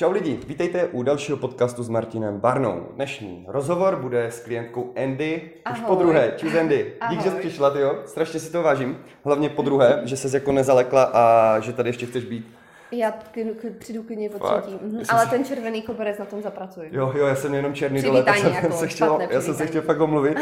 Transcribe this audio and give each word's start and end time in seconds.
Čau 0.00 0.12
lidi, 0.12 0.38
vítejte 0.46 0.86
u 0.86 1.02
dalšího 1.02 1.38
podcastu 1.38 1.82
s 1.82 1.88
Martinem 1.88 2.40
Barnou. 2.40 2.86
Dnešní 2.94 3.44
rozhovor 3.48 3.96
bude 3.96 4.26
s 4.26 4.40
klientkou 4.40 4.92
Andy, 4.96 5.50
Ahoj. 5.64 5.80
už 5.80 5.86
po 5.86 5.94
druhé. 5.94 6.32
Čus 6.36 6.54
Andy, 6.54 6.92
Ahoj. 7.00 7.16
dík, 7.16 7.24
že 7.24 7.30
jsi 7.30 7.36
přišla, 7.36 7.78
jo. 7.78 7.98
strašně 8.06 8.40
si 8.40 8.52
to 8.52 8.62
vážím. 8.62 8.98
Hlavně 9.24 9.48
po 9.48 9.62
druhé, 9.62 10.00
že 10.04 10.16
se 10.16 10.36
jako 10.36 10.52
nezalekla 10.52 11.02
a 11.02 11.60
že 11.60 11.72
tady 11.72 11.88
ještě 11.88 12.06
chceš 12.06 12.24
být. 12.24 12.54
Já 12.92 13.10
k, 13.10 13.38
k, 13.60 13.78
přijdu 13.78 14.02
klidně 14.02 14.30
po 14.30 14.48
třetí, 14.48 14.78
mhm. 14.82 15.02
ale 15.08 15.26
ten 15.26 15.44
červený 15.44 15.82
koberec 15.82 16.18
na 16.18 16.24
tom 16.24 16.42
zapracuji. 16.42 16.90
Jo, 16.92 17.12
jo, 17.16 17.26
já 17.26 17.34
jsem 17.34 17.54
jenom 17.54 17.74
černý 17.74 18.02
dole, 18.02 18.22
tak 18.22 18.36
jsem 18.36 18.52
jako 18.52 18.72
se 18.72 18.88
chtěl, 18.88 19.18
já 19.30 19.40
jsem 19.40 19.54
se 19.54 19.66
chtěl 19.66 19.82
fakt 19.82 20.00
omluvit. 20.00 20.38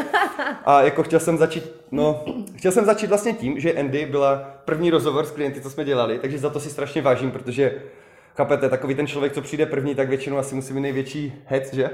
A 0.65 0.83
jako 0.83 1.03
chtěl 1.03 1.21
jsem 1.21 1.39
začít, 1.39 1.73
no, 1.91 2.25
chtěl 2.57 2.73
jsem 2.73 2.85
začít 2.85 3.07
vlastně 3.07 3.33
tím, 3.33 3.61
že 3.61 3.73
Andy 3.73 4.07
byla 4.07 4.61
první 4.65 4.91
rozhovor 4.91 5.25
s 5.27 5.31
klienty, 5.31 5.61
co 5.61 5.71
jsme 5.71 5.85
dělali, 5.85 6.19
takže 6.19 6.39
za 6.39 6.51
to 6.51 6.61
si 6.61 6.71
strašně 6.71 7.03
vážím, 7.03 7.31
protože 7.31 7.83
Chápete, 8.39 8.69
takový 8.69 8.95
ten 8.95 9.07
člověk, 9.07 9.33
co 9.33 9.43
přijde 9.43 9.67
první, 9.67 9.95
tak 9.95 10.09
většinou 10.09 10.39
asi 10.39 10.55
musí 10.55 10.73
mít 10.73 10.81
největší 10.81 11.43
hec, 11.47 11.75
že? 11.75 11.91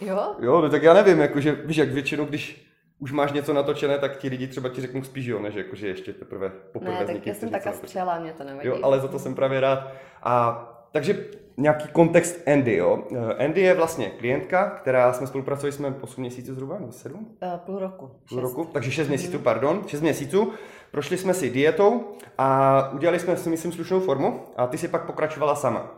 Jo? 0.00 0.34
Jo, 0.40 0.60
no 0.60 0.70
tak 0.70 0.82
já 0.82 0.94
nevím, 0.94 1.20
jakože, 1.20 1.52
víš, 1.52 1.76
jak 1.76 1.88
většinou, 1.88 2.24
když 2.24 2.66
už 2.98 3.12
máš 3.12 3.32
něco 3.32 3.52
natočené, 3.52 3.98
tak 3.98 4.16
ti 4.16 4.28
lidi 4.28 4.46
třeba 4.46 4.68
ti 4.68 4.80
řeknou 4.80 5.02
spíš 5.02 5.26
jo, 5.26 5.38
než 5.38 5.54
jakože 5.54 5.88
ještě 5.88 6.12
teprve 6.12 6.50
poprvé 6.72 6.98
Ne, 7.00 7.06
tak 7.06 7.26
já 7.26 7.34
jsem 7.34 7.48
taká 7.48 7.72
střela, 7.72 8.18
mě 8.18 8.32
to 8.32 8.44
nevadí. 8.44 8.68
Jo, 8.68 8.78
ale 8.82 9.00
za 9.00 9.08
to 9.08 9.18
jsem 9.18 9.34
právě 9.34 9.60
rád. 9.60 9.92
A 10.22 10.64
takže 10.92 11.24
nějaký 11.56 11.88
kontext 11.88 12.48
Andy, 12.48 12.76
jo. 12.76 13.04
Andy 13.38 13.60
je 13.60 13.74
vlastně 13.74 14.10
klientka, 14.10 14.70
která 14.70 15.12
jsme 15.12 15.26
spolupracovali 15.26 15.72
jsme 15.72 15.94
8 16.00 16.20
měsíců 16.20 16.54
zhruba, 16.54 16.78
nebo 16.78 16.92
7? 16.92 17.36
Uh, 17.42 17.58
půl 17.58 17.78
roku. 17.78 18.10
Půl 18.28 18.40
roku, 18.40 18.64
takže 18.64 18.90
6 18.90 19.08
měsíců, 19.08 19.38
pardon, 19.38 19.82
6 19.86 20.00
měsíců. 20.00 20.52
Prošli 20.94 21.18
jsme 21.18 21.34
si 21.34 21.50
dietou 21.50 22.04
a 22.38 22.90
udělali 22.92 23.20
jsme 23.20 23.36
si, 23.36 23.50
myslím, 23.50 23.72
slušnou 23.72 24.00
formu 24.00 24.40
a 24.56 24.66
ty 24.66 24.78
si 24.78 24.88
pak 24.88 25.06
pokračovala 25.06 25.54
sama. 25.54 25.90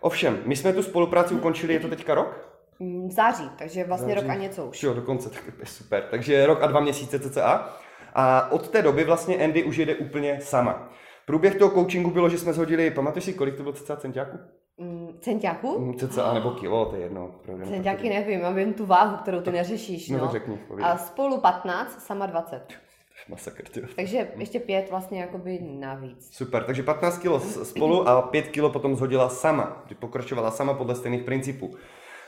Ovšem, 0.00 0.38
my 0.44 0.56
jsme 0.56 0.72
tu 0.72 0.82
spolupráci 0.82 1.34
ukončili, 1.34 1.74
je 1.74 1.80
to 1.80 1.88
teďka 1.88 2.14
rok? 2.14 2.48
Mm, 2.78 3.08
v 3.08 3.12
září, 3.12 3.50
takže 3.58 3.84
vlastně 3.84 4.14
září. 4.14 4.26
rok 4.26 4.30
a 4.30 4.34
něco 4.34 4.66
už. 4.66 4.82
Jo, 4.82 4.94
dokonce, 4.94 5.30
tak 5.30 5.42
je 5.60 5.66
super. 5.66 6.04
Takže 6.10 6.46
rok 6.46 6.62
a 6.62 6.66
dva 6.66 6.80
měsíce 6.80 7.18
cca. 7.18 7.76
A 8.14 8.52
od 8.52 8.68
té 8.68 8.82
doby 8.82 9.04
vlastně 9.04 9.44
Andy 9.44 9.64
už 9.64 9.76
jede 9.76 9.94
úplně 9.94 10.38
sama. 10.40 10.88
Průběh 11.26 11.54
toho 11.54 11.70
coachingu 11.70 12.10
bylo, 12.10 12.28
že 12.28 12.38
jsme 12.38 12.52
zhodili, 12.52 12.90
pamatuješ 12.90 13.24
si, 13.24 13.34
kolik 13.34 13.56
to 13.56 13.62
bylo 13.62 13.72
cca 13.72 13.96
centiáku? 13.96 14.38
Mm, 14.78 15.18
centiáku? 15.20 15.78
Mm, 15.78 15.98
cca, 15.98 16.34
nebo 16.34 16.50
kilo, 16.50 16.86
to 16.86 16.96
je 16.96 17.02
jedno. 17.02 17.34
Centiáky 17.64 18.08
nevím, 18.08 18.40
já 18.40 18.50
vím 18.50 18.74
tu 18.74 18.86
váhu, 18.86 19.16
kterou 19.16 19.40
ty 19.40 19.52
neřešíš. 19.52 20.08
No, 20.08 20.18
no. 20.18 20.28
řekni, 20.28 20.58
A 20.82 20.96
spolu 20.96 21.40
15, 21.40 22.00
sama 22.00 22.26
20. 22.26 22.85
Masakr, 23.28 23.68
tě. 23.68 23.82
Takže 23.96 24.28
ještě 24.38 24.60
pět 24.60 24.90
vlastně 24.90 25.20
jakoby 25.20 25.58
navíc. 25.62 26.28
Super, 26.36 26.64
takže 26.64 26.82
15 26.82 27.18
kilo 27.18 27.40
spolu 27.40 28.08
a 28.08 28.22
5 28.22 28.48
kilo 28.48 28.70
potom 28.70 28.96
zhodila 28.96 29.28
sama, 29.28 29.84
pokračovala 29.98 30.50
sama 30.50 30.74
podle 30.74 30.94
stejných 30.94 31.22
principů. 31.22 31.76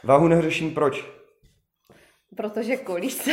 Váhu 0.04 0.28
neřeším 0.28 0.74
proč? 0.74 1.04
Protože 2.36 2.76
kolísa. 2.76 3.30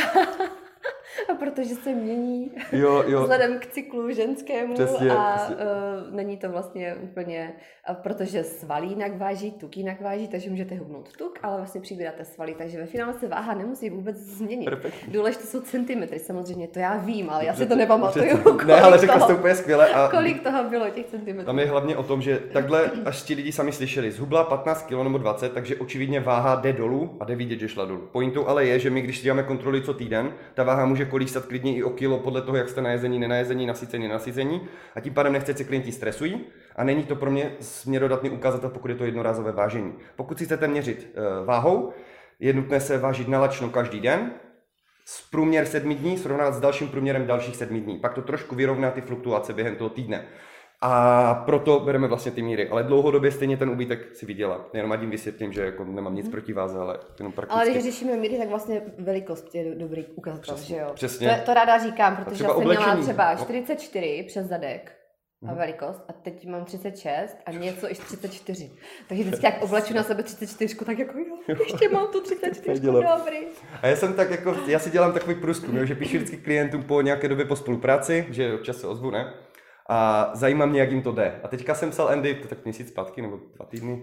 A 1.28 1.34
protože 1.34 1.74
se 1.74 1.92
mění 1.92 2.50
jo, 2.72 3.04
jo. 3.06 3.20
vzhledem 3.20 3.58
k 3.58 3.66
cyklu 3.66 4.10
ženskému 4.10 4.74
přesně, 4.74 5.10
a 5.10 5.36
přesně. 5.36 5.56
Uh, 5.56 6.14
není 6.14 6.36
to 6.36 6.50
vlastně 6.50 6.94
úplně, 6.94 7.52
uh, 7.90 7.96
protože 7.96 8.44
svalí 8.44 8.88
jinak 8.88 9.18
váží, 9.18 9.50
tuk 9.52 9.76
jinak 9.76 10.00
váží, 10.00 10.28
takže 10.28 10.50
můžete 10.50 10.74
hubnout 10.74 11.16
tuk, 11.16 11.38
ale 11.42 11.56
vlastně 11.56 11.80
přibíráte 11.80 12.24
svaly, 12.24 12.54
takže 12.58 12.78
ve 12.78 12.86
finále 12.86 13.14
se 13.14 13.28
váha 13.28 13.54
nemusí 13.54 13.90
vůbec 13.90 14.16
změnit. 14.16 14.70
Důležité 15.08 15.46
jsou 15.46 15.60
centimetry, 15.60 16.18
samozřejmě, 16.18 16.68
to 16.68 16.78
já 16.78 16.96
vím, 16.96 17.30
ale 17.30 17.44
já 17.44 17.54
si 17.54 17.66
to 17.66 17.76
nepamatuju. 17.76 18.64
Ne, 18.66 18.80
ale 18.80 18.98
řekla 18.98 19.20
jste 19.20 19.34
úplně 19.34 19.54
skvěle. 19.54 19.88
A 19.88 20.08
kolik 20.08 20.42
toho 20.42 20.64
bylo 20.64 20.90
těch 20.90 21.06
centimetrů? 21.06 21.46
Tam 21.46 21.58
je 21.58 21.66
hlavně 21.66 21.96
o 21.96 22.02
tom, 22.02 22.22
že 22.22 22.38
takhle, 22.52 22.90
až 23.04 23.22
ti 23.22 23.34
lidi 23.34 23.52
sami 23.52 23.72
slyšeli, 23.72 24.12
zhubla 24.12 24.44
15 24.44 24.82
kg 24.82 24.92
nebo 24.92 25.18
20, 25.18 25.52
takže 25.52 25.76
očividně 25.76 26.20
váha 26.20 26.54
jde 26.54 26.72
dolů 26.72 27.16
a 27.20 27.24
jde 27.24 27.34
vidět, 27.36 27.60
že 27.60 27.68
šla 27.68 27.84
dolů. 27.84 28.08
Pointou 28.12 28.46
ale 28.46 28.64
je, 28.64 28.78
že 28.78 28.90
my, 28.90 29.02
když 29.02 29.18
si 29.18 29.24
děláme 29.24 29.42
kontroly 29.42 29.82
co 29.82 29.94
týden, 29.94 30.32
ta 30.54 30.62
váha 30.62 30.86
může 30.86 31.04
kolísat 31.06 31.46
klidně 31.46 31.76
i 31.76 31.82
o 31.82 31.90
kilo 31.90 32.18
podle 32.18 32.42
toho, 32.42 32.56
jak 32.56 32.68
jste 32.68 32.82
najezení, 32.82 33.18
nenajezení, 33.18 33.66
nasycení, 33.66 34.08
nasycení 34.08 34.68
a 34.94 35.00
tím 35.00 35.14
pádem 35.14 35.32
nechcete 35.32 35.64
klienti 35.64 35.92
stresují 35.92 36.44
a 36.76 36.84
není 36.84 37.02
to 37.02 37.16
pro 37.16 37.30
mě 37.30 37.52
směrodatný 37.60 38.30
ukazatel, 38.30 38.70
pokud 38.70 38.88
je 38.88 38.96
to 38.96 39.04
jednorázové 39.04 39.52
vážení. 39.52 39.94
Pokud 40.16 40.38
si 40.38 40.44
chcete 40.44 40.68
měřit 40.68 41.16
uh, 41.16 41.46
váhou, 41.46 41.92
je 42.40 42.52
nutné 42.52 42.80
se 42.80 42.98
vážit 42.98 43.28
nalačno 43.28 43.70
každý 43.70 44.00
den, 44.00 44.30
s 45.04 45.30
průměr 45.30 45.66
sedmi 45.66 45.94
dní 45.94 46.18
srovnat 46.18 46.54
s 46.54 46.60
dalším 46.60 46.88
průměrem 46.88 47.26
dalších 47.26 47.56
sedmi 47.56 47.80
dní. 47.80 47.98
Pak 47.98 48.14
to 48.14 48.22
trošku 48.22 48.54
vyrovná 48.54 48.90
ty 48.90 49.00
fluktuace 49.00 49.52
během 49.52 49.76
toho 49.76 49.90
týdne. 49.90 50.26
A 50.88 51.34
proto 51.34 51.80
bereme 51.80 52.08
vlastně 52.08 52.32
ty 52.32 52.42
míry. 52.42 52.68
Ale 52.68 52.82
dlouhodobě 52.82 53.32
stejně 53.32 53.56
ten 53.56 53.70
úbytek 53.70 54.16
si 54.16 54.26
viděla. 54.26 54.68
Jenom 54.72 54.98
tím 55.00 55.10
vysvětlím, 55.10 55.52
že 55.52 55.64
jako 55.64 55.84
nemám 55.84 56.14
nic 56.14 56.24
mhm. 56.24 56.30
proti 56.30 56.52
váze, 56.52 56.78
ale 56.78 56.98
jenom 57.18 57.32
prakticky. 57.32 57.60
Ale 57.60 57.70
když 57.70 57.84
řešíme 57.84 58.16
míry, 58.16 58.38
tak 58.38 58.48
vlastně 58.48 58.82
velikost 58.98 59.54
je 59.54 59.74
dobrý 59.74 60.06
ukazatel, 60.06 60.54
přesně, 60.54 60.76
že 60.76 60.82
jo? 60.82 60.90
Přesně. 60.94 61.28
To, 61.28 61.46
to 61.46 61.54
ráda 61.54 61.78
říkám, 61.78 62.16
protože 62.16 62.44
jsem 62.44 62.68
měla 62.68 62.96
třeba 62.96 63.34
44 63.34 64.18
no. 64.18 64.26
přes 64.26 64.46
zadek 64.46 64.92
a 65.42 65.46
mhm. 65.46 65.56
velikost 65.56 66.02
a 66.08 66.12
teď 66.12 66.46
mám 66.46 66.64
36 66.64 67.36
a 67.46 67.50
něco 67.50 67.90
i 67.90 67.94
34. 67.94 68.70
Takže 69.08 69.24
vždycky 69.24 69.46
jak 69.46 69.62
obleču 69.62 69.94
na 69.94 70.02
sebe 70.02 70.22
34, 70.22 70.76
tak 70.84 70.98
jako 70.98 71.18
jo, 71.48 71.56
ještě 71.64 71.88
mám 71.88 72.06
tu 72.12 72.20
34, 72.20 72.80
dobrý. 72.80 73.38
A 73.82 73.86
já 73.86 73.96
jsem 73.96 74.14
tak 74.14 74.30
jako, 74.30 74.56
já 74.66 74.78
si 74.78 74.90
dělám 74.90 75.12
takový 75.12 75.34
průzkum, 75.34 75.86
že 75.86 75.94
píšu 75.94 76.16
vždycky 76.16 76.36
klientům 76.36 76.82
po 76.82 77.00
nějaké 77.00 77.28
době 77.28 77.44
po 77.44 77.56
spolupráci, 77.56 78.26
že 78.30 78.54
občas 78.54 78.76
se 78.76 78.86
ozvu, 78.86 79.10
ne? 79.10 79.34
A 79.88 80.30
zajímá 80.34 80.66
mě, 80.66 80.80
jak 80.80 80.90
jim 80.90 81.02
to 81.02 81.12
jde. 81.12 81.34
A 81.42 81.48
teďka 81.48 81.74
jsem 81.74 81.90
psal 81.90 82.08
Andy, 82.08 82.34
to 82.34 82.48
tak 82.48 82.64
měsíc 82.64 82.88
zpátky, 82.88 83.22
nebo 83.22 83.38
dva 83.54 83.66
týdny? 83.66 84.02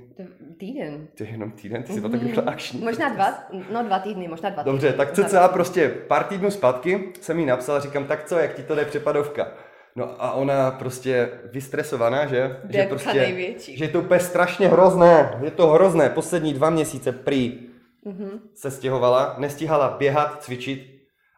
Týden. 0.57 1.07
To 1.17 1.23
je 1.23 1.29
jenom 1.29 1.51
týden, 1.51 1.83
ty 1.83 1.93
si 1.93 2.01
to 2.01 2.09
tak 2.09 2.23
rychle 2.23 2.43
akční. 2.43 2.81
Možná 2.81 3.09
dva, 3.09 3.33
no 3.73 3.83
dva 3.83 3.99
týdny, 3.99 4.27
možná 4.27 4.49
dva 4.49 4.63
týdny. 4.63 4.71
Dobře, 4.71 4.93
tak 4.93 5.11
cca 5.11 5.47
prostě 5.47 5.89
pár 5.89 6.23
týdnů 6.23 6.51
zpátky 6.51 7.13
jsem 7.21 7.39
jí 7.39 7.45
napsal, 7.45 7.81
říkám, 7.81 8.05
tak 8.05 8.23
co, 8.23 8.37
jak 8.39 8.53
ti 8.53 8.63
to 8.63 8.75
jde 8.75 8.85
přepadovka? 8.85 9.47
No 9.95 10.23
a 10.23 10.31
ona 10.31 10.71
prostě 10.71 11.29
vystresovaná, 11.51 12.25
že? 12.25 12.59
Depka 12.63 12.81
že 12.83 12.87
prostě, 12.89 13.19
největší. 13.19 13.77
Že 13.77 13.85
je 13.85 13.89
to 13.89 13.99
úplně 13.99 14.19
strašně 14.19 14.67
hrozné, 14.67 15.39
je 15.43 15.51
to 15.51 15.67
hrozné. 15.67 16.09
Poslední 16.09 16.53
dva 16.53 16.69
měsíce 16.69 17.11
prý 17.11 17.59
mm-hmm. 18.05 18.39
se 18.53 18.71
stěhovala, 18.71 19.35
nestihala 19.37 19.95
běhat, 19.97 20.43
cvičit, 20.43 20.92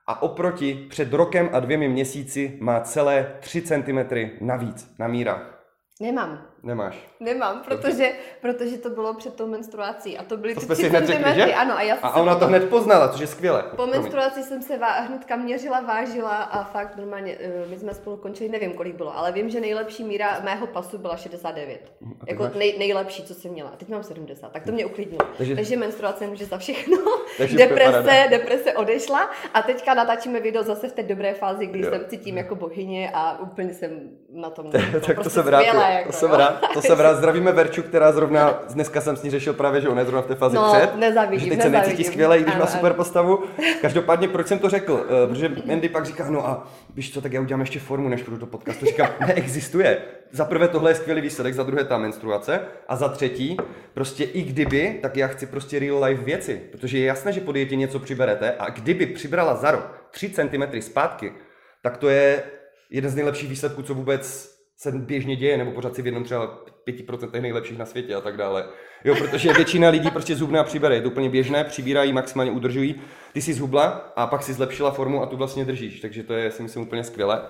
a 0.07 0.21
oproti 0.21 0.85
před 0.89 1.13
rokem 1.13 1.49
a 1.53 1.59
dvěmi 1.59 1.87
měsíci 1.87 2.57
má 2.61 2.79
celé 2.79 3.35
3 3.39 3.61
cm 3.61 3.99
navíc 4.41 4.95
na 4.99 5.07
mírách. 5.07 5.65
Nemám. 6.01 6.47
Nemáš. 6.65 6.95
Nemám, 7.19 7.61
protože, 7.65 8.11
protože 8.41 8.77
to 8.77 8.89
bylo 8.89 9.13
před 9.13 9.35
tou 9.35 9.47
menstruací 9.47 10.17
a 10.17 10.23
to 10.23 10.37
byly 10.37 10.55
to 10.55 10.61
ty 10.61 10.67
3 10.67 10.75
cm. 10.75 11.05
Řekli, 11.05 11.53
ano, 11.53 11.77
a, 11.77 11.81
já 11.81 11.95
a 11.95 12.21
ona 12.21 12.35
to 12.35 12.47
hned 12.47 12.69
poznala, 12.69 13.09
což 13.09 13.21
je 13.21 13.27
skvělé. 13.27 13.63
Po 13.75 13.87
menstruaci 13.87 14.43
jsem 14.43 14.61
se 14.61 14.77
vá, 14.77 14.91
hnedka 14.91 15.35
měřila, 15.35 15.81
vážila 15.81 16.35
a 16.35 16.63
fakt 16.63 16.97
normálně, 16.97 17.37
eh, 17.39 17.65
my 17.69 17.79
jsme 17.79 17.93
spolu 17.93 18.17
končili, 18.17 18.49
nevím 18.49 18.73
kolik 18.73 18.95
bylo, 18.95 19.17
ale 19.17 19.31
vím, 19.31 19.49
že 19.49 19.59
nejlepší 19.59 20.03
míra 20.03 20.39
mého 20.43 20.67
pasu 20.67 20.97
byla 20.97 21.17
69. 21.17 21.91
Jako 22.27 22.49
nej, 22.55 22.75
nejlepší, 22.77 23.23
co 23.23 23.33
jsem 23.33 23.51
měla. 23.51 23.69
A 23.69 23.75
teď 23.75 23.89
mám 23.89 24.03
70, 24.03 24.51
tak 24.51 24.63
to 24.63 24.71
mě 24.71 24.85
uklidnilo. 24.85 25.27
Takže, 25.37 25.55
takže 25.55 25.77
menstruace 25.77 26.27
může 26.27 26.45
za 26.45 26.57
všechno. 26.57 26.97
Takže 27.37 27.57
deprese, 27.57 28.27
deprese 28.29 28.73
odešla 28.73 29.29
a 29.53 29.61
teďka 29.61 29.93
natáčíme 29.93 30.39
video 30.39 30.63
zase 30.63 30.89
v 30.89 30.93
té 30.93 31.03
dobré 31.03 31.33
fázi, 31.33 31.65
kdy 31.65 31.79
jo. 31.79 31.91
jsem 31.91 32.05
cítím 32.07 32.37
jako 32.37 32.55
bohyně 32.55 33.11
a 33.13 33.39
úplně 33.39 33.73
jsem 33.73 34.09
na 34.33 34.49
tom. 34.49 34.71
tak 34.71 34.81
to, 34.91 34.99
prostě 34.99 35.23
to 35.23 35.29
jsem 35.29 35.47
rád, 35.47 35.61
jako, 35.61 36.07
to 36.07 36.13
jsem 36.13 36.31
rád 36.31 36.54
to 36.73 36.81
jsem 36.81 36.99
rád. 36.99 37.17
Zdravíme 37.17 37.51
Verču, 37.51 37.83
která 37.83 38.11
zrovna, 38.11 38.59
dneska 38.73 39.01
jsem 39.01 39.17
s 39.17 39.23
ní 39.23 39.29
řešil 39.29 39.53
právě, 39.53 39.81
že 39.81 39.89
ona 39.89 39.99
je 39.99 40.05
zrovna 40.05 40.21
v 40.21 40.25
té 40.25 40.35
fázi 40.35 40.55
no, 40.55 40.73
před. 40.73 40.95
Nezavidím, 40.95 41.39
že 41.39 41.49
teď 41.49 41.61
se 41.61 41.69
necítí 41.69 42.03
skvěle, 42.03 42.39
i 42.39 42.41
když 42.41 42.55
ano, 42.55 42.63
má 42.65 42.67
super 42.67 42.85
ano. 42.85 42.95
postavu. 42.95 43.43
Každopádně, 43.81 44.27
proč 44.27 44.47
jsem 44.47 44.59
to 44.59 44.69
řekl? 44.69 44.93
Uh, 44.93 45.29
protože 45.29 45.51
Andy 45.71 45.89
pak 45.89 46.05
říká, 46.05 46.29
no 46.29 46.47
a 46.47 46.67
víš 46.95 47.13
co, 47.13 47.21
tak 47.21 47.33
já 47.33 47.41
udělám 47.41 47.61
ještě 47.61 47.79
formu, 47.79 48.09
než 48.09 48.23
půjdu 48.23 48.37
do 48.37 48.45
podcastu. 48.45 48.85
Říkám, 48.85 49.09
neexistuje. 49.27 50.01
Za 50.31 50.45
prvé 50.45 50.67
tohle 50.67 50.91
je 50.91 50.95
skvělý 50.95 51.21
výsledek, 51.21 51.53
za 51.53 51.63
druhé 51.63 51.83
ta 51.83 51.97
menstruace 51.97 52.59
a 52.87 52.95
za 52.95 53.09
třetí, 53.09 53.57
prostě 53.93 54.23
i 54.23 54.41
kdyby, 54.41 54.99
tak 55.01 55.17
já 55.17 55.27
chci 55.27 55.45
prostě 55.45 55.79
real 55.79 56.03
life 56.03 56.23
věci, 56.23 56.61
protože 56.71 56.97
je 56.97 57.05
jasné, 57.05 57.31
že 57.31 57.41
po 57.41 57.51
dietě 57.51 57.75
něco 57.75 57.99
přiberete 57.99 58.55
a 58.59 58.69
kdyby 58.69 59.05
přibrala 59.05 59.55
za 59.55 59.71
rok 59.71 60.07
3 60.11 60.29
cm 60.29 60.81
zpátky, 60.81 61.33
tak 61.81 61.97
to 61.97 62.09
je 62.09 62.43
jeden 62.89 63.11
z 63.11 63.15
nejlepších 63.15 63.49
výsledků, 63.49 63.81
co 63.81 63.93
vůbec 63.93 64.54
se 64.77 64.91
běžně 64.91 65.35
děje, 65.35 65.57
nebo 65.57 65.71
pořád 65.71 65.95
si 65.95 66.01
v 66.01 66.05
jednom 66.05 66.23
třeba 66.23 66.59
5% 66.87 67.41
nejlepších 67.41 67.77
na 67.77 67.85
světě 67.85 68.15
a 68.15 68.21
tak 68.21 68.37
dále. 68.37 68.65
Jo, 69.03 69.15
protože 69.15 69.53
většina 69.53 69.89
lidí 69.89 70.11
prostě 70.11 70.35
zhubná 70.35 70.63
přibere, 70.63 70.95
je 70.95 71.01
to 71.01 71.09
úplně 71.09 71.29
běžné, 71.29 71.63
přibírají, 71.63 72.13
maximálně 72.13 72.51
udržují. 72.51 73.01
Ty 73.33 73.41
si 73.41 73.53
zhubla 73.53 73.83
a 74.15 74.27
pak 74.27 74.43
si 74.43 74.53
zlepšila 74.53 74.91
formu 74.91 75.23
a 75.23 75.25
tu 75.25 75.37
vlastně 75.37 75.65
držíš, 75.65 75.99
takže 75.99 76.23
to 76.23 76.33
je 76.33 76.51
si 76.51 76.63
myslím 76.63 76.83
úplně 76.83 77.03
skvělé. 77.03 77.41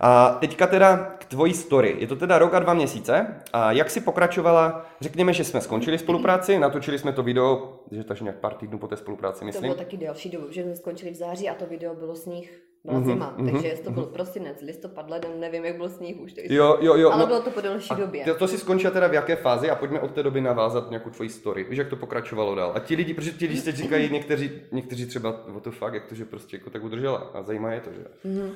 A 0.00 0.28
teďka 0.40 0.66
teda 0.66 0.96
k 1.18 1.24
tvojí 1.24 1.54
story. 1.54 1.96
Je 1.98 2.06
to 2.06 2.16
teda 2.16 2.38
rok 2.38 2.54
a 2.54 2.58
dva 2.58 2.74
měsíce. 2.74 3.26
A 3.52 3.72
jak 3.72 3.90
si 3.90 4.00
pokračovala? 4.00 4.86
Řekněme, 5.00 5.32
že 5.32 5.44
jsme 5.44 5.60
skončili 5.60 5.98
spolupráci, 5.98 6.58
natočili 6.58 6.98
jsme 6.98 7.12
to 7.12 7.22
video, 7.22 7.80
že 7.90 8.04
to 8.04 8.14
nějak 8.20 8.36
pár 8.36 8.54
týdnů 8.54 8.78
po 8.78 8.88
té 8.88 8.96
spolupráci, 8.96 9.44
myslím. 9.44 9.62
To 9.62 9.74
bylo 9.74 9.84
taky 9.84 9.96
delší 9.96 10.30
dobu, 10.30 10.46
že 10.50 10.62
jsme 10.62 10.76
skončili 10.76 11.10
v 11.10 11.14
září 11.14 11.48
a 11.48 11.54
to 11.54 11.66
video 11.66 11.94
bylo 11.94 12.16
sníh. 12.16 12.62
Byla 12.86 13.00
mm-hmm, 13.00 13.04
zima, 13.04 13.34
mm-hmm, 13.38 13.52
takže 13.52 13.82
to 13.84 13.90
byl 13.90 14.02
mm-hmm. 14.02 14.12
prosinec, 14.12 14.62
listopad, 14.62 15.10
leden, 15.10 15.40
nevím, 15.40 15.64
jak 15.64 15.76
byl 15.76 15.88
sníh 15.88 16.20
už. 16.20 16.32
Takže... 16.32 16.54
Jo, 16.54 16.78
jo, 16.80 16.94
jo. 16.94 17.10
Ale 17.10 17.20
no, 17.20 17.26
bylo 17.26 17.42
to 17.42 17.50
po 17.50 17.60
delší 17.60 17.94
době. 17.94 18.24
To, 18.24 18.34
to 18.34 18.48
si 18.48 18.58
skončila 18.58 18.92
teda 18.92 19.06
v 19.06 19.14
jaké 19.14 19.36
fázi 19.36 19.70
a 19.70 19.74
pojďme 19.74 20.00
od 20.00 20.10
té 20.10 20.22
doby 20.22 20.40
navázat 20.40 20.90
nějakou 20.90 21.10
tvoji 21.10 21.30
story. 21.30 21.64
Víš, 21.64 21.78
jak 21.78 21.88
to 21.88 21.96
pokračovalo 21.96 22.54
dál. 22.54 22.72
A 22.74 22.78
ti 22.78 22.94
lidi, 22.94 23.14
protože 23.14 23.32
ti 23.32 23.46
lidi 23.46 23.62
teď 23.62 23.76
říkají 23.76 24.10
někteří, 24.10 24.50
někteří 24.72 25.06
třeba, 25.06 25.46
o 25.56 25.60
to 25.60 25.70
fakt, 25.70 25.94
jak 25.94 26.06
to, 26.06 26.14
že 26.14 26.24
prostě 26.24 26.56
jako 26.56 26.70
tak 26.70 26.84
udržela. 26.84 27.18
A 27.18 27.42
zajímá 27.42 27.72
je 27.72 27.80
to, 27.80 27.92
že? 27.92 28.04
Mm-hmm. 28.24 28.50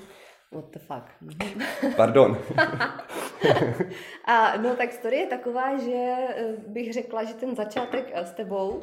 What 0.53 0.71
the 0.71 0.79
fuck. 0.79 1.37
Pardon. 1.97 2.39
a 4.25 4.57
no 4.57 4.77
tak 4.77 4.93
story 4.93 5.17
je 5.17 5.27
taková, 5.27 5.79
že 5.79 5.93
eh, 5.93 6.57
bych 6.67 6.93
řekla, 6.93 7.25
že 7.25 7.35
ten 7.35 7.57
začátek 7.57 8.11
eh, 8.13 8.27
s 8.27 8.31
tebou 8.31 8.83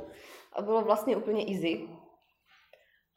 bylo 0.62 0.82
vlastně 0.82 1.16
úplně 1.16 1.46
easy. 1.54 1.88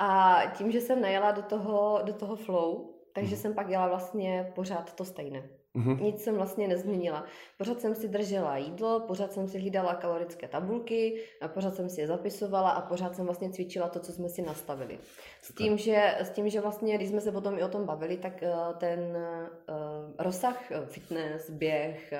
A 0.03 0.41
tím, 0.57 0.71
že 0.73 0.81
jsem 0.81 1.01
najela 1.01 1.31
do 1.31 1.43
toho, 1.43 2.01
do 2.03 2.13
toho 2.13 2.37
flow, 2.37 2.91
takže 3.13 3.35
mhm. 3.35 3.43
jsem 3.43 3.55
pak 3.55 3.69
dělala 3.69 3.89
vlastně 3.89 4.53
pořád 4.55 4.95
to 4.95 5.05
stejné. 5.05 5.60
Mm-hmm. 5.77 6.03
Nic 6.03 6.23
jsem 6.23 6.35
vlastně 6.35 6.69
nezměnila. 6.69 7.25
Pořád 7.59 7.81
jsem 7.81 7.95
si 7.95 8.09
držela 8.09 8.57
jídlo, 8.57 9.01
pořád 9.01 9.33
jsem 9.33 9.49
si 9.49 9.59
hlídala 9.59 9.95
kalorické 9.95 10.49
tabulky, 10.49 11.21
a 11.41 11.49
pořád 11.49 11.75
jsem 11.75 11.89
si 11.89 12.01
je 12.01 12.07
zapisovala 12.07 12.71
a 12.71 12.81
pořád 12.81 13.17
jsem 13.17 13.25
vlastně 13.25 13.51
cvičila 13.51 13.89
to, 13.89 14.01
co 14.01 14.13
jsme 14.13 14.29
si 14.29 14.43
nastavili. 14.43 14.99
S 15.43 15.55
tím, 15.55 15.79
že, 15.79 16.15
s 16.19 16.31
tím, 16.31 16.49
že 16.49 16.61
vlastně, 16.61 16.97
když 16.97 17.09
jsme 17.09 17.21
se 17.21 17.33
potom 17.33 17.59
i 17.59 17.63
o 17.63 17.69
tom 17.69 17.87
bavili, 17.87 18.17
tak 18.17 18.33
uh, 18.43 18.75
ten 18.79 18.99
uh, 18.99 19.75
rozsah 20.19 20.57
uh, 20.71 20.87
fitness, 20.87 21.51
běh 21.51 22.13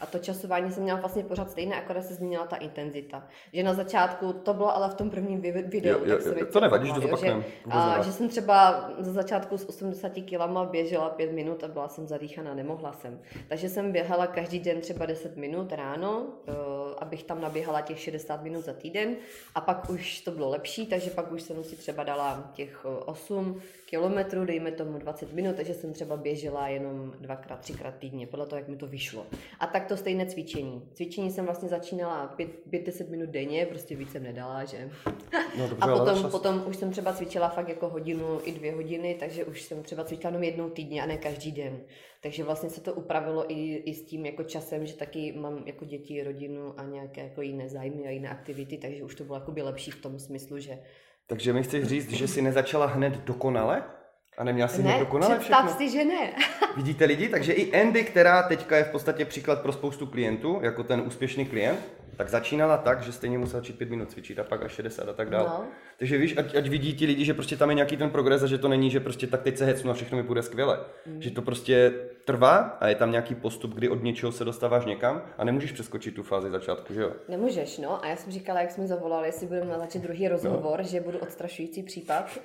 a 0.00 0.06
to 0.06 0.18
časování 0.18 0.72
jsem 0.72 0.82
měla 0.82 1.00
vlastně 1.00 1.24
pořád 1.24 1.50
stejné, 1.50 1.76
akorát 1.76 2.04
se 2.04 2.14
změnila 2.14 2.46
ta 2.46 2.56
intenzita. 2.56 3.28
Že 3.52 3.62
na 3.62 3.74
začátku, 3.74 4.32
to 4.32 4.54
bylo 4.54 4.76
ale 4.76 4.90
v 4.90 4.94
tom 4.94 5.10
prvním 5.10 5.40
videu, 5.40 5.88
jo, 5.88 6.00
jo, 6.04 6.18
tak 6.24 6.36
jo, 6.36 6.46
To 6.52 6.60
nevadí, 6.60 6.88
že 6.94 7.08
to. 7.08 7.16
Že, 7.16 7.42
že 8.04 8.12
jsem 8.12 8.28
třeba 8.28 8.90
za 8.98 9.12
začátku 9.12 9.58
s 9.58 9.68
80 9.68 10.12
kilama 10.12 10.64
běžela 10.64 11.10
5 11.10 11.32
minut 11.32 11.64
a 11.64 11.68
byla 11.68 11.88
jsem 11.88 12.06
zadýchaná, 12.06 12.54
nemohla 12.54 12.85
neběhla 12.86 12.92
jsem. 12.92 13.20
Takže 13.48 13.68
jsem 13.68 13.92
běhala 13.92 14.26
každý 14.26 14.58
den 14.58 14.80
třeba 14.80 15.06
10 15.06 15.36
minut 15.36 15.72
ráno, 15.72 16.20
uh, 16.20 16.54
abych 16.98 17.22
tam 17.22 17.40
naběhala 17.40 17.80
těch 17.80 18.00
60 18.00 18.42
minut 18.42 18.64
za 18.64 18.72
týden 18.72 19.16
a 19.54 19.60
pak 19.60 19.90
už 19.90 20.20
to 20.20 20.30
bylo 20.30 20.50
lepší, 20.50 20.86
takže 20.86 21.10
pak 21.10 21.32
už 21.32 21.42
jsem 21.42 21.64
si 21.64 21.76
třeba 21.76 22.04
dala 22.04 22.50
těch 22.54 22.84
8 22.84 23.60
kilometrů, 23.86 24.44
dejme 24.44 24.72
tomu 24.72 24.98
20 24.98 25.32
minut, 25.32 25.56
takže 25.56 25.74
jsem 25.74 25.92
třeba 25.92 26.16
běžela 26.16 26.68
jenom 26.68 27.12
dvakrát, 27.20 27.60
třikrát 27.60 27.94
týdně, 27.94 28.26
podle 28.26 28.46
toho, 28.46 28.58
jak 28.58 28.68
mi 28.68 28.76
to 28.76 28.86
vyšlo. 28.86 29.26
A 29.60 29.66
tak 29.66 29.86
to 29.86 29.96
stejné 29.96 30.26
cvičení. 30.26 30.82
Cvičení 30.94 31.30
jsem 31.30 31.44
vlastně 31.44 31.68
začínala 31.68 32.34
5-10 32.38 33.10
minut 33.10 33.30
denně, 33.30 33.66
prostě 33.66 33.96
víc 33.96 34.12
jsem 34.12 34.22
nedala, 34.22 34.64
že? 34.64 34.90
No, 35.58 35.68
dobře, 35.68 35.76
a 35.80 35.96
potom, 35.98 36.30
potom 36.30 36.64
už 36.66 36.76
jsem 36.76 36.90
třeba 36.90 37.12
cvičila 37.12 37.48
fakt 37.48 37.68
jako 37.68 37.88
hodinu 37.88 38.40
i 38.44 38.52
dvě 38.52 38.74
hodiny, 38.74 39.16
takže 39.20 39.44
už 39.44 39.62
jsem 39.62 39.82
třeba 39.82 40.04
cvičila 40.04 40.30
jenom 40.30 40.42
jednou 40.42 40.70
týdně 40.70 41.02
a 41.02 41.06
ne 41.06 41.16
každý 41.16 41.52
den. 41.52 41.80
Takže 42.26 42.44
vlastně 42.44 42.70
se 42.70 42.80
to 42.80 42.94
upravilo 42.94 43.52
i, 43.52 43.74
i 43.74 43.94
s 43.94 44.06
tím 44.06 44.26
jako 44.26 44.42
časem, 44.42 44.86
že 44.86 44.94
taky 44.94 45.32
mám 45.32 45.62
jako 45.66 45.84
děti, 45.84 46.22
rodinu 46.22 46.80
a 46.80 46.84
nějaké 46.84 47.20
jako 47.20 47.42
jiné 47.42 47.68
zájmy 47.68 48.06
a 48.06 48.10
jiné 48.10 48.28
aktivity, 48.28 48.78
takže 48.78 49.02
už 49.02 49.14
to 49.14 49.24
bylo 49.24 49.38
jako 49.38 49.54
lepší 49.62 49.90
v 49.90 50.02
tom 50.02 50.18
smyslu, 50.18 50.58
že 50.58 50.78
takže 51.26 51.52
mi 51.52 51.62
chceš 51.62 51.84
říct, 51.84 52.12
že 52.12 52.28
jsi 52.28 52.42
nezačala 52.42 52.86
hned 52.86 53.16
dokonale? 53.24 53.84
A 54.38 54.44
neměla 54.44 54.68
jsi 54.68 54.82
ne, 54.82 54.90
hned 54.90 54.98
dokonale 54.98 55.38
všechno? 55.38 55.68
si, 55.68 55.90
že 55.90 56.04
ne. 56.04 56.32
Vidíte 56.76 57.04
lidi? 57.04 57.28
Takže 57.28 57.52
i 57.52 57.80
Andy, 57.82 58.04
která 58.04 58.42
teďka 58.42 58.76
je 58.76 58.84
v 58.84 58.90
podstatě 58.90 59.24
příklad 59.24 59.62
pro 59.62 59.72
spoustu 59.72 60.06
klientů, 60.06 60.58
jako 60.62 60.84
ten 60.84 61.00
úspěšný 61.00 61.46
klient, 61.46 61.80
tak 62.16 62.28
začínala 62.28 62.76
tak, 62.76 63.02
že 63.02 63.12
stejně 63.12 63.38
musela 63.38 63.60
začít 63.60 63.78
pět 63.78 63.90
minut 63.90 64.10
cvičit 64.10 64.38
a 64.38 64.44
pak 64.44 64.62
až 64.62 64.72
60 64.72 65.08
a 65.08 65.12
tak 65.12 65.30
dále. 65.30 65.48
No. 65.48 65.64
Takže 65.98 66.18
víš, 66.18 66.34
ať, 66.36 66.54
ať, 66.54 66.68
vidí 66.68 66.94
ti 66.94 67.06
lidi, 67.06 67.24
že 67.24 67.34
prostě 67.34 67.56
tam 67.56 67.68
je 67.68 67.74
nějaký 67.74 67.96
ten 67.96 68.10
progres 68.10 68.42
a 68.42 68.46
že 68.46 68.58
to 68.58 68.68
není, 68.68 68.90
že 68.90 69.00
prostě 69.00 69.26
tak 69.26 69.42
teď 69.42 69.56
se 69.56 69.64
hecnu 69.64 69.90
a 69.90 69.94
všechno 69.94 70.18
mi 70.18 70.24
půjde 70.24 70.42
skvěle. 70.42 70.80
Mm. 71.06 71.22
Že 71.22 71.30
to 71.30 71.42
prostě 71.42 71.92
trvá 72.26 72.56
a 72.56 72.88
je 72.88 72.94
tam 72.94 73.10
nějaký 73.10 73.34
postup, 73.34 73.74
kdy 73.74 73.88
od 73.88 74.02
něčeho 74.02 74.32
se 74.32 74.44
dostáváš 74.44 74.84
někam 74.84 75.22
a 75.38 75.44
nemůžeš 75.44 75.72
přeskočit 75.72 76.14
tu 76.14 76.22
fázi 76.22 76.50
začátku, 76.50 76.94
že 76.94 77.00
jo? 77.00 77.12
Nemůžeš, 77.28 77.78
no. 77.78 78.04
A 78.04 78.08
já 78.08 78.16
jsem 78.16 78.32
říkala, 78.32 78.60
jak 78.60 78.70
jsme 78.70 78.86
zavolali, 78.86 79.28
jestli 79.28 79.46
budeme 79.46 79.78
začít 79.78 80.02
druhý 80.02 80.28
rozhovor, 80.28 80.78
no. 80.78 80.84
že 80.84 81.00
budu 81.00 81.18
odstrašující 81.18 81.82
případ 81.82 82.38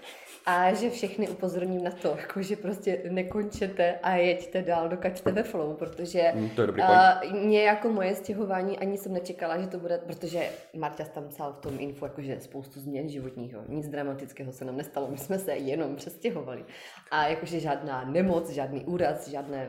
a 0.45 0.74
že 0.74 0.89
všechny 0.89 1.30
upozorním 1.30 1.83
na 1.83 1.92
to, 1.92 2.16
jako 2.18 2.42
že 2.42 2.56
prostě 2.56 3.01
nekončete 3.10 4.00
a 4.04 4.16
jeďte 4.16 4.62
dál, 4.62 4.89
dokud 4.89 5.18
jste 5.18 5.31
ve 5.31 5.44
flow, 5.44 5.74
protože 5.74 6.31
mm, 6.36 6.50
to 6.50 6.62
je 6.62 6.68
dobrý 6.68 6.81
uh, 6.81 7.34
mě 7.34 7.63
jako 7.63 7.89
moje 7.89 8.16
stěhování 8.16 8.80
ani 8.80 8.98
jsem 8.98 9.13
nečekala, 9.13 9.62
že 9.62 9.68
to 9.68 9.80
bude, 9.80 9.98
protože 9.98 10.50
Marta 10.74 11.04
tam 11.04 11.27
psal 11.27 11.54
v 11.54 11.57
tom 11.57 11.74
info, 11.80 12.06
jakože 12.06 12.39
spoustu 12.39 12.80
změn 12.80 13.10
životního, 13.10 13.62
nic 13.68 13.88
dramatického 13.88 14.51
se 14.51 14.66
nám 14.66 14.77
nestalo, 14.77 15.07
my 15.12 15.18
jsme 15.18 15.39
se 15.39 15.54
jenom 15.54 15.95
přestěhovali. 15.95 16.66
A 17.12 17.27
jakože 17.27 17.60
žádná 17.60 18.06
nemoc, 18.06 18.50
žádný 18.50 18.86
úraz, 18.86 19.27
žádné 19.27 19.68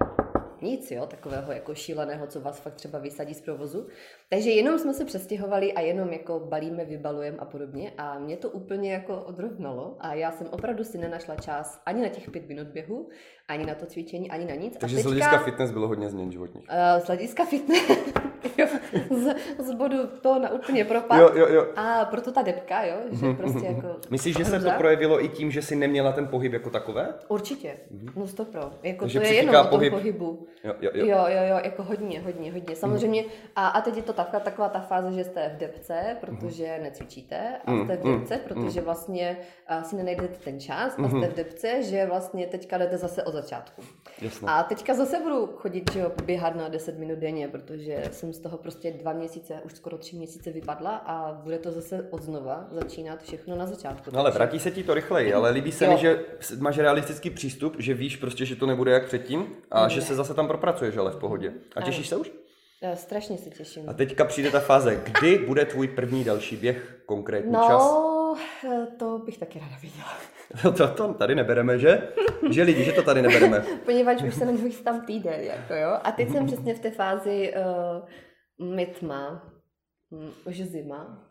nic, 0.62 0.90
jo, 0.90 1.06
takového 1.06 1.52
jako 1.52 1.74
šíleného, 1.74 2.26
co 2.26 2.40
vás 2.40 2.60
fakt 2.60 2.74
třeba 2.74 2.98
vysadí 2.98 3.34
z 3.34 3.40
provozu. 3.40 3.86
Takže 4.30 4.50
jenom 4.50 4.78
jsme 4.78 4.94
se 4.94 5.04
přestěhovali 5.04 5.72
a 5.72 5.80
jenom 5.80 6.12
jako 6.12 6.40
balíme, 6.40 6.84
vybalujeme 6.84 7.36
a 7.38 7.44
podobně 7.44 7.92
a 7.98 8.18
mě 8.18 8.36
to 8.36 8.50
úplně 8.50 8.92
jako 8.92 9.22
odrovnalo 9.22 9.96
a 10.00 10.14
já 10.14 10.32
jsem 10.32 10.46
opravdu 10.50 10.84
si 10.84 10.98
nenašla 10.98 11.36
čas 11.36 11.82
ani 11.86 12.02
na 12.02 12.08
těch 12.08 12.30
pět 12.30 12.48
minut 12.48 12.66
běhu, 12.66 13.08
ani 13.48 13.66
na 13.66 13.74
to 13.74 13.86
cvičení, 13.86 14.30
ani 14.30 14.44
na 14.44 14.54
nic. 14.54 14.76
Takže 14.76 14.96
teďka, 14.96 15.08
z 15.08 15.12
hlediska 15.12 15.38
fitness 15.38 15.70
bylo 15.70 15.88
hodně 15.88 16.10
změn 16.10 16.32
životních. 16.32 16.64
Uh, 16.68 17.04
z 17.04 17.06
hlediska 17.06 17.44
fitness, 17.44 17.82
z, 19.10 19.34
z 19.58 19.74
bodu 19.74 20.06
to 20.20 20.38
na 20.38 20.50
úplně 20.50 20.84
propad. 20.84 21.20
Jo, 21.20 21.30
jo, 21.34 21.46
jo. 21.48 21.66
A 21.76 22.04
proto 22.04 22.32
ta 22.32 22.42
depka, 22.42 22.84
jo, 22.84 22.96
že 23.10 23.26
mhm, 23.26 23.36
prostě 23.36 23.58
mhm, 23.58 23.76
jako... 23.76 23.96
Myslíš, 24.10 24.36
že 24.36 24.44
se 24.44 24.60
to 24.60 24.70
projevilo 24.70 25.24
i 25.24 25.28
tím, 25.28 25.50
že 25.50 25.62
jsi 25.62 25.76
neměla 25.76 26.12
ten 26.12 26.28
pohyb 26.28 26.52
jako 26.52 26.70
takové? 26.70 27.14
Určitě, 27.28 27.76
mm-hmm. 27.94 28.12
no 28.16 28.26
to 28.26 28.44
pro. 28.44 28.70
Jako 28.82 29.04
Takže 29.04 29.20
to 29.20 29.26
je 29.26 29.34
jenom 29.34 29.54
o 29.54 29.58
tom 29.58 29.70
pohyb. 29.70 29.92
pohybu. 29.92 30.46
Jo, 30.64 30.74
jo, 30.80 30.90
jo. 30.94 31.06
jo, 31.06 31.24
jo, 31.28 31.42
jo, 31.48 31.60
jako 31.64 31.82
hodně, 31.82 32.20
hodně, 32.20 32.52
hodně. 32.52 32.76
Samozřejmě, 32.76 33.22
mm. 33.22 33.28
a, 33.56 33.68
a 33.68 33.80
teď 33.80 33.96
je 33.96 34.02
to 34.02 34.12
taková, 34.12 34.40
taková 34.40 34.68
ta 34.68 34.80
fáze, 34.80 35.12
že 35.12 35.24
jste 35.24 35.52
v 35.56 35.58
depce, 35.58 36.16
protože 36.20 36.74
mm. 36.78 36.84
necvičíte, 36.84 37.58
a 37.66 37.72
mm, 37.72 37.84
jste 37.84 37.96
v 37.96 38.02
depce, 38.02 38.40
protože 38.48 38.80
vlastně 38.80 39.36
si 39.82 39.96
nenajdete 39.96 40.34
ten 40.44 40.60
čas, 40.60 40.98
a 40.98 41.08
jste 41.08 41.28
v 41.28 41.34
depce, 41.34 41.82
že 41.82 42.06
vlastně 42.06 42.46
teďka 42.46 42.78
jdete 42.78 42.98
zase 42.98 43.22
od 43.22 43.32
začátku. 43.32 43.82
Jasně. 44.22 44.48
A 44.48 44.62
teďka 44.62 44.94
zase 44.94 45.20
budu 45.20 45.46
chodit, 45.46 45.92
že 45.92 46.00
jo, 46.00 46.12
běhat 46.24 46.56
na 46.56 46.68
10 46.68 46.98
minut 46.98 47.18
denně, 47.18 47.48
protože 47.48 48.02
jsem 48.10 48.32
z 48.32 48.38
toho 48.38 48.58
prostě 48.58 48.81
dva 48.90 49.12
měsíce, 49.12 49.54
už 49.64 49.72
skoro 49.72 49.98
tři 49.98 50.16
měsíce 50.16 50.50
vypadla 50.50 50.90
a 50.96 51.32
bude 51.32 51.58
to 51.58 51.72
zase 51.72 52.06
od 52.10 52.22
znova 52.22 52.66
začínat 52.70 53.22
všechno 53.22 53.56
na 53.56 53.66
začátku. 53.66 54.10
No 54.12 54.20
ale 54.20 54.30
vrátí 54.30 54.58
se 54.58 54.70
ti 54.70 54.84
to 54.84 54.94
rychleji, 54.94 55.34
ale 55.34 55.50
líbí 55.50 55.72
se 55.72 55.84
jo. 55.84 55.92
mi, 55.92 55.98
že 55.98 56.24
máš 56.58 56.78
realistický 56.78 57.30
přístup, 57.30 57.76
že 57.78 57.94
víš 57.94 58.16
prostě, 58.16 58.44
že 58.44 58.56
to 58.56 58.66
nebude 58.66 58.92
jak 58.92 59.06
předtím 59.06 59.46
a 59.70 59.82
ne. 59.82 59.90
že 59.90 60.02
se 60.02 60.14
zase 60.14 60.34
tam 60.34 60.48
propracuješ, 60.48 60.96
ale 60.96 61.10
v 61.10 61.16
pohodě. 61.16 61.52
A 61.76 61.82
těšíš 61.82 62.08
se 62.08 62.16
už? 62.16 62.32
Já 62.82 62.96
strašně 62.96 63.38
se 63.38 63.50
těším. 63.50 63.88
A 63.88 63.92
teďka 63.92 64.24
přijde 64.24 64.50
ta 64.50 64.60
fáze, 64.60 64.96
kdy 64.96 65.38
bude 65.38 65.64
tvůj 65.64 65.88
první 65.88 66.24
další 66.24 66.56
běh, 66.56 67.02
konkrétní 67.06 67.52
no, 67.52 67.64
čas? 67.66 67.82
No, 67.82 68.36
to 68.98 69.18
bych 69.18 69.38
taky 69.38 69.58
ráda 69.58 69.76
viděla. 69.82 70.12
No 70.64 70.72
to, 70.72 70.88
to 70.88 71.14
tady 71.14 71.34
nebereme, 71.34 71.78
že? 71.78 72.08
Že 72.50 72.62
lidi, 72.62 72.84
že 72.84 72.92
to 72.92 73.02
tady 73.02 73.22
nebereme. 73.22 73.64
Poněvadž 73.84 74.22
už 74.22 74.34
se 74.34 74.44
na 74.44 74.52
něho 74.52 74.68
tam 74.84 75.06
týden, 75.06 75.40
jako 75.40 75.74
jo. 75.74 75.98
A 76.02 76.12
teď 76.12 76.32
jsem 76.32 76.46
přesně 76.46 76.74
v 76.74 76.78
té 76.78 76.90
fázi 76.90 77.54
uh, 77.56 78.02
mytma, 78.62 79.52
um, 80.10 80.32
už 80.46 80.60
zima. 80.60 81.28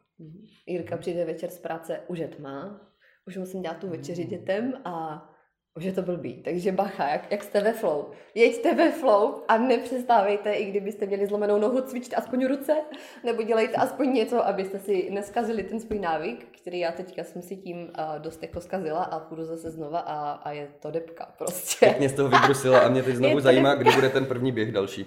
Jirka 0.67 0.97
přijde 0.97 1.25
večer 1.25 1.49
z 1.49 1.59
práce, 1.59 1.99
už 2.07 2.19
je 2.19 2.27
tma. 2.27 2.87
Už 3.27 3.37
musím 3.37 3.61
dělat 3.61 3.77
tu 3.77 3.89
večeři 3.89 4.23
dětem 4.23 4.73
a 4.85 5.27
už 5.75 5.83
je 5.83 5.93
to 5.93 6.01
blbý, 6.01 6.33
takže 6.43 6.71
bacha, 6.71 7.09
jak, 7.09 7.31
jak 7.31 7.43
jste 7.43 7.61
ve 7.61 7.73
flow. 7.73 8.11
Jeďte 8.35 8.75
ve 8.75 8.91
flow 8.91 9.43
a 9.47 9.57
nepřestávejte, 9.57 10.53
i 10.53 10.65
kdybyste 10.65 11.05
měli 11.05 11.27
zlomenou 11.27 11.59
nohu, 11.59 11.81
cvičte 11.81 12.15
aspoň 12.15 12.45
ruce, 12.45 12.75
nebo 13.23 13.43
dělejte 13.43 13.75
aspoň 13.75 14.13
něco, 14.13 14.45
abyste 14.45 14.79
si 14.79 15.09
neskazili 15.11 15.63
ten 15.63 15.79
svůj 15.79 15.99
návyk, 15.99 16.47
který 16.61 16.79
já 16.79 16.91
teďka 16.91 17.23
jsem 17.23 17.41
si 17.41 17.57
tím 17.57 17.77
uh, 17.77 18.19
dost 18.19 18.43
jako 18.43 18.61
zkazila 18.61 19.03
a 19.03 19.19
půjdu 19.19 19.45
zase 19.45 19.71
znova 19.71 19.99
a, 19.99 20.31
a 20.31 20.51
je 20.51 20.67
to 20.79 20.91
depka 20.91 21.33
prostě. 21.37 21.85
Pěkně 21.85 22.09
z 22.09 22.13
toho 22.13 22.29
vybrusila 22.29 22.79
a 22.79 22.89
mě 22.89 23.03
teď 23.03 23.15
znovu 23.15 23.39
zajímá, 23.39 23.75
kdy 23.75 23.91
bude 23.91 24.09
ten 24.09 24.25
první 24.25 24.51
běh 24.51 24.71
další. 24.71 25.05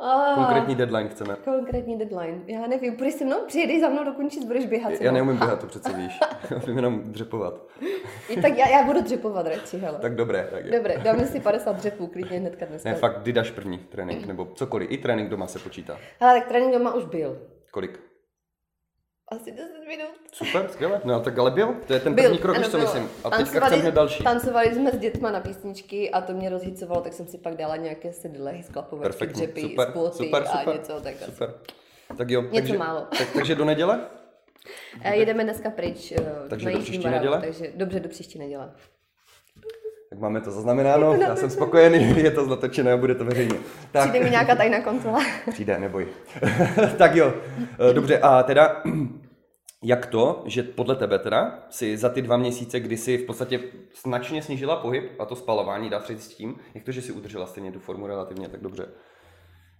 Ah, 0.00 0.34
konkrétní 0.34 0.74
deadline 0.74 1.08
chceme. 1.08 1.36
Konkrétní 1.44 1.98
deadline. 1.98 2.42
Já 2.46 2.66
nevím, 2.66 2.96
půjdeš 2.96 3.14
se 3.14 3.24
mnou, 3.24 3.36
přijedeš 3.46 3.80
za 3.80 3.88
mnou 3.88 4.04
dokončit, 4.04 4.44
budeš 4.44 4.66
běhat. 4.66 4.92
Já 5.00 5.12
neumím 5.12 5.36
běhat, 5.36 5.60
to 5.60 5.66
přece 5.66 5.92
víš. 5.92 6.18
Já 6.50 6.72
jenom 6.74 7.02
dřepovat. 7.02 7.54
I 8.28 8.40
tak 8.42 8.58
já, 8.58 8.68
já 8.68 8.82
budu 8.82 9.02
dřepovat 9.02 9.46
radši, 9.46 9.78
hele. 9.78 9.98
Tak 9.98 10.14
dobré. 10.16 10.48
Tak 10.50 10.64
je. 10.64 10.72
Dobré, 10.72 10.98
dáme 10.98 11.26
si 11.26 11.40
50 11.40 11.76
dřepů, 11.76 12.06
klidně 12.06 12.38
hnedka 12.38 12.66
dneska. 12.66 12.88
Ne, 12.88 12.94
fakt, 12.94 13.22
kdy 13.22 13.32
dáš 13.32 13.50
první 13.50 13.78
trénink, 13.78 14.26
nebo 14.26 14.48
cokoliv. 14.54 14.90
I 14.90 14.98
trénink 14.98 15.28
doma 15.30 15.46
se 15.46 15.58
počítá. 15.58 15.98
Ale 16.20 16.40
tak 16.40 16.48
trénink 16.48 16.72
doma 16.72 16.94
už 16.94 17.04
byl. 17.04 17.38
Kolik? 17.70 18.00
Asi 19.30 19.52
10 19.52 19.86
minut. 19.88 20.08
Super, 20.32 20.68
skvěle. 20.72 21.00
No 21.04 21.20
tak 21.20 21.38
ale 21.38 21.50
byl, 21.50 21.74
to 21.86 21.92
je 21.94 22.00
ten 22.00 22.14
Byl, 22.14 22.24
první 22.24 22.38
krok, 22.38 22.56
ano, 22.56 22.64
co 22.64 22.70
byl. 22.70 22.80
myslím. 22.80 23.02
A 23.24 23.30
teďka 23.30 23.44
Tancovali- 23.44 23.66
chceme 23.66 23.82
hned 23.82 23.94
další. 23.94 24.24
Tancovali 24.24 24.74
jsme 24.74 24.90
s 24.92 24.98
dětma 24.98 25.30
na 25.30 25.40
písničky 25.40 26.10
a 26.10 26.20
to 26.20 26.32
mě 26.32 26.50
rozhýcovalo, 26.50 27.00
tak 27.02 27.12
jsem 27.12 27.26
si 27.26 27.38
pak 27.38 27.54
dala 27.56 27.76
nějaké 27.76 28.12
sedlehy 28.12 28.62
z 28.62 28.68
klapovačky, 28.68 29.08
Perfektní, 29.08 29.42
dřepy, 29.46 29.60
super, 29.60 29.92
super, 30.12 30.42
a 30.42 30.58
super, 30.58 30.74
něco 30.76 31.00
tak 31.00 31.14
asi. 31.14 31.24
super. 31.24 31.54
Tak 32.18 32.30
jo, 32.30 32.42
Něco 32.42 32.54
takže, 32.54 32.78
málo. 32.78 33.00
Tak, 33.18 33.28
takže 33.34 33.54
do 33.54 33.64
neděle? 33.64 34.00
Eh, 35.02 35.16
Jedeme 35.16 35.44
dneska 35.44 35.70
pryč 35.70 36.12
eh, 36.12 36.24
Takže 36.50 36.70
do 36.70 36.78
příští 36.78 37.08
neděle? 37.08 37.40
Takže 37.40 37.72
dobře, 37.74 38.00
do 38.00 38.08
příští 38.08 38.38
neděle. 38.38 38.70
Tak 40.18 40.22
máme 40.22 40.40
to 40.40 40.50
zaznamenáno, 40.50 41.14
já 41.14 41.36
jsem 41.36 41.50
spokojený, 41.50 42.16
je 42.22 42.30
to 42.30 42.46
natočené 42.46 42.92
a 42.92 42.96
bude 42.96 43.14
to 43.14 43.24
veřejně. 43.24 43.54
Tak, 43.92 44.10
Přijde 44.10 44.24
mi 44.24 44.30
nějaká 44.30 44.54
tajná 44.54 44.80
kontrola. 44.80 45.20
přijde, 45.52 45.78
neboj. 45.78 46.06
tak 46.98 47.14
jo, 47.14 47.32
Eh, 47.90 47.92
dobře, 47.92 48.18
a 48.18 48.42
teda, 48.42 48.82
jak 49.84 50.06
to, 50.06 50.42
že 50.46 50.62
podle 50.62 50.96
tebe 50.96 51.18
teda 51.18 51.58
si 51.70 51.96
za 51.96 52.08
ty 52.08 52.22
dva 52.22 52.36
měsíce, 52.36 52.80
kdy 52.80 52.96
si 52.96 53.18
v 53.18 53.26
podstatě 53.26 53.60
značně 54.02 54.42
snížila 54.42 54.76
pohyb 54.76 55.12
a 55.18 55.24
to 55.24 55.36
spalování, 55.36 55.90
dá 55.90 56.00
se 56.00 56.18
s 56.18 56.28
tím, 56.28 56.56
jak 56.74 56.84
to, 56.84 56.92
že 56.92 57.02
si 57.02 57.12
udržela 57.12 57.46
stejně 57.46 57.72
tu 57.72 57.78
formu 57.80 58.06
relativně 58.06 58.48
tak 58.48 58.60
dobře? 58.60 58.86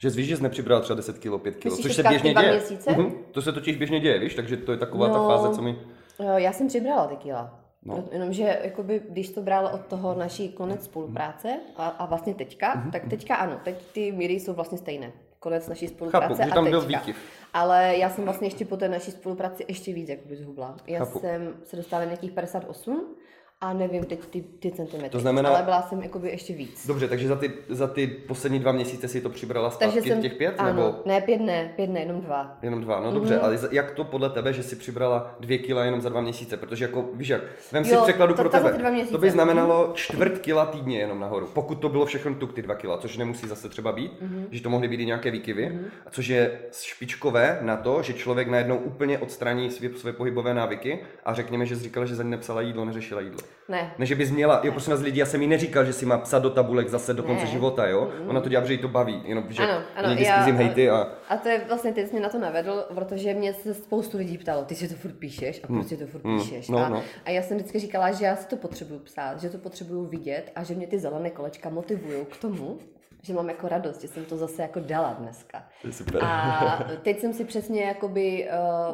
Že 0.02 0.10
víš, 0.10 0.26
že 0.28 0.36
jsi 0.36 0.42
nepřibrala 0.42 0.80
třeba 0.82 0.96
10 0.96 1.18
kg, 1.18 1.42
5 1.42 1.56
kg, 1.56 1.62
což 1.82 1.94
se 1.94 2.02
běžně 2.02 2.34
děje. 2.34 2.50
měsíce? 2.52 2.90
Mhm, 2.92 3.12
to 3.32 3.42
se 3.42 3.52
totiž 3.52 3.76
běžně 3.76 4.00
děje, 4.00 4.18
víš, 4.18 4.34
takže 4.34 4.56
to 4.56 4.72
je 4.72 4.78
taková 4.78 5.08
ta 5.08 5.18
No. 5.18 5.28
fáze, 5.28 5.54
co 5.54 5.62
mi... 5.62 5.78
Eh, 6.20 6.40
Já 6.40 6.52
jsem 6.52 6.68
přibrala 6.68 7.06
ty 7.06 7.16
kila. 7.16 7.60
No. 7.84 7.96
No. 7.96 8.04
Jenomže 8.12 8.58
jakoby, 8.64 9.02
když 9.08 9.30
to 9.30 9.42
brala 9.42 9.70
od 9.70 9.86
toho 9.86 10.14
naší 10.14 10.48
konec 10.52 10.84
spolupráce 10.84 11.60
a, 11.76 11.88
a 11.88 12.06
vlastně 12.06 12.34
teďka, 12.34 12.74
Mhm. 12.74 12.90
tak 12.90 13.02
teďka 13.10 13.34
ano, 13.36 13.60
teď 13.64 13.74
ty 13.92 14.12
míry 14.12 14.32
jsou 14.40 14.52
vlastně 14.54 14.78
stejné. 14.78 15.12
Konec 15.40 15.68
naší 15.68 15.88
spolupráce 15.88 16.26
Chápu, 16.34 16.50
a 16.52 16.54
tam 16.54 16.64
teďka. 16.64 16.80
byl. 17.04 17.14
Ale 17.54 17.96
já 17.96 18.10
jsem 18.10 18.24
vlastně 18.24 18.46
ještě 18.46 18.64
po 18.64 18.76
té 18.76 18.88
naší 18.88 19.10
spolupráci 19.10 19.64
ještě 19.68 19.92
víc 19.92 20.08
jakoby 20.08 20.36
zhubla. 20.36 20.76
Já 20.86 20.98
Chápu. 21.04 21.18
jsem 21.18 21.54
se 21.64 21.76
dostala 21.76 22.00
na 22.02 22.04
nějakých 22.06 22.32
58 22.32 23.14
a 23.60 23.72
nevím 23.72 24.04
teď 24.04 24.26
ty, 24.26 24.42
ty 24.42 24.70
centimetry. 24.70 25.10
To 25.10 25.20
znamená- 25.20 25.48
Ale 25.48 25.62
byla 25.62 25.82
jsem 25.82 26.02
jakoby 26.02 26.28
ještě 26.28 26.52
víc. 26.52 26.86
Dobře, 26.86 27.08
takže 27.08 27.28
za 27.28 27.36
ty, 27.36 27.52
za 27.68 27.86
ty 27.86 28.06
poslední 28.06 28.58
dva 28.58 28.72
měsíce 28.72 29.08
si 29.08 29.20
to 29.20 29.28
přibrala 29.30 29.70
zpátky 29.70 29.94
Takže 29.94 30.08
jsem, 30.08 30.22
těch 30.22 30.34
pět, 30.34 30.54
ano, 30.58 30.68
nebo 30.68 30.94
ne 31.06 31.20
pět 31.20 31.38
ne, 31.40 31.72
pět 31.76 31.90
ne, 31.90 32.00
jenom 32.00 32.20
dva. 32.20 32.58
jenom 32.62 32.80
dva? 32.80 33.00
No 33.00 33.12
dobře, 33.12 33.40
ale 33.40 33.58
za- 33.58 33.68
jak 33.70 33.90
to 33.90 34.04
podle 34.04 34.30
tebe, 34.30 34.52
že 34.52 34.62
si 34.62 34.76
přibrala 34.76 35.34
dvě 35.40 35.58
kila 35.58 35.84
jenom 35.84 36.00
za 36.00 36.08
dva 36.08 36.20
měsíce? 36.20 36.56
Protože 36.56 36.84
jako, 36.84 37.04
víš 37.14 37.28
jak, 37.28 37.42
vem 37.72 37.84
si 37.84 37.94
Jo, 37.94 38.02
překladu 38.02 38.34
to- 38.34 38.42
pro 38.42 38.48
to 38.50 38.56
tebe. 38.56 39.04
To 39.10 39.18
by 39.18 39.30
znamenalo 39.30 39.90
čtvrt 39.94 40.38
kila 40.38 40.66
týdně 40.66 40.98
jenom 40.98 41.20
nahoru. 41.20 41.48
Pokud 41.54 41.74
to 41.74 41.88
bylo 41.88 42.06
všechno 42.06 42.34
tuk 42.34 42.52
ty 42.52 42.62
dva 42.62 42.74
kila, 42.74 42.98
což 42.98 43.16
nemusí 43.16 43.48
zase 43.48 43.68
třeba 43.68 43.92
být, 43.92 44.12
Mhm. 44.22 44.46
že 44.50 44.62
to 44.62 44.70
mohly 44.70 44.88
být 44.88 45.00
i 45.00 45.06
nějaké 45.06 45.30
výkyvy, 45.30 45.78
a 46.06 46.10
což 46.10 46.28
je 46.28 46.58
špičkové 46.72 47.58
na 47.62 47.76
to, 47.76 48.02
že 48.02 48.12
člověk 48.12 48.48
najednou 48.48 48.76
úplně 48.76 49.18
odstraní 49.18 49.70
své, 49.70 49.88
své 49.96 50.12
pohybové 50.12 50.54
návyky 50.54 50.98
a 51.24 51.34
řekněme, 51.34 51.66
že 51.66 51.76
říkala, 51.76 52.06
že 52.06 52.14
za 52.14 52.22
ní 52.22 52.30
nepsala 52.30 52.60
jídlo, 52.60 52.84
neřešila 52.84 53.20
jídlo. 53.20 53.47
Ne. 53.68 53.94
Ne, 53.98 54.06
že 54.06 54.14
bys 54.14 54.30
měla, 54.30 54.60
jo, 54.64 54.72
prosím 54.72 54.90
vás 54.90 55.00
lidi, 55.00 55.20
já 55.20 55.26
jsem 55.26 55.42
jí 55.42 55.48
neříkal, 55.48 55.84
že 55.84 55.92
si 55.92 56.06
má 56.06 56.18
psat 56.18 56.42
do 56.42 56.50
tabulek 56.50 56.88
zase 56.88 57.14
do 57.14 57.22
konce 57.22 57.44
Ne. 57.44 57.50
života, 57.50 57.86
jo? 57.86 58.10
Ona 58.28 58.40
to 58.40 58.48
dělá, 58.48 58.64
že 58.64 58.72
jí 58.72 58.78
to 58.78 58.88
baví, 58.88 59.22
jenom 59.24 59.44
že 59.48 59.62
Ano, 59.62 59.82
ano, 59.96 60.08
někdy 60.08 60.24
já- 60.24 60.36
hejty 60.40 60.90
a... 60.90 61.08
A 61.28 61.36
to 61.36 61.48
je 61.48 61.60
vlastně, 61.68 61.92
ty 61.92 62.06
jsi 62.06 62.12
mě 62.12 62.20
na 62.20 62.28
to 62.28 62.38
navedl, 62.38 62.84
protože 62.94 63.34
mě 63.34 63.54
se 63.54 63.74
spoustu 63.74 64.16
lidí 64.18 64.38
ptalo, 64.38 64.64
ty 64.64 64.74
si 64.74 64.88
to 64.88 64.94
furt 64.94 65.12
píšeš 65.12 65.60
a 65.64 65.66
proč 65.66 65.86
si 65.86 65.96
to 65.96 66.06
furt 66.06 66.24
Hmm, 66.24 66.38
píšeš. 66.40 66.68
no, 66.68 66.78
a, 66.78 66.88
no. 66.88 67.02
a 67.24 67.30
já 67.30 67.42
jsem 67.42 67.56
vždycky 67.56 67.78
říkala, 67.78 68.12
že 68.12 68.24
já 68.24 68.36
si 68.36 68.46
to 68.46 68.56
potřebuju 68.56 69.00
psát, 69.00 69.40
že 69.40 69.50
to 69.50 69.58
potřebuju 69.58 70.04
vidět 70.04 70.52
a 70.56 70.62
že 70.62 70.74
mě 70.74 70.86
ty 70.86 70.98
zelené 70.98 71.30
kolečka 71.30 71.68
motivují 71.68 72.24
k 72.30 72.36
tomu, 72.36 72.78
že 73.22 73.34
mám 73.34 73.48
jako 73.48 73.68
radost, 73.68 74.00
že 74.02 74.08
jsem 74.08 74.24
to 74.24 74.36
zase 74.36 74.62
jako 74.62 74.80
dala 74.80 75.12
dneska. 75.18 75.62
To 75.82 75.86
je 75.88 75.92
super. 75.92 76.24
A 76.24 76.84
teď 77.02 77.20
jsem 77.20 77.32
si 77.32 77.44
přesně 77.44 77.82
jakoby 77.84 78.48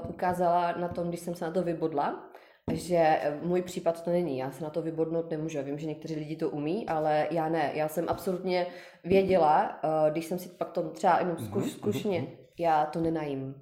uh, 0.04 0.10
ukázala 0.10 0.74
na 0.80 0.88
tom, 0.88 1.08
když 1.08 1.20
jsem 1.20 1.34
se 1.34 1.44
na 1.44 1.50
to 1.50 1.62
vybodla, 1.62 2.24
že 2.72 2.96
eh, 2.96 3.38
můj 3.42 3.62
případ 3.62 4.04
to 4.04 4.10
není. 4.10 4.38
Já 4.38 4.50
se 4.50 4.64
na 4.64 4.70
to 4.70 4.82
vybodnout 4.82 5.30
nemůžu. 5.30 5.56
Já 5.58 5.62
vím, 5.64 5.78
že 5.78 5.86
někteří 5.86 6.14
lidi 6.14 6.36
to 6.36 6.50
umí, 6.50 6.88
ale 6.88 7.28
já 7.30 7.48
ne. 7.48 7.70
Já 7.74 7.88
jsem 7.88 8.04
absolutně 8.08 8.66
věděla, 9.04 9.80
uh, 9.84 10.10
když 10.12 10.24
jsem 10.26 10.38
si 10.38 10.48
pak 10.48 10.70
to 10.70 10.90
třeba 10.90 11.18
jenom 11.18 11.36
Mhm, 11.38 11.46
zkuš, 11.46 11.72
zkušně, 11.72 12.26
já 12.58 12.86
to 12.86 13.00
nenajím. 13.00 13.54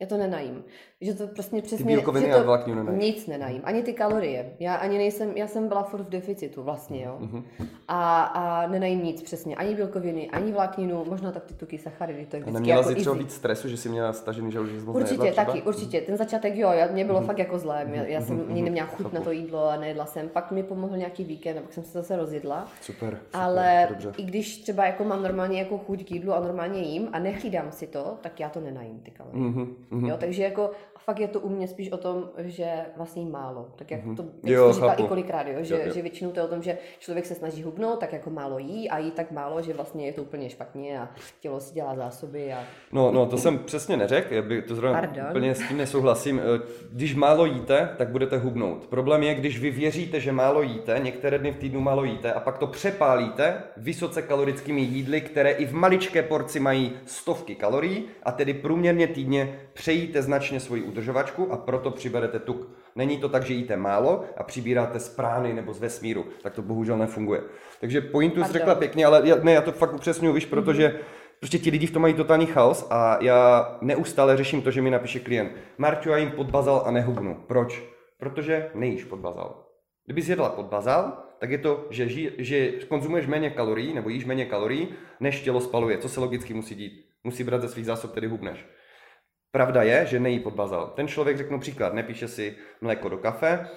Já 0.00 0.06
to 0.06 0.16
nenajím. 0.16 0.64
Že 1.00 1.14
to 1.14 1.26
prostě 1.26 1.62
přesně... 1.62 1.86
bílkoviny 1.86 2.26
že 2.26 2.32
a 2.32 2.38
to 2.38 2.44
vlákninu 2.44 2.82
nenajíš. 2.82 3.04
Nic 3.04 3.26
nenajím. 3.26 3.60
Ani 3.64 3.82
ty 3.82 3.92
kalorie. 3.92 4.52
Já 4.60 4.74
ani 4.74 4.98
nejsem, 4.98 5.32
já 5.36 5.46
jsem 5.46 5.68
byla 5.68 5.82
furt 5.82 6.02
v 6.02 6.08
deficitu 6.08 6.62
vlastně, 6.62 7.04
jo. 7.04 7.16
Mhm. 7.20 7.44
A, 7.88 8.22
a 8.22 8.66
nenajím 8.66 9.04
nic 9.04 9.22
přesně. 9.22 9.56
Ani 9.56 9.74
bílkoviny, 9.74 10.30
ani 10.30 10.52
vlákninu, 10.52 11.04
možná 11.04 11.32
tak 11.32 11.44
ty 11.44 11.54
tuky, 11.54 11.78
sacharidy, 11.78 12.26
to 12.26 12.36
je 12.36 12.42
A 12.42 12.44
vždycky 12.44 12.52
neměla 12.52 12.78
jako 12.78 12.90
jsi 12.90 12.96
třeba 12.96 13.16
víc 13.16 13.32
stresu, 13.34 13.68
že 13.68 13.76
jsi 13.76 13.88
měla 13.88 14.12
stažený 14.12 14.52
žalud, 14.52 14.66
že 14.66 14.80
jsi 14.80 14.86
moc 14.86 14.96
Určitě, 14.96 15.18
nejedla 15.18 15.44
třeba? 15.44 15.52
taky, 15.54 15.68
určitě. 15.68 16.00
Ten 16.00 16.16
začátek, 16.16 16.56
jo, 16.56 16.70
já, 16.70 16.86
mě 16.86 17.04
bylo 17.04 17.20
fakt 17.20 17.38
jako 17.38 17.58
zlé. 17.58 17.86
Já, 17.92 18.02
já 18.02 18.20
jsem 18.20 18.36
mhm, 18.36 18.50
ani 18.50 18.62
neměla 18.62 18.88
chuť 18.88 19.12
na 19.12 19.20
to 19.20 19.30
jídlo 19.30 19.68
a 19.68 19.76
nejedla 19.76 20.06
jsem. 20.06 20.28
Pak 20.28 20.50
mi 20.52 20.62
pomohl 20.62 20.96
nějaký 20.96 21.24
víkend 21.24 21.58
a 21.58 21.60
pak 21.60 21.72
jsem 21.72 21.84
se 21.84 21.92
zase 21.98 22.16
rozjedla. 22.16 22.68
Super, 22.80 23.18
super, 23.24 23.40
Ale 23.40 23.86
dobře. 23.90 24.12
i 24.16 24.22
když 24.22 24.58
třeba 24.58 24.86
jako 24.86 25.04
mám 25.04 25.22
normálně 25.22 25.58
jako 25.58 25.78
chuť 25.78 26.04
k 26.04 26.10
jídlu 26.10 26.32
a 26.32 26.40
normálně 26.40 26.80
jím 26.80 27.08
a 27.12 27.18
nehlídám 27.18 27.72
si 27.72 27.86
to, 27.86 28.18
tak 28.20 28.40
já 28.40 28.48
to 28.48 28.60
nenajím 28.60 29.00
ty 29.00 29.10
kalorie. 29.10 29.44
Mhm, 29.44 29.76
mhm. 29.90 30.06
Jo, 30.06 30.16
takže 30.20 30.42
jako 30.42 30.70
fakt 30.98 31.18
je 31.20 31.28
to 31.28 31.40
u 31.40 31.48
mě 31.48 31.68
spíš 31.68 31.90
o 31.92 31.96
tom, 31.96 32.30
že 32.38 32.66
vlastně 32.96 33.26
málo. 33.26 33.68
Tak 33.76 33.90
jak 33.90 34.00
to, 34.16 34.22
jak 34.22 34.52
Jo, 34.52 34.66
jo, 34.66 34.74
to 34.74 34.80
chápu. 34.80 35.04
i 35.04 35.08
kolikrát, 35.08 35.46
jo, 35.46 35.58
že, 35.62 35.74
Jo, 35.74 35.80
jo. 35.86 35.92
že 35.94 36.02
většinou 36.02 36.30
to 36.30 36.40
je 36.40 36.44
o 36.44 36.48
tom, 36.48 36.62
že 36.62 36.78
člověk 36.98 37.26
se 37.26 37.34
snaží 37.34 37.62
hubnout, 37.62 37.98
tak 38.00 38.12
jako 38.12 38.30
málo 38.30 38.58
jí 38.58 38.90
a 38.90 38.98
jí 38.98 39.10
tak 39.10 39.30
málo, 39.32 39.62
že 39.62 39.72
vlastně 39.72 40.06
je 40.06 40.12
to 40.12 40.22
úplně 40.22 40.50
špatně 40.50 41.00
a 41.00 41.08
tělo 41.40 41.60
si 41.60 41.74
dělá 41.74 41.96
zásoby 41.96 42.52
a 42.52 42.58
No, 42.92 43.10
no, 43.12 43.26
to 43.26 43.38
jsem 43.38 43.58
přesně 43.58 43.96
neřekl, 43.96 44.34
já 44.34 44.42
by 44.42 44.62
to 44.62 44.74
zrovna 44.74 45.00
Pardon. 45.00 45.24
úplně 45.30 45.54
s 45.54 45.68
tím 45.68 45.76
nesouhlasím. 45.76 46.40
Eh, 46.40 46.60
Když 46.92 47.14
málo 47.14 47.44
jíte, 47.44 47.88
tak 47.98 48.08
budete 48.08 48.38
hubnout. 48.38 48.86
Problém 48.86 49.22
je, 49.22 49.34
když 49.34 49.60
vy 49.60 49.70
věříte, 49.70 50.20
že 50.20 50.32
málo 50.32 50.62
jíte, 50.62 50.98
některé 51.02 51.38
dny 51.38 51.52
v 51.52 51.56
týdnu 51.56 51.80
málo 51.80 52.04
jíte 52.04 52.32
a 52.32 52.40
pak 52.40 52.58
to 52.58 52.66
přepálíte 52.66 53.62
vysoce 53.76 54.22
kalorickými 54.22 54.80
jídly, 54.80 55.20
které 55.20 55.50
i 55.50 55.66
v 55.66 55.72
maličké 55.74 56.22
porci 56.22 56.60
mají 56.60 56.92
stovky 57.06 57.54
kalorií 57.54 58.04
a 58.22 58.32
tedy 58.32 58.54
průměrně 58.54 59.06
týdně 59.06 59.58
přejíte 59.78 60.22
značně 60.22 60.60
svoji 60.60 60.82
udržovačku 60.82 61.52
a 61.52 61.56
proto 61.56 61.90
přiberete 61.90 62.38
tuk. 62.38 62.68
Není 62.96 63.18
to 63.18 63.28
tak, 63.28 63.42
že 63.42 63.54
jíte 63.54 63.76
málo 63.76 64.24
a 64.36 64.42
přibíráte 64.42 65.00
z 65.00 65.08
prány 65.08 65.52
nebo 65.52 65.72
z 65.72 65.80
vesmíru. 65.80 66.26
Tak 66.42 66.54
to 66.54 66.62
bohužel 66.62 66.98
nefunguje. 66.98 67.40
Takže 67.80 68.00
pointu 68.00 68.44
jsi 68.44 68.52
řekla 68.52 68.74
pěkně, 68.74 69.06
ale 69.06 69.22
já, 69.24 69.36
ne, 69.42 69.52
já 69.52 69.60
to 69.60 69.72
fakt 69.72 69.94
upřesňuji, 69.94 70.32
víš, 70.32 70.46
protože 70.46 71.00
Prostě 71.40 71.58
ti 71.58 71.70
lidi 71.70 71.86
v 71.86 71.90
tom 71.90 72.02
mají 72.02 72.14
totální 72.14 72.46
chaos 72.46 72.86
a 72.90 73.18
já 73.20 73.78
neustále 73.80 74.36
řeším 74.36 74.62
to, 74.62 74.70
že 74.70 74.82
mi 74.82 74.90
napíše 74.90 75.20
klient. 75.20 75.52
Marťo, 75.78 76.10
já 76.10 76.16
jim 76.16 76.30
pod 76.30 76.50
bazal 76.50 76.82
a 76.86 76.90
nehubnu. 76.90 77.44
Proč? 77.46 77.82
Protože 78.18 78.70
nejíš 78.74 79.04
pod 79.04 79.18
bazal. 79.18 79.64
Kdyby 80.04 80.22
jsi 80.22 80.32
jedla 80.32 80.48
pod 80.48 80.66
bazal, 80.66 81.12
tak 81.38 81.50
je 81.50 81.58
to, 81.58 81.86
že, 81.90 82.08
ži, 82.08 82.32
že 82.38 82.70
konzumuješ 82.70 83.26
méně 83.26 83.50
kalorií 83.50 83.94
nebo 83.94 84.08
jíš 84.08 84.24
méně 84.24 84.46
kalorií, 84.46 84.88
než 85.20 85.40
tělo 85.40 85.60
spaluje. 85.60 85.98
Co 85.98 86.08
se 86.08 86.20
logicky 86.20 86.54
musí 86.54 86.74
dít? 86.74 86.92
Musí 87.24 87.44
brát 87.44 87.60
ze 87.62 87.68
svých 87.68 87.86
zásob, 87.86 88.12
tedy 88.12 88.26
hubneš. 88.26 88.66
Pravda 89.50 89.82
je, 89.82 90.06
že 90.06 90.20
nejí 90.20 90.40
pod 90.40 90.54
bazal. 90.54 90.92
Ten 90.96 91.08
člověk, 91.08 91.36
řeknu 91.36 91.60
příklad, 91.60 91.94
nepíše 91.94 92.28
si 92.28 92.56
mléko 92.80 93.08
do 93.08 93.18
kafe, 93.18 93.68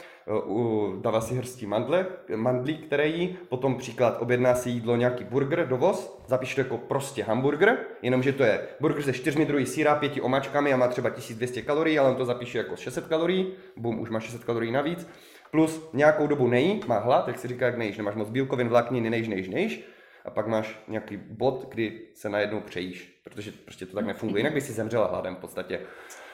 dává 1.01 1.21
si 1.21 1.35
hrstí 1.35 1.65
mandle, 1.65 2.05
mandlí, 2.35 2.77
které 2.77 3.07
jí, 3.07 3.37
potom 3.49 3.75
příklad 3.75 4.17
objedná 4.21 4.55
si 4.55 4.69
jídlo 4.69 4.95
nějaký 4.95 5.23
burger, 5.23 5.67
dovoz, 5.67 6.23
zapíše 6.27 6.55
to 6.55 6.61
jako 6.61 6.77
prostě 6.77 7.23
hamburger, 7.23 7.77
jenomže 8.01 8.33
to 8.33 8.43
je 8.43 8.67
burger 8.79 9.03
se 9.03 9.13
čtyřmi 9.13 9.45
druhy 9.45 9.65
síra, 9.65 9.95
pěti 9.95 10.21
omáčkami 10.21 10.73
a 10.73 10.77
má 10.77 10.87
třeba 10.87 11.09
1200 11.09 11.61
kalorií, 11.61 11.99
ale 11.99 12.09
on 12.09 12.15
to 12.15 12.25
zapíše 12.25 12.57
jako 12.57 12.75
600 12.75 13.07
kalorií, 13.07 13.53
bum, 13.77 13.99
už 13.99 14.09
má 14.09 14.19
600 14.19 14.43
kalorií 14.43 14.71
navíc, 14.71 15.07
plus 15.51 15.89
nějakou 15.93 16.27
dobu 16.27 16.47
nejí, 16.47 16.81
má 16.87 16.99
hlad, 16.99 17.27
jak 17.27 17.39
se 17.39 17.47
říká, 17.47 17.65
jak 17.65 17.77
nejíš, 17.77 17.97
nemáš 17.97 18.15
moc 18.15 18.29
bílkovin, 18.29 18.67
vlákniny, 18.67 19.09
nejíš, 19.09 19.27
nejíš, 19.27 19.49
nejíš, 19.49 19.87
a 20.25 20.29
pak 20.29 20.47
máš 20.47 20.79
nějaký 20.87 21.17
bod, 21.17 21.67
kdy 21.69 22.01
se 22.13 22.29
najednou 22.29 22.61
přejíš, 22.61 23.10
protože 23.23 23.51
prostě 23.51 23.85
to 23.85 23.95
tak 23.95 24.05
nefunguje, 24.05 24.39
jinak 24.39 24.53
by 24.53 24.61
si 24.61 24.73
zemřela 24.73 25.07
hladem 25.07 25.35
v 25.35 25.39
podstatě. 25.39 25.79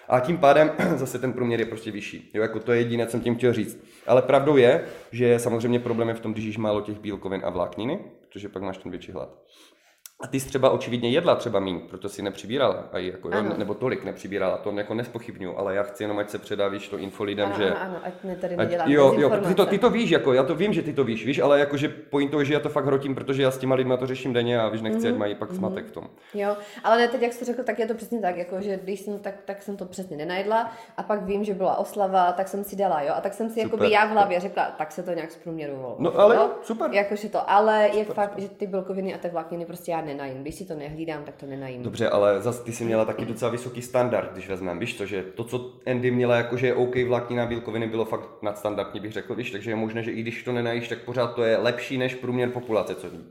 A 0.07 0.19
tím 0.19 0.37
pádem 0.37 0.71
zase 0.95 1.19
ten 1.19 1.33
průměr 1.33 1.59
je 1.59 1.65
prostě 1.65 1.91
vyšší. 1.91 2.31
Jo, 2.33 2.41
jako 2.41 2.59
to 2.59 2.71
je 2.71 2.81
jediné, 2.81 3.05
co 3.05 3.11
jsem 3.11 3.21
tím 3.21 3.35
chtěl 3.35 3.53
říct. 3.53 3.83
Ale 4.07 4.21
pravdou 4.21 4.57
je, 4.57 4.85
že 5.11 5.39
samozřejmě 5.39 5.79
problém 5.79 6.07
je 6.07 6.13
v 6.13 6.19
tom, 6.19 6.33
když 6.33 6.45
jíš 6.45 6.57
málo 6.57 6.81
těch 6.81 6.99
bílkovin 6.99 7.41
a 7.45 7.49
vlákniny, 7.49 7.99
protože 8.21 8.49
pak 8.49 8.63
máš 8.63 8.77
ten 8.77 8.91
větší 8.91 9.11
hlad. 9.11 9.29
A 10.21 10.27
ty 10.27 10.39
jsi 10.39 10.47
třeba 10.47 10.69
očividně 10.69 11.09
jedla 11.09 11.35
třeba 11.35 11.59
míň, 11.59 11.79
proto 11.89 12.09
si 12.09 12.21
nepřibírala, 12.21 12.89
a 12.91 12.97
jako, 12.97 13.29
jo, 13.29 13.43
nebo 13.57 13.73
tolik 13.73 14.03
nepřibírala, 14.03 14.57
to 14.57 14.71
jako 14.71 14.93
nespochybnuju, 14.93 15.57
ale 15.57 15.75
já 15.75 15.83
chci 15.83 16.03
jenom, 16.03 16.19
ať 16.19 16.29
se 16.29 16.37
předávíš 16.37 16.87
to 16.87 16.97
info 16.97 17.23
lidem, 17.23 17.45
ano, 17.45 17.57
že... 17.57 17.73
ano, 17.73 17.79
ano, 17.81 17.95
ať 18.03 18.23
mi 18.23 18.35
tady 18.35 18.55
Ať, 18.55 18.67
nedělá 18.67 18.85
jo, 18.87 19.13
jo, 19.17 19.29
ty 19.47 19.55
to, 19.55 19.65
ty 19.65 19.77
to 19.77 19.89
víš, 19.89 20.09
jako, 20.09 20.33
já 20.33 20.43
to 20.43 20.55
vím, 20.55 20.73
že 20.73 20.81
ty 20.81 20.93
to 20.93 21.03
víš, 21.03 21.25
víš, 21.25 21.39
ale 21.39 21.59
jakože 21.59 21.89
pointou 21.89 22.39
je, 22.39 22.45
že 22.45 22.53
já 22.53 22.59
to 22.59 22.69
fakt 22.69 22.85
hrotím, 22.85 23.15
protože 23.15 23.43
já 23.43 23.51
s 23.51 23.57
těma 23.57 23.75
lidma 23.75 23.97
to 23.97 24.07
řeším 24.07 24.33
denně 24.33 24.59
a 24.59 24.69
víš, 24.69 24.81
nechci, 24.81 24.97
Mhm, 24.97 25.13
ať 25.13 25.19
mají 25.19 25.35
pak 25.35 25.53
smatek 25.53 25.85
v 25.85 25.91
tom. 25.91 26.09
Jo, 26.33 26.57
ale 26.83 26.97
ne, 26.97 27.07
teď 27.07 27.21
jak 27.21 27.33
jsi 27.33 27.39
to 27.39 27.45
řekl, 27.45 27.63
tak 27.63 27.79
je 27.79 27.87
to 27.87 27.93
přesně 27.93 28.21
tak, 28.21 28.37
jako, 28.37 28.61
že 28.61 28.79
když 28.83 28.99
jsem 28.99 29.19
tak, 29.19 29.33
tak 29.45 29.61
jsem 29.61 29.77
to 29.77 29.85
přesně 29.85 30.17
nenajedla 30.17 30.71
a 30.97 31.03
pak 31.03 31.23
vím, 31.23 31.43
že 31.43 31.53
byla 31.53 31.77
oslava, 31.77 32.31
tak 32.31 32.47
jsem 32.47 32.63
si 32.63 32.75
dala, 32.75 33.01
jo, 33.01 33.13
a 33.15 33.21
tak 33.21 33.33
jsem 33.33 33.49
si 33.49 33.53
Super. 33.53 33.65
jakoby 33.65 33.91
já 33.91 34.05
v 34.05 34.09
hlavě 34.09 34.39
řekla, 34.39 34.65
tak 34.77 34.91
se 34.91 35.03
to 35.03 35.11
nějak 35.11 35.31
zprůměrovalo. 35.31 35.95
No 35.99 36.19
ale 36.19 36.35
jo? 36.35 36.49
super. 36.61 36.91
Jakože 36.91 37.29
to, 37.29 37.49
ale 37.49 37.89
je 37.93 38.05
fakt, 38.05 38.39
že 38.39 38.49
ty 38.49 38.67
bílkoviny 38.67 39.15
a 39.15 39.17
ty 39.17 39.29
vlákniny 39.29 39.65
prostě 39.65 39.91
já 39.91 40.06
nenajím. 40.07 40.41
Když 40.41 40.55
si 40.55 40.65
to 40.65 40.75
nehlídám, 40.75 41.23
tak 41.23 41.35
to 41.35 41.45
nenajím. 41.45 41.83
Dobře, 41.83 42.09
ale 42.09 42.41
zase 42.41 42.63
ty 42.63 42.71
si 42.71 42.83
měla 42.85 43.05
taky 43.05 43.25
docela 43.25 43.51
vysoký 43.51 43.81
standard, 43.81 44.31
když 44.33 44.49
vezmeme, 44.49 44.79
víš 44.79 44.93
to, 44.93 45.05
že 45.05 45.23
to, 45.23 45.43
co 45.43 45.73
Andy 45.91 46.11
měla, 46.11 46.35
jakože 46.35 46.73
OK 46.73 46.95
vláknina 47.07 47.45
bílkoviny, 47.45 47.87
bylo 47.87 48.05
fakt 48.05 48.29
nadstandardní, 48.41 48.99
bych 48.99 49.11
řekl, 49.11 49.35
víš, 49.35 49.51
takže 49.51 49.71
je 49.71 49.75
možné, 49.75 50.03
že 50.03 50.11
i 50.11 50.21
když 50.21 50.43
to 50.43 50.51
nenajíš, 50.51 50.87
tak 50.87 50.99
pořád 50.99 51.35
to 51.35 51.43
je 51.43 51.57
lepší 51.57 51.97
než 51.97 52.15
průměr 52.15 52.49
populace, 52.49 52.95
co 52.95 53.09
ví. 53.09 53.23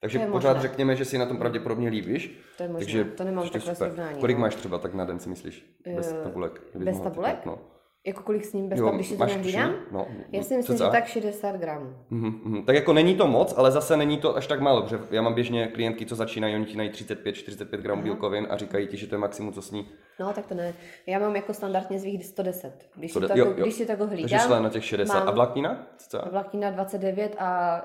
Takže 0.00 0.18
je 0.18 0.26
pořád 0.26 0.52
možné. 0.52 0.68
řekněme, 0.68 0.96
že 0.96 1.04
si 1.04 1.18
na 1.18 1.26
tom 1.26 1.36
pravděpodobně 1.36 1.88
líbíš. 1.88 2.38
To 2.56 2.62
je 2.62 2.68
možné, 2.68 2.84
takže 2.86 3.04
to 3.04 3.24
nemám 3.24 3.44
je 3.44 3.50
takové 3.50 3.74
srovnání, 3.74 4.18
Kolik 4.20 4.36
no. 4.36 4.40
máš 4.40 4.54
třeba 4.54 4.78
tak 4.78 4.94
na 4.94 5.04
den, 5.04 5.18
si 5.18 5.28
myslíš? 5.28 5.66
Bez 5.96 6.12
Eh, 6.20 6.22
tabulek. 6.24 6.60
bez 6.74 7.00
tabulek? 7.00 7.36
typnout, 7.36 7.58
No. 7.60 7.79
Jako 8.06 8.22
kolik 8.22 8.44
s 8.44 8.52
ním 8.52 8.68
bez 8.68 8.78
Jo, 8.78 8.84
toho, 8.84 8.96
když 8.96 9.08
si 9.08 9.16
to 9.16 9.26
tři? 9.26 9.58
No, 9.90 10.06
Já 10.32 10.42
si 10.42 10.56
myslím, 10.56 10.76
že 10.78 10.84
tak 10.84 11.06
60 11.06 11.56
gramů. 11.56 11.96
Mhm, 12.10 12.40
mhm. 12.44 12.64
Tak 12.64 12.74
jako 12.76 12.92
není 12.92 13.14
to 13.14 13.26
moc, 13.26 13.54
ale 13.56 13.70
zase 13.70 13.96
není 13.96 14.18
to 14.18 14.36
až 14.36 14.46
tak 14.46 14.60
málo, 14.60 14.82
protože 14.82 14.98
já 15.10 15.22
mám 15.22 15.34
běžně 15.34 15.66
klientky, 15.66 16.06
co 16.06 16.14
začínají, 16.14 16.54
oni 16.54 16.64
ti 16.64 16.76
nají 16.76 16.90
35-45 16.90 17.76
gramů 17.80 18.02
bílkovin 18.02 18.46
a 18.50 18.56
říkají 18.56 18.86
ti, 18.86 18.96
že 18.96 19.06
to 19.06 19.14
je 19.14 19.18
maximum, 19.18 19.52
co 19.52 19.62
sní. 19.62 19.88
No, 20.20 20.32
tak 20.32 20.46
to 20.46 20.54
ne. 20.54 20.74
Já 21.06 21.18
mám 21.18 21.36
jako 21.36 21.54
standardně 21.54 21.98
zvýš 21.98 22.26
110. 22.26 22.88
Když, 22.96 23.10
si, 23.10 23.12
110, 23.12 23.28
tak, 23.28 23.36
jo, 23.38 23.44
jo. 23.46 23.62
když 23.64 23.74
si 23.74 23.86
Takže 23.86 24.04
hlídám, 24.04 24.40
šla 24.40 24.60
na 24.60 24.68
těch 24.68 24.84
60. 24.84 25.14
mám- 25.18 25.28
A 25.28 25.30
vláknina? 25.30 25.86
Co? 26.08 26.18
Vlakina 26.30 26.70
29 26.70 27.36
a 27.38 27.80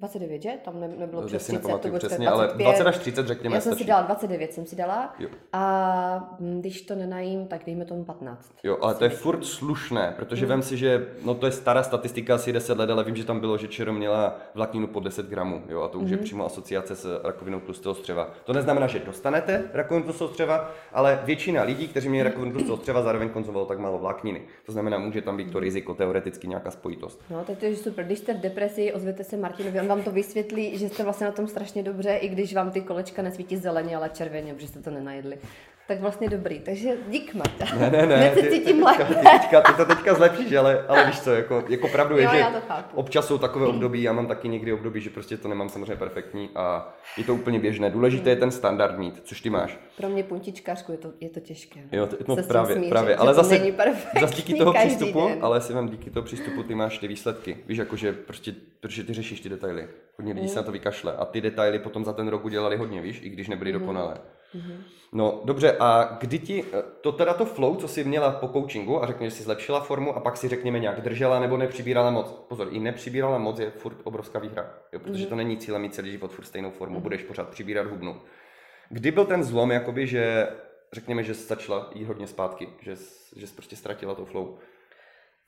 29, 0.00 0.42
že? 0.42 0.50
Tam 0.64 0.80
ne, 0.80 0.88
nebylo 0.88 1.22
Já 1.22 1.26
přes 1.26 1.46
si 1.46 1.52
30, 1.52 1.62
to 1.62 1.88
bylo 1.88 1.98
přesně, 1.98 2.26
25. 2.26 2.28
ale 2.28 2.48
20 2.72 2.86
až 2.86 2.98
30 2.98 3.26
řekněme 3.26 3.56
Já 3.56 3.60
jsem 3.60 3.72
si 3.72 3.76
stačí. 3.76 3.88
dala 3.88 4.02
29, 4.02 4.52
jsem 4.52 4.66
si 4.66 4.76
dala. 4.76 5.14
Jo. 5.18 5.28
A 5.52 6.36
mm, 6.40 6.60
když 6.60 6.82
to 6.82 6.94
nenajím, 6.94 7.46
tak 7.46 7.64
dejme 7.66 7.84
tomu 7.84 8.04
15. 8.04 8.52
Jo, 8.64 8.78
ale 8.80 8.94
to 8.94 9.04
je 9.04 9.10
Si 9.10 9.16
furt 9.16 9.44
slušné, 9.44 10.14
protože 10.16 10.44
Mm. 10.46 10.48
vem 10.48 10.62
si, 10.62 10.76
že 10.76 11.06
no 11.24 11.34
to 11.34 11.46
je 11.46 11.52
stará 11.52 11.82
statistika, 11.82 12.34
asi 12.34 12.52
10 12.52 12.78
let, 12.78 12.90
ale 12.90 13.04
vím, 13.04 13.16
že 13.16 13.24
tam 13.24 13.40
bylo, 13.40 13.58
že 13.58 13.68
ČR 13.68 13.92
měla 13.92 14.36
vlákninu 14.54 14.86
po 14.86 15.00
10 15.00 15.26
gramů, 15.26 15.62
jo, 15.68 15.82
a 15.82 15.88
to 15.88 15.98
už 15.98 16.04
Mhm. 16.04 16.12
je 16.12 16.18
přímo 16.18 16.46
asociace 16.46 16.96
s 16.96 17.20
rakovinou 17.24 17.60
tlustého 17.60 17.94
střeva. 17.94 18.30
To 18.44 18.52
neznamená, 18.52 18.86
že 18.86 18.98
dostanete 18.98 19.64
rakovinu 19.72 20.04
tlustého 20.04 20.30
střeva, 20.30 20.70
ale 20.92 21.20
většina 21.24 21.62
lidí, 21.62 21.88
kteří 21.88 22.08
měli 22.08 22.28
rakovinu 22.28 22.52
tlustého 22.52 22.76
střeva, 22.76 23.02
zároveň 23.02 23.28
konzumovalo 23.28 23.66
tak 23.66 23.78
málo 23.78 23.98
vlákniny. 23.98 24.42
To 24.66 24.72
znamená, 24.72 24.98
může 24.98 25.22
tam 25.22 25.36
být 25.36 25.52
to 25.52 25.60
riziko, 25.60 25.94
teoreticky 25.94 26.48
nějaká 26.48 26.70
spojitost. 26.70 27.22
No, 27.30 27.44
tak 27.44 27.58
to 27.58 27.64
je 27.66 27.76
super. 27.76 28.04
Když 28.04 28.18
jste 28.18 28.34
v 28.34 28.40
depresi, 28.40 28.92
ozvěte 28.92 29.24
se 29.24 29.36
Martinovi, 29.36 29.78
on 29.82 29.88
vám 29.88 30.02
to 30.02 30.10
vysvětlí, 30.10 30.78
že 30.78 30.88
jste 30.88 31.04
vlastně 31.04 31.26
na 31.26 31.32
tom 31.32 31.46
strašně 31.46 31.82
dobře, 31.82 32.16
i 32.16 32.28
když 32.28 32.54
vám 32.54 32.70
ty 32.70 32.80
kolečka 32.80 33.22
nesvítí 33.22 33.56
zeleně, 33.56 33.96
ale 33.96 34.08
červeně, 34.08 34.54
protože 34.54 34.68
jste 34.68 34.82
to 34.82 34.90
nenajedli. 34.90 35.38
Tak 35.92 36.00
vlastně 36.00 36.28
dobrý. 36.28 36.60
Takže 36.60 36.90
dík, 37.08 37.34
Marta. 37.34 37.64
Ne, 37.78 37.90
ne, 37.90 38.06
ne, 38.06 38.16
Hned 38.20 38.34
se 38.34 38.42
ty, 38.42 38.48
ty, 38.48 38.50
cítím 38.50 38.82
lépe. 38.82 39.04
ty, 39.04 39.14
teďka, 39.14 39.60
ty 39.60 39.72
to 39.72 39.84
teďka 39.84 40.14
zlepšíš, 40.14 40.52
ale, 40.52 40.84
ale 40.88 41.06
víš 41.06 41.20
co, 41.20 41.30
jako, 41.30 41.64
jako 41.68 41.88
pravdu 41.88 42.16
je, 42.16 42.24
Jo, 42.24 42.30
že 42.32 42.38
já 42.38 42.62
občas 42.94 43.26
jsou 43.26 43.38
takové 43.38 43.66
období, 43.66 44.02
já 44.02 44.12
mám 44.12 44.26
taky 44.26 44.48
někdy 44.48 44.72
období, 44.72 45.00
že 45.00 45.10
prostě 45.10 45.36
to 45.36 45.48
nemám 45.48 45.68
samozřejmě 45.68 45.96
perfektní 45.96 46.50
a 46.54 46.94
je 47.16 47.24
to 47.24 47.34
úplně 47.34 47.58
běžné. 47.58 47.90
Důležité 47.90 48.30
je 48.30 48.36
ten 48.36 48.50
standard 48.50 48.98
mít, 48.98 49.20
což 49.24 49.40
ty 49.40 49.50
máš. 49.50 49.78
Pro 49.96 50.08
mě 50.08 50.24
puntičkařku 50.24 50.92
je 50.92 50.98
to, 50.98 51.12
je 51.20 51.28
to 51.28 51.40
těžké. 51.40 51.80
Jo, 51.92 52.06
to, 52.06 52.16
no 52.28 52.36
právě, 52.48 52.76
smířit, 52.76 52.90
právě, 52.90 53.16
ale 53.16 53.34
zase, 53.34 53.60
zase 54.20 54.34
díky 54.34 54.54
toho 54.54 54.72
přístupu, 54.72 55.28
den. 55.28 55.38
ale 55.40 55.60
si 55.60 55.72
vám 55.72 55.88
díky 55.88 56.10
toho 56.10 56.24
přístupu 56.24 56.62
ty 56.62 56.74
máš 56.74 56.98
ty 56.98 57.08
výsledky. 57.08 57.56
Víš, 57.66 57.78
jakože 57.78 58.12
prostě, 58.12 58.54
protože 58.80 59.04
ty 59.04 59.14
řešíš 59.14 59.40
ty 59.40 59.48
detaily. 59.48 59.88
Hodně 60.18 60.32
lidí 60.34 60.48
se 60.48 60.56
na 60.56 60.62
to 60.62 60.72
vykašle 60.72 61.12
a 61.12 61.24
ty 61.24 61.40
detaily 61.40 61.78
potom 61.78 62.04
za 62.04 62.12
ten 62.12 62.28
rok 62.28 62.44
udělali 62.44 62.76
hodně, 62.76 63.00
víš, 63.00 63.20
i 63.22 63.28
když 63.28 63.48
nebyly 63.48 63.72
dokonalé. 63.72 64.14
No 65.12 65.40
dobře, 65.44 65.76
a 65.80 66.16
kdy 66.20 66.38
ti, 66.38 66.64
eh, 66.72 66.82
to 67.00 67.12
teda 67.12 67.34
to 67.34 67.44
flow, 67.44 67.76
co 67.76 67.88
jsi 67.88 68.04
měla 68.04 68.30
po 68.30 68.48
coachingu 68.48 69.02
a 69.02 69.06
řekněme, 69.06 69.30
že 69.30 69.36
jsi 69.36 69.42
zlepšila 69.42 69.80
formu 69.80 70.16
a 70.16 70.20
pak 70.20 70.36
si 70.36 70.48
řekněme 70.48 70.78
nějak 70.78 71.00
držela 71.00 71.40
nebo 71.40 71.56
nepřibírala 71.56 72.10
moc. 72.10 72.30
Pozor, 72.48 72.68
i 72.70 72.78
nepřibírala 72.80 73.38
moc 73.38 73.58
je 73.58 73.70
furt 73.70 73.96
obrovská 74.04 74.38
výhra, 74.38 74.70
jo, 74.92 75.00
protože 75.00 75.26
to 75.26 75.34
není 75.36 75.56
cílem 75.56 75.82
mít 75.82 75.94
celý 75.94 76.10
život 76.10 76.32
furt 76.32 76.44
stejnou 76.44 76.70
formu, 76.70 77.00
budeš 77.00 77.22
pořád 77.22 77.48
přibírat 77.48 77.86
hubnout. 77.86 78.16
Kdy 78.88 79.10
byl 79.10 79.24
ten 79.24 79.44
zlom, 79.44 79.70
jakoby, 79.70 80.06
že 80.06 80.48
řekněme, 80.92 81.22
že 81.22 81.34
jsi 81.34 81.46
začala 81.46 81.90
jít 81.94 82.04
hodně 82.04 82.26
zpátky, 82.26 82.68
že 82.80 82.96
jsi, 82.96 83.40
že 83.40 83.46
jsi 83.46 83.54
prostě 83.54 83.76
ztratila 83.76 84.14
to 84.14 84.24
flow. 84.24 84.56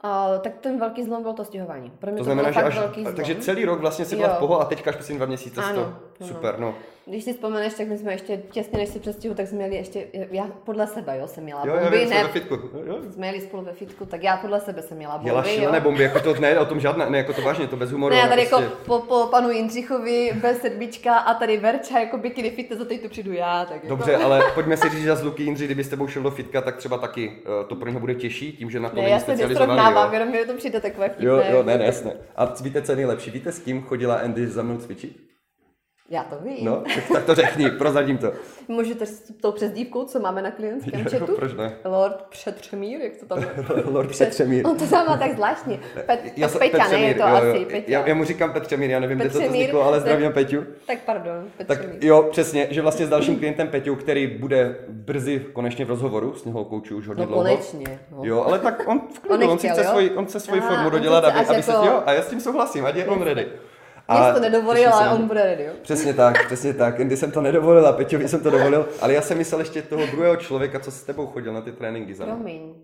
A, 0.01 0.39
tak 0.39 0.53
ten 0.59 0.81
velký 0.81 1.05
zlom 1.05 1.23
byl 1.23 1.33
to 1.33 1.45
stěhování. 1.45 1.91
Pro 1.91 2.11
mě 2.11 2.19
To 2.19 2.21
to, 2.21 2.25
znamená, 2.25 2.51
že 2.51 2.63
až, 2.63 2.79
velký 2.79 3.03
zlom. 3.03 3.15
takže 3.15 3.35
celý 3.35 3.65
rok 3.65 3.81
vlastně 3.81 4.05
si 4.05 4.17
byla 4.17 4.29
Jo. 4.29 4.35
v 4.35 4.39
poho 4.39 4.61
a 4.61 4.65
teďka 4.65 4.91
až 4.91 4.97
poslední 4.97 5.17
dva 5.17 5.27
měsíce 5.27 5.61
Ano, 5.63 5.75
to. 5.75 5.83
ano. 5.85 6.29
Super, 6.29 6.59
no. 6.59 6.75
Když 7.07 7.25
si 7.25 7.33
vzpomeneš, 7.33 7.75
tak 7.75 7.89
my 7.89 7.99
jsme 7.99 8.13
ještě 8.13 8.37
těsně 8.51 8.79
než 8.79 8.89
se 8.89 8.99
přestěhu, 8.99 9.35
tak 9.35 9.49
jsme 9.49 9.59
měli 9.59 9.77
ještě, 9.77 10.07
já 10.31 10.47
podle 10.65 10.87
sebe, 10.87 11.19
jo, 11.19 11.29
jsem 11.29 11.45
měla 11.45 11.63
Jo, 11.67 11.75
já 11.75 11.81
bomby, 11.83 11.99
vím, 11.99 12.09
co 12.09 12.15
ne, 12.15 12.23
ve 12.23 12.29
fitku. 12.29 12.55
Jo, 12.55 12.83
jo. 12.87 12.99
jsme 13.13 13.27
jeli 13.27 13.41
spolu 13.41 13.65
ve 13.65 13.73
fitku, 13.73 14.07
tak 14.07 14.23
já 14.23 14.37
podle 14.37 14.61
sebe 14.61 14.83
jsem 14.83 14.97
měla 14.97 15.15
bomby, 15.19 15.29
Jela 15.31 15.43
šílené 15.43 15.79
jo. 15.79 15.85
bomby, 15.85 16.03
jako 16.03 16.21
to 16.21 16.35
ne, 16.41 16.59
o 16.59 16.65
tom 16.65 16.81
žádné, 16.81 17.11
ne, 17.11 17.19
jako 17.19 17.33
to 17.33 17.43
vážně, 17.43 17.67
to 17.67 17.77
bez 17.77 17.91
humoru. 17.91 18.15
Ne, 18.15 18.21
já 18.21 18.29
tady 18.29 18.47
prostě... 18.47 18.65
jako 18.65 18.77
po, 18.87 18.99
po 18.99 19.27
panu 19.31 19.51
Jindřichovi 19.51 20.33
bez 20.43 20.61
sedmička 20.61 21.15
a 21.17 21.35
tady 21.35 21.57
Verča 21.57 21.99
jako 21.99 22.19
bikini 22.19 22.51
fitness 22.51 22.81
a 22.81 22.85
teď 22.85 23.03
tu 23.03 23.09
přijdu 23.09 23.33
já, 23.33 23.65
tak 23.65 23.75
jako. 23.75 23.89
Dobře, 23.89 24.17
ale 24.17 24.43
pojďme 24.55 24.77
si 24.77 24.89
říct, 24.89 25.03
že 25.03 25.17
z 25.17 25.23
Luky 25.23 25.43
Jindři, 25.43 25.65
kdyby 25.65 25.85
s 25.85 25.89
tebou 25.89 26.07
šel 26.09 26.23
do 26.23 26.31
fitka, 26.31 26.61
tak 26.61 26.77
třeba 26.77 26.99
taky 26.99 27.33
eh, 27.45 27.65
to 27.69 27.75
pro 27.77 27.89
něho 27.89 28.01
bude 28.01 28.15
těžší, 28.15 28.53
tím, 28.53 28.71
že 28.71 28.81
na 28.81 28.89
to 28.89 28.97
Ne, 28.97 29.03
není 29.03 29.13
já 29.13 29.19
se 29.19 29.25
specializovaný. 29.25 29.73
nesrovnávám, 29.73 30.09
jo. 30.09 30.13
jenom 30.15 30.33
mi 30.33 30.47
to 30.47 30.55
přijde 30.55 30.81
takové 30.81 31.09
vtipné. 31.09 31.27
Jo, 31.27 31.43
jo, 31.51 31.63
ne, 31.63 31.79
ne, 31.79 31.85
jasné. 31.85 32.13
A 32.37 32.55
víte, 32.63 32.83
co 32.83 32.93
je 32.93 32.97
nejlepší? 32.97 33.31
Víte, 33.31 33.53
s 33.53 33.59
kým 33.59 33.83
chodila 33.83 34.15
Andy 34.15 34.47
za 34.47 34.63
mnou 34.63 34.77
cvičit? 34.77 35.34
Já 36.11 36.25
to 36.25 36.37
vím. 36.45 36.65
No, 36.65 36.77
tak, 36.95 37.05
tak 37.13 37.25
to 37.25 37.35
řekni, 37.35 37.71
prozradím 37.71 38.19
to. 38.19 38.33
Můžu 38.69 38.95
to 38.95 39.07
s 39.07 39.33
tou 39.41 39.53
přezdívkou, 39.53 40.05
co 40.05 40.21
máme 40.21 40.43
na 40.43 40.51
klientském 40.51 41.01
Jo, 41.01 41.07
chatu? 41.21 41.35
proč 41.37 41.53
ne? 41.55 41.73
Lord 41.85 42.23
Přetřemír, 42.31 43.01
jak 43.01 43.13
to 43.17 43.27
tam? 43.27 43.45
Lord 43.93 44.19
Petřemír. 44.19 44.67
On 44.67 44.77
to 44.77 44.87
tam 44.87 45.07
má 45.07 45.17
tak 45.17 45.33
zvláštně. 45.35 45.81
Pet, 46.07 46.21
Já 46.37 46.49
tak 46.49 46.51
jsem- 46.51 46.71
Peťa, 46.71 46.89
ne, 46.89 46.99
je 47.01 47.15
to 47.15 47.21
jo, 47.21 47.29
jo. 47.29 47.35
asi 47.35 47.65
Peťa. 47.65 47.85
Já, 47.87 48.07
já, 48.07 48.15
mu 48.15 48.25
říkám 48.25 48.53
Petřemír, 48.53 48.91
já 48.91 49.01
nevím, 49.01 49.19
kde 49.19 49.29
to 49.29 49.33
Petřemír, 49.39 49.61
vzniklo, 49.61 49.83
ale 49.83 50.01
zdravím 50.01 50.33
Peťu. 50.33 50.65
Tak 50.87 50.99
pardon, 51.07 51.45
Tak 51.59 51.67
Petřemír. 51.67 52.05
jo, 52.05 52.23
přesně, 52.31 52.67
že 52.71 52.83
vlastně 52.83 53.07
s 53.07 53.09
dalším 53.09 53.39
klientem 53.39 53.69
Peťou, 53.69 53.95
který 53.95 54.27
bude 54.27 54.77
brzy 54.89 55.47
konečně 55.53 55.85
v 55.85 55.89
rozhovoru, 55.89 56.35
s 56.35 56.45
něho 56.45 56.65
kouču 56.65 56.97
už 56.97 57.09
hodně 57.09 57.21
No 57.23 57.27
dlouho. 57.29 57.43
konečně. 57.45 57.99
No. 58.13 58.19
Jo, 58.23 58.43
ale 58.47 58.59
tak 58.59 58.83
on 58.89 59.01
v 59.15 59.19
klidu, 59.19 59.45
On 59.45 59.51
on, 59.51 59.59
si 59.59 59.67
nechtěl, 59.67 59.83
chce 59.85 59.89
jo? 59.89 59.91
svoji, 59.91 60.11
on 60.11 60.27
chce 60.27 60.41
svoji 60.41 60.61
Aha, 60.61 60.71
formu 60.75 60.91
dodělat, 60.91 61.25
aby, 61.25 61.39
aby 61.47 61.63
se, 61.63 61.73
jako- 61.73 61.87
jo, 61.87 62.03
a 62.07 62.13
já 62.13 62.23
s 62.23 62.27
tím 62.29 62.41
souhlasím, 62.41 62.87
ať 62.87 62.97
je 62.97 63.07
on 63.07 63.23
ready. 63.23 63.49
Jsi 64.09 64.35
to 64.35 64.41
nedovolila, 64.41 64.93
ale 64.93 65.11
on 65.11 65.27
bude 65.27 65.43
ready? 65.43 65.69
Přesně 65.83 66.15
tak, 66.15 66.47
přesně 66.47 66.75
tak. 66.75 66.97
Kdy 66.97 67.17
jsem 67.17 67.31
to 67.31 67.41
nedovolil 67.41 67.87
a 67.87 67.93
Peťovi 67.93 68.29
jsem 68.29 68.41
to 68.41 68.51
dovolil, 68.51 68.89
ale 69.01 69.13
já 69.13 69.23
jsem 69.23 69.39
myslel 69.39 69.61
ještě 69.61 69.83
toho 69.83 70.07
druhého 70.07 70.37
člověka, 70.37 70.81
co 70.81 70.91
s 70.91 71.03
tebou 71.03 71.27
chodil 71.27 71.53
na 71.53 71.61
ty 71.61 71.73
tréninky 71.73 72.15
za. 72.15 72.25
Promiň. 72.25 72.75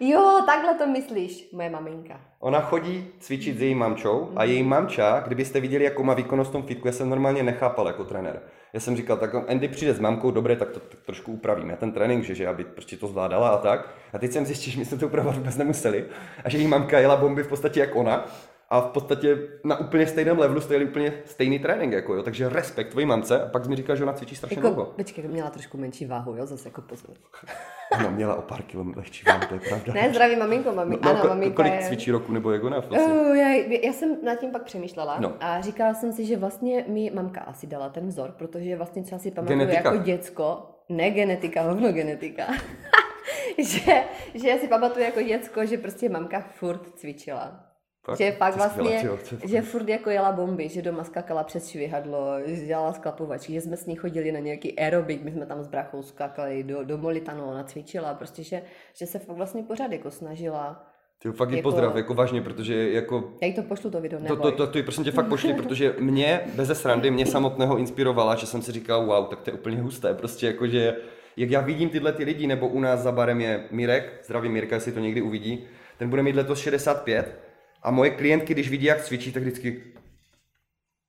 Jo, 0.00 0.42
takhle 0.46 0.74
to 0.74 0.86
myslíš, 0.86 1.50
moje 1.52 1.70
maminka. 1.70 2.20
Ona 2.40 2.60
chodí 2.60 3.08
cvičit 3.18 3.58
s 3.58 3.62
její 3.62 3.74
mamčou 3.74 4.32
a 4.36 4.44
její 4.44 4.62
mamča, 4.62 5.22
kdybyste 5.26 5.60
viděli, 5.60 5.84
jakou 5.84 6.02
má 6.02 6.14
výkonnost 6.14 6.50
v 6.50 6.52
tom 6.52 6.62
fitku, 6.62 6.88
já 6.88 6.92
jsem 6.92 7.08
normálně 7.08 7.42
nechápal 7.42 7.86
jako 7.86 8.04
trenér. 8.04 8.40
Já 8.72 8.80
jsem 8.80 8.96
říkal, 8.96 9.16
tak 9.16 9.34
Andy 9.34 9.68
přijde 9.68 9.94
s 9.94 10.00
mamkou, 10.00 10.30
dobré, 10.30 10.56
tak 10.56 10.70
to 10.70 10.80
tak 10.80 11.00
trošku 11.06 11.32
upravíme, 11.32 11.76
ten 11.76 11.92
trénink, 11.92 12.24
že, 12.24 12.34
že 12.34 12.48
aby 12.48 12.64
prostě 12.64 12.96
to 12.96 13.06
zvládala 13.06 13.48
a 13.48 13.58
tak. 13.58 13.88
A 14.12 14.18
teď 14.18 14.32
jsem 14.32 14.46
zjistil, 14.46 14.72
že 14.72 14.78
my 14.78 14.84
jsme 14.84 14.98
to 14.98 15.06
upravovat 15.06 15.36
vůbec 15.36 15.56
nemuseli 15.56 16.04
a 16.44 16.48
že 16.48 16.58
její 16.58 16.66
mamka 16.66 16.98
jela 16.98 17.16
bomby 17.16 17.42
v 17.42 17.48
podstatě 17.48 17.80
jak 17.80 17.96
ona 17.96 18.26
a 18.72 18.80
v 18.80 18.86
podstatě 18.86 19.38
na 19.64 19.80
úplně 19.80 20.06
stejném 20.06 20.38
levelu 20.38 20.60
stojili 20.60 20.84
úplně 20.84 21.12
stejný 21.24 21.58
trénink, 21.58 21.92
jako 21.92 22.14
jo. 22.14 22.22
takže 22.22 22.48
respekt 22.48 22.88
tvojí 22.90 23.06
mamce 23.06 23.42
a 23.42 23.48
pak 23.48 23.64
jsi 23.64 23.70
mi 23.70 23.76
říkal, 23.76 23.96
že 23.96 24.02
ona 24.02 24.12
cvičí 24.12 24.36
strašně 24.36 24.56
Jako, 24.56 24.68
dlouho. 24.68 24.84
počkej, 24.96 25.24
měla 25.28 25.50
trošku 25.50 25.78
menší 25.78 26.06
váhu, 26.06 26.36
jo, 26.36 26.46
zase 26.46 26.68
jako 26.68 26.80
pozor. 26.82 27.16
Ona 28.00 28.10
měla 28.10 28.34
o 28.34 28.42
pár 28.42 28.62
kilo 28.62 28.84
lehčí 28.96 29.24
váhu, 29.26 29.40
to 29.48 29.54
je 29.54 29.60
pravda. 29.60 29.92
Ne, 29.92 30.10
zdraví 30.10 30.36
maminko, 30.36 30.72
mami. 30.72 30.90
no, 30.90 30.98
no, 31.04 31.10
ano, 31.10 31.22
ko- 31.24 31.28
maminka 31.28 31.56
kolik 31.56 31.72
je... 31.72 31.80
cvičí 31.86 32.10
roku 32.10 32.32
nebo 32.32 32.50
jak 32.52 32.64
ona 32.64 32.78
vlastně? 32.80 33.14
Uh, 33.14 33.36
já, 33.36 33.48
já 33.84 33.92
jsem 33.92 34.16
nad 34.24 34.34
tím 34.34 34.50
pak 34.50 34.62
přemýšlela 34.62 35.20
No. 35.20 35.32
a 35.40 35.60
říkala 35.60 35.94
jsem 35.94 36.12
si, 36.12 36.24
že 36.24 36.36
vlastně 36.36 36.84
mi 36.88 37.10
mamka 37.14 37.40
asi 37.40 37.66
dala 37.66 37.88
ten 37.88 38.06
vzor, 38.08 38.30
protože 38.38 38.76
vlastně 38.76 39.02
třeba 39.02 39.18
si 39.18 39.30
pamatuju 39.30 39.58
Genetika. 39.58 39.92
jako 39.92 40.04
děcko, 40.04 40.62
ne 40.88 41.10
genetika, 41.10 41.62
hovno 41.62 41.92
genetika, 41.92 42.46
že, 43.58 44.04
že 44.34 44.48
já 44.48 44.58
si 44.58 44.68
pamatuju 44.68 45.04
jako 45.04 45.22
děcko, 45.22 45.66
že 45.66 45.78
prostě 45.78 46.08
mamka 46.08 46.40
furt 46.40 46.88
cvičila. 46.98 47.60
Fakt? 48.04 48.18
že 48.18 48.32
To 48.32 48.34
skvělé, 48.34 48.56
vlastně, 48.56 49.08
to 49.40 49.48
že 49.48 49.62
furt 49.62 49.88
jako 49.88 50.10
jela 50.10 50.32
bomby, 50.32 50.68
že 50.68 50.82
doma 50.82 51.04
skakala 51.04 51.44
přes 51.44 51.68
švihadlo, 51.68 52.26
že 52.46 52.66
dělala 52.66 52.92
sklapovačky, 52.92 53.52
že 53.52 53.60
jsme 53.60 53.76
s 53.76 53.86
ní 53.86 53.96
chodili 53.96 54.32
na 54.32 54.38
nějaký 54.38 54.78
aerobik, 54.78 55.22
my 55.22 55.30
jsme 55.32 55.46
tam 55.46 55.62
s 55.62 55.68
brachou 55.68 56.02
skakali 56.02 56.62
do, 56.62 56.84
do 56.84 56.98
Molitanu, 56.98 57.44
ona 57.44 57.64
cvičila, 57.64 58.14
prostě, 58.14 58.42
že, 58.42 58.62
že 58.94 59.06
se 59.06 59.18
fakt 59.18 59.36
vlastně 59.36 59.62
pořád 59.62 59.92
jako 59.92 60.10
snažila. 60.10 60.86
Ty 61.18 61.32
fakt 61.32 61.50
Jako- 61.50 61.62
pozdrav, 61.62 61.96
jako 61.96 62.14
vážně, 62.14 62.42
protože 62.42 62.90
jako 62.90 63.32
Já 63.40 63.46
jí 63.48 63.54
to 63.54 63.62
pošlu 63.62 63.90
to 63.90 64.00
video, 64.00 64.18
to, 64.20 64.22
neboj. 64.24 64.50
to, 64.50 64.56
to, 64.56 64.66
to 64.66 64.78
jí 64.78 64.84
prosím 64.84 65.04
tě 65.04 65.10
fakt 65.10 65.28
pošli, 65.28 65.54
protože 65.54 65.94
mě, 65.98 66.40
bez 66.54 66.80
srandy, 66.80 67.10
mě 67.10 67.26
samotného 67.26 67.76
inspirovala, 67.78 68.34
že 68.34 68.46
jsem 68.46 68.62
si 68.62 68.72
říkal, 68.72 69.06
wow, 69.06 69.26
tak 69.26 69.40
to 69.40 69.50
je 69.50 69.54
úplně 69.54 69.80
husté, 69.80 70.14
prostě 70.14 70.46
jako, 70.46 70.66
že 70.66 70.96
jak 71.36 71.50
já 71.50 71.60
vidím 71.60 71.88
tyhle 71.88 72.12
ty 72.12 72.24
lidi, 72.24 72.46
nebo 72.46 72.68
u 72.68 72.80
nás 72.80 73.00
za 73.00 73.12
barem 73.12 73.40
je 73.40 73.64
Mirek, 73.70 74.20
zdravý 74.24 74.48
Mirka, 74.48 74.74
jestli 74.74 74.92
to 74.92 75.00
někdy 75.00 75.22
uvidí, 75.22 75.64
ten 75.98 76.10
bude 76.10 76.22
mít 76.22 76.36
letos 76.36 76.58
65 76.58 77.41
a 77.82 77.90
moje 77.90 78.10
klientky, 78.10 78.54
když 78.54 78.70
vidí, 78.70 78.86
jak 78.86 79.04
cvičí, 79.04 79.32
tak 79.32 79.42
vždycky 79.42 79.82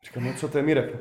říkám, 0.04 0.24
no 0.24 0.34
co 0.34 0.48
to 0.48 0.58
je 0.58 0.64
Mirek? 0.64 0.96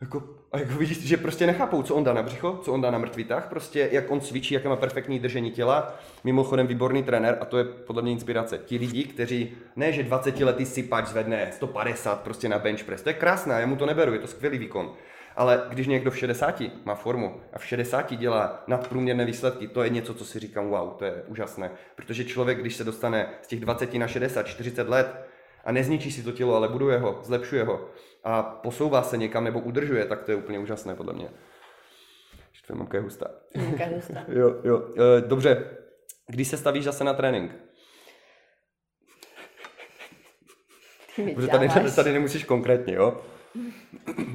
Jako, 0.00 0.22
a 0.52 0.58
jako 0.58 0.72
vidíš, 0.72 1.06
že 1.06 1.16
prostě 1.16 1.46
nechápou, 1.46 1.82
co 1.82 1.94
on 1.94 2.04
dá 2.04 2.12
na 2.12 2.22
břicho, 2.22 2.60
co 2.64 2.72
on 2.72 2.80
dá 2.80 2.90
na 2.90 2.98
mrtvý 2.98 3.24
tah, 3.24 3.48
prostě 3.48 3.88
jak 3.92 4.10
on 4.10 4.20
cvičí, 4.20 4.54
jaké 4.54 4.68
má 4.68 4.76
perfektní 4.76 5.18
držení 5.18 5.50
těla, 5.50 5.94
mimochodem 6.24 6.66
výborný 6.66 7.02
trenér 7.02 7.38
a 7.40 7.44
to 7.44 7.58
je 7.58 7.64
podle 7.64 8.02
mě 8.02 8.12
inspirace. 8.12 8.58
Ti 8.58 8.78
lidi, 8.78 9.04
kteří, 9.04 9.56
ne 9.76 9.92
že 9.92 10.02
20 10.02 10.40
letý 10.40 10.66
sypač 10.66 11.06
zvedne 11.06 11.50
150 11.52 12.20
prostě 12.20 12.48
na 12.48 12.58
bench 12.58 12.84
press, 12.84 13.02
to 13.02 13.08
je 13.08 13.14
krásné, 13.14 13.60
já 13.60 13.66
mu 13.66 13.76
to 13.76 13.86
neberu, 13.86 14.12
je 14.12 14.18
to 14.18 14.26
skvělý 14.26 14.58
výkon. 14.58 14.94
Ale 15.36 15.66
když 15.68 15.86
někdo 15.86 16.10
v 16.10 16.18
60 16.18 16.62
má 16.84 16.94
formu 16.94 17.40
a 17.52 17.58
v 17.58 17.66
60 17.66 18.14
dělá 18.14 18.64
nadprůměrné 18.66 19.24
výsledky, 19.24 19.68
to 19.68 19.82
je 19.82 19.90
něco, 19.90 20.14
co 20.14 20.24
si 20.24 20.38
říkám, 20.38 20.68
wow, 20.68 20.94
to 20.94 21.04
je 21.04 21.22
úžasné. 21.26 21.70
Protože 21.96 22.24
člověk, 22.24 22.60
když 22.60 22.76
se 22.76 22.84
dostane 22.84 23.28
z 23.42 23.46
těch 23.46 23.60
20 23.60 23.94
na 23.94 24.08
60, 24.08 24.42
40 24.42 24.88
let 24.88 25.26
a 25.64 25.72
nezničí 25.72 26.12
si 26.12 26.22
to 26.22 26.32
tělo, 26.32 26.56
ale 26.56 26.68
buduje 26.68 26.98
ho, 26.98 27.20
zlepšuje 27.22 27.64
ho 27.64 27.88
a 28.24 28.42
posouvá 28.42 29.02
se 29.02 29.16
někam 29.16 29.44
nebo 29.44 29.60
udržuje, 29.60 30.04
tak 30.04 30.22
to 30.22 30.30
je 30.30 30.36
úplně 30.36 30.58
úžasné 30.58 30.94
podle 30.94 31.12
mě. 31.12 31.28
Tvoje 32.66 32.78
mamka 32.78 32.96
je 32.96 33.02
hustá. 33.02 33.26
Mamka 33.56 33.84
je 33.84 33.94
hustá. 33.94 34.24
jo, 34.28 34.60
jo. 34.64 34.88
E, 35.18 35.20
dobře, 35.20 35.70
když 36.26 36.48
se 36.48 36.56
stavíš 36.56 36.84
zase 36.84 37.04
na 37.04 37.14
trénink? 37.14 37.52
Protože 41.34 41.48
tady, 41.48 41.68
tady 41.96 42.12
nemusíš 42.12 42.44
konkrétně, 42.44 42.94
jo? 42.94 43.20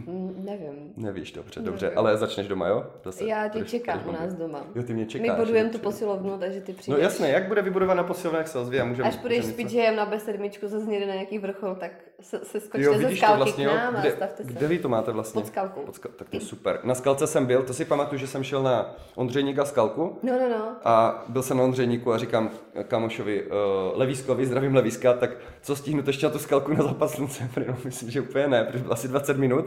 Mm, 0.07 0.35
nevím. 0.45 0.93
Nevíš, 0.97 1.31
dobře, 1.31 1.61
dobře, 1.61 1.85
Nevím. 1.85 1.99
ale 1.99 2.17
začneš 2.17 2.47
doma, 2.47 2.67
jo? 2.67 2.85
Zase, 3.03 3.25
Já 3.25 3.47
tě 3.47 3.65
čekám 3.65 4.01
u 4.07 4.11
nás 4.11 4.33
doma. 4.33 4.65
Jo, 4.75 4.83
ty 4.83 4.93
mě 4.93 5.05
čekáš. 5.05 5.29
My 5.29 5.35
budujeme 5.45 5.69
tu 5.69 5.77
posilovnu, 5.77 6.37
takže 6.37 6.61
ty 6.61 6.73
přijdeš. 6.73 6.97
No 6.97 7.03
jasně, 7.03 7.27
jak 7.27 7.47
bude 7.47 7.61
vybudovaná 7.61 8.03
posilovna, 8.03 8.39
jak 8.39 8.47
se 8.47 8.59
ozví 8.59 8.81
můžeme... 8.83 9.09
Až 9.09 9.15
půjdeš 9.15 9.45
s 9.45 9.51
PJem 9.53 9.95
na 9.95 10.11
B7, 10.11 10.67
zase 10.67 10.85
někde 10.85 11.07
na 11.07 11.13
nějaký 11.13 11.39
vrchol, 11.39 11.75
tak 11.75 11.91
se, 12.21 12.39
se 12.43 12.59
skočte 12.59 12.85
jo, 12.85 12.93
ze 12.93 13.15
skalky 13.15 13.37
vlastně, 13.37 13.65
k 13.65 13.67
nám 13.67 13.95
kde, 13.95 14.11
a 14.11 14.15
stavte 14.15 14.43
se. 14.43 14.53
Kde 14.53 14.67
vy 14.67 14.79
to 14.79 14.89
máte 14.89 15.11
vlastně? 15.11 15.41
Pod 15.41 15.47
skalkou. 15.47 15.81
Pod 15.81 15.95
skal, 15.95 16.11
tak 16.15 16.29
to 16.29 16.35
je 16.37 16.41
super. 16.41 16.79
Na 16.83 16.95
skalce 16.95 17.27
jsem 17.27 17.45
byl, 17.45 17.63
to 17.63 17.73
si 17.73 17.85
pamatuju, 17.85 18.19
že 18.19 18.27
jsem 18.27 18.43
šel 18.43 18.63
na 18.63 18.95
Ondřejníka 19.15 19.65
skalku. 19.65 20.19
No, 20.23 20.33
no, 20.33 20.49
no. 20.49 20.75
A 20.83 21.23
byl 21.27 21.41
jsem 21.41 21.57
na 21.57 21.63
Ondřejníku 21.63 22.13
a 22.13 22.17
říkám 22.17 22.49
kamošovi 22.87 23.43
uh, 23.43 23.49
Levískovi, 23.93 24.45
zdravím 24.45 24.75
Levíska, 24.75 25.13
tak 25.13 25.29
co 25.61 25.75
stihnu 25.75 26.03
ještě 26.07 26.25
na 26.25 26.31
tu 26.31 26.39
skalku 26.39 26.73
na 26.73 26.83
zápas 26.83 27.11
slunce? 27.11 27.49
Myslím, 27.85 28.09
že 28.09 28.21
úplně 28.21 28.47
ne, 28.47 28.63
protože 28.63 28.83
asi 28.89 29.07
20 29.11 29.37
minut. 29.37 29.65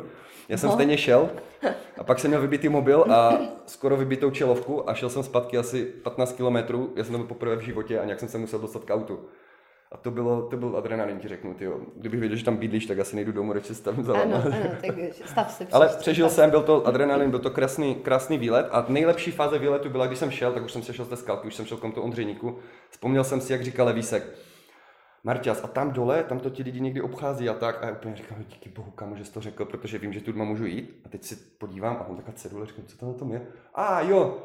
Já 0.48 0.56
jsem 0.56 0.68
no. 0.68 0.74
stejně 0.74 0.98
šel 0.98 1.30
a 1.98 2.04
pak 2.04 2.18
jsem 2.18 2.30
měl 2.30 2.40
vybitý 2.40 2.68
mobil 2.68 3.06
a 3.10 3.38
skoro 3.66 3.96
vybitou 3.96 4.30
čelovku 4.30 4.90
a 4.90 4.94
šel 4.94 5.10
jsem 5.10 5.22
zpátky 5.22 5.58
asi 5.58 5.84
15 5.84 6.32
kilometrů. 6.32 6.92
Já 6.96 7.04
jsem 7.04 7.12
to 7.12 7.18
byl 7.18 7.26
poprvé 7.26 7.56
v 7.56 7.60
životě 7.60 7.98
a 7.98 8.04
nějak 8.04 8.20
jsem 8.20 8.28
se 8.28 8.38
musel 8.38 8.58
dostat 8.58 8.84
k 8.84 8.94
autu. 8.94 9.20
A 9.92 9.96
to, 9.96 10.10
bylo, 10.10 10.42
to 10.42 10.56
byl 10.56 10.76
adrenalin, 10.76 11.18
ti 11.18 11.28
řeknu, 11.28 11.54
tyjo. 11.54 11.80
Kdybych 11.96 12.20
věděl, 12.20 12.38
že 12.38 12.44
tam 12.44 12.56
bydlíš, 12.56 12.86
tak 12.86 12.98
asi 12.98 13.16
nejdu 13.16 13.32
domů, 13.32 13.52
radši 13.52 13.68
se 13.68 13.74
stavím 13.74 14.04
za 14.04 14.12
Ano, 14.22 14.42
ano, 14.46 14.56
tak 14.86 14.94
stav 15.24 15.52
se 15.52 15.66
Ale 15.72 15.88
přežil 15.88 16.30
jsem, 16.30 16.50
byl 16.50 16.62
to 16.62 16.86
adrenalin, 16.86 17.30
byl 17.30 17.38
to 17.38 17.50
krásný, 17.50 17.94
krásný 17.94 18.38
výlet 18.38 18.68
a 18.70 18.84
nejlepší 18.88 19.30
fáze 19.30 19.58
výletu 19.58 19.90
byla, 19.90 20.06
když 20.06 20.18
jsem 20.18 20.30
šel, 20.30 20.52
tak 20.52 20.64
už 20.64 20.72
jsem 20.72 20.82
se 20.82 20.92
šel 20.92 21.04
z 21.04 21.08
té 21.08 21.16
skalky, 21.16 21.48
už 21.48 21.54
jsem 21.54 21.66
šel 21.66 21.76
k 21.76 21.80
tomu 21.80 22.02
Ondřejníku. 22.02 22.58
Vzpomněl 22.90 23.24
jsem 23.24 23.40
si, 23.40 23.52
jak 23.52 23.64
říkal 23.64 23.86
Levísek, 23.86 24.22
Marťas, 25.24 25.64
a 25.64 25.66
tam 25.66 25.90
dole, 25.90 26.24
tam 26.24 26.40
to 26.40 26.50
ti 26.50 26.62
lidi 26.62 26.80
někdy 26.80 27.00
obchází 27.00 27.48
a 27.48 27.54
tak. 27.54 27.82
A 27.82 27.86
já 27.86 27.92
úplně 27.92 28.16
říkám, 28.16 28.38
díky 28.48 28.68
bohu, 28.68 28.90
kam 28.90 29.16
že 29.16 29.24
jsi 29.24 29.32
to 29.32 29.40
řekl, 29.40 29.64
protože 29.64 29.98
vím, 29.98 30.12
že 30.12 30.20
tu 30.20 30.32
můžu 30.32 30.66
jít. 30.66 31.00
A 31.04 31.08
teď 31.08 31.24
si 31.24 31.36
podívám 31.36 31.96
a 31.96 32.08
on 32.08 32.16
taková 32.16 32.36
cedule, 32.36 32.66
říkám, 32.66 32.84
co 32.86 32.98
to 32.98 33.06
na 33.06 33.12
tom 33.12 33.32
je? 33.32 33.42
A 33.74 34.00
jo, 34.00 34.38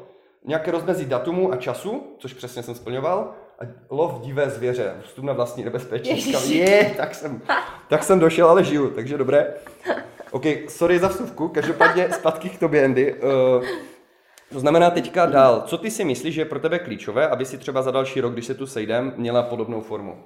nějaké 0.44 0.70
rozmezí 0.70 1.06
datumu 1.06 1.52
a 1.52 1.56
času, 1.56 2.16
což 2.18 2.34
přesně 2.34 2.62
jsem 2.62 2.74
splňoval. 2.74 3.34
A 3.58 3.64
lov 3.90 4.20
divé 4.20 4.50
zvěře, 4.50 4.94
vstup 5.02 5.24
na 5.24 5.32
vlastní 5.32 5.64
nebezpečí. 5.64 6.34
Je, 6.56 6.94
tak 6.96 7.14
jsem, 7.14 7.42
tak 7.88 8.04
jsem 8.04 8.18
došel, 8.18 8.48
ale 8.48 8.64
žiju, 8.64 8.90
takže 8.90 9.18
dobré. 9.18 9.54
OK, 10.30 10.44
sorry 10.68 10.98
za 10.98 11.08
vstupku, 11.08 11.48
každopádně 11.48 12.08
zpátky 12.12 12.48
k 12.48 12.58
tobě, 12.58 12.84
Andy. 12.84 13.14
Uh, 13.14 13.64
to 14.52 14.60
znamená 14.60 14.90
teďka 14.90 15.26
dál, 15.26 15.62
co 15.66 15.78
ty 15.78 15.90
si 15.90 16.04
myslíš, 16.04 16.34
že 16.34 16.40
je 16.40 16.44
pro 16.44 16.58
tebe 16.58 16.78
klíčové, 16.78 17.28
aby 17.28 17.44
si 17.44 17.58
třeba 17.58 17.82
za 17.82 17.90
další 17.90 18.20
rok, 18.20 18.32
když 18.32 18.46
se 18.46 18.54
tu 18.54 18.66
sejdem, 18.66 19.12
měla 19.16 19.42
podobnou 19.42 19.80
formu? 19.80 20.24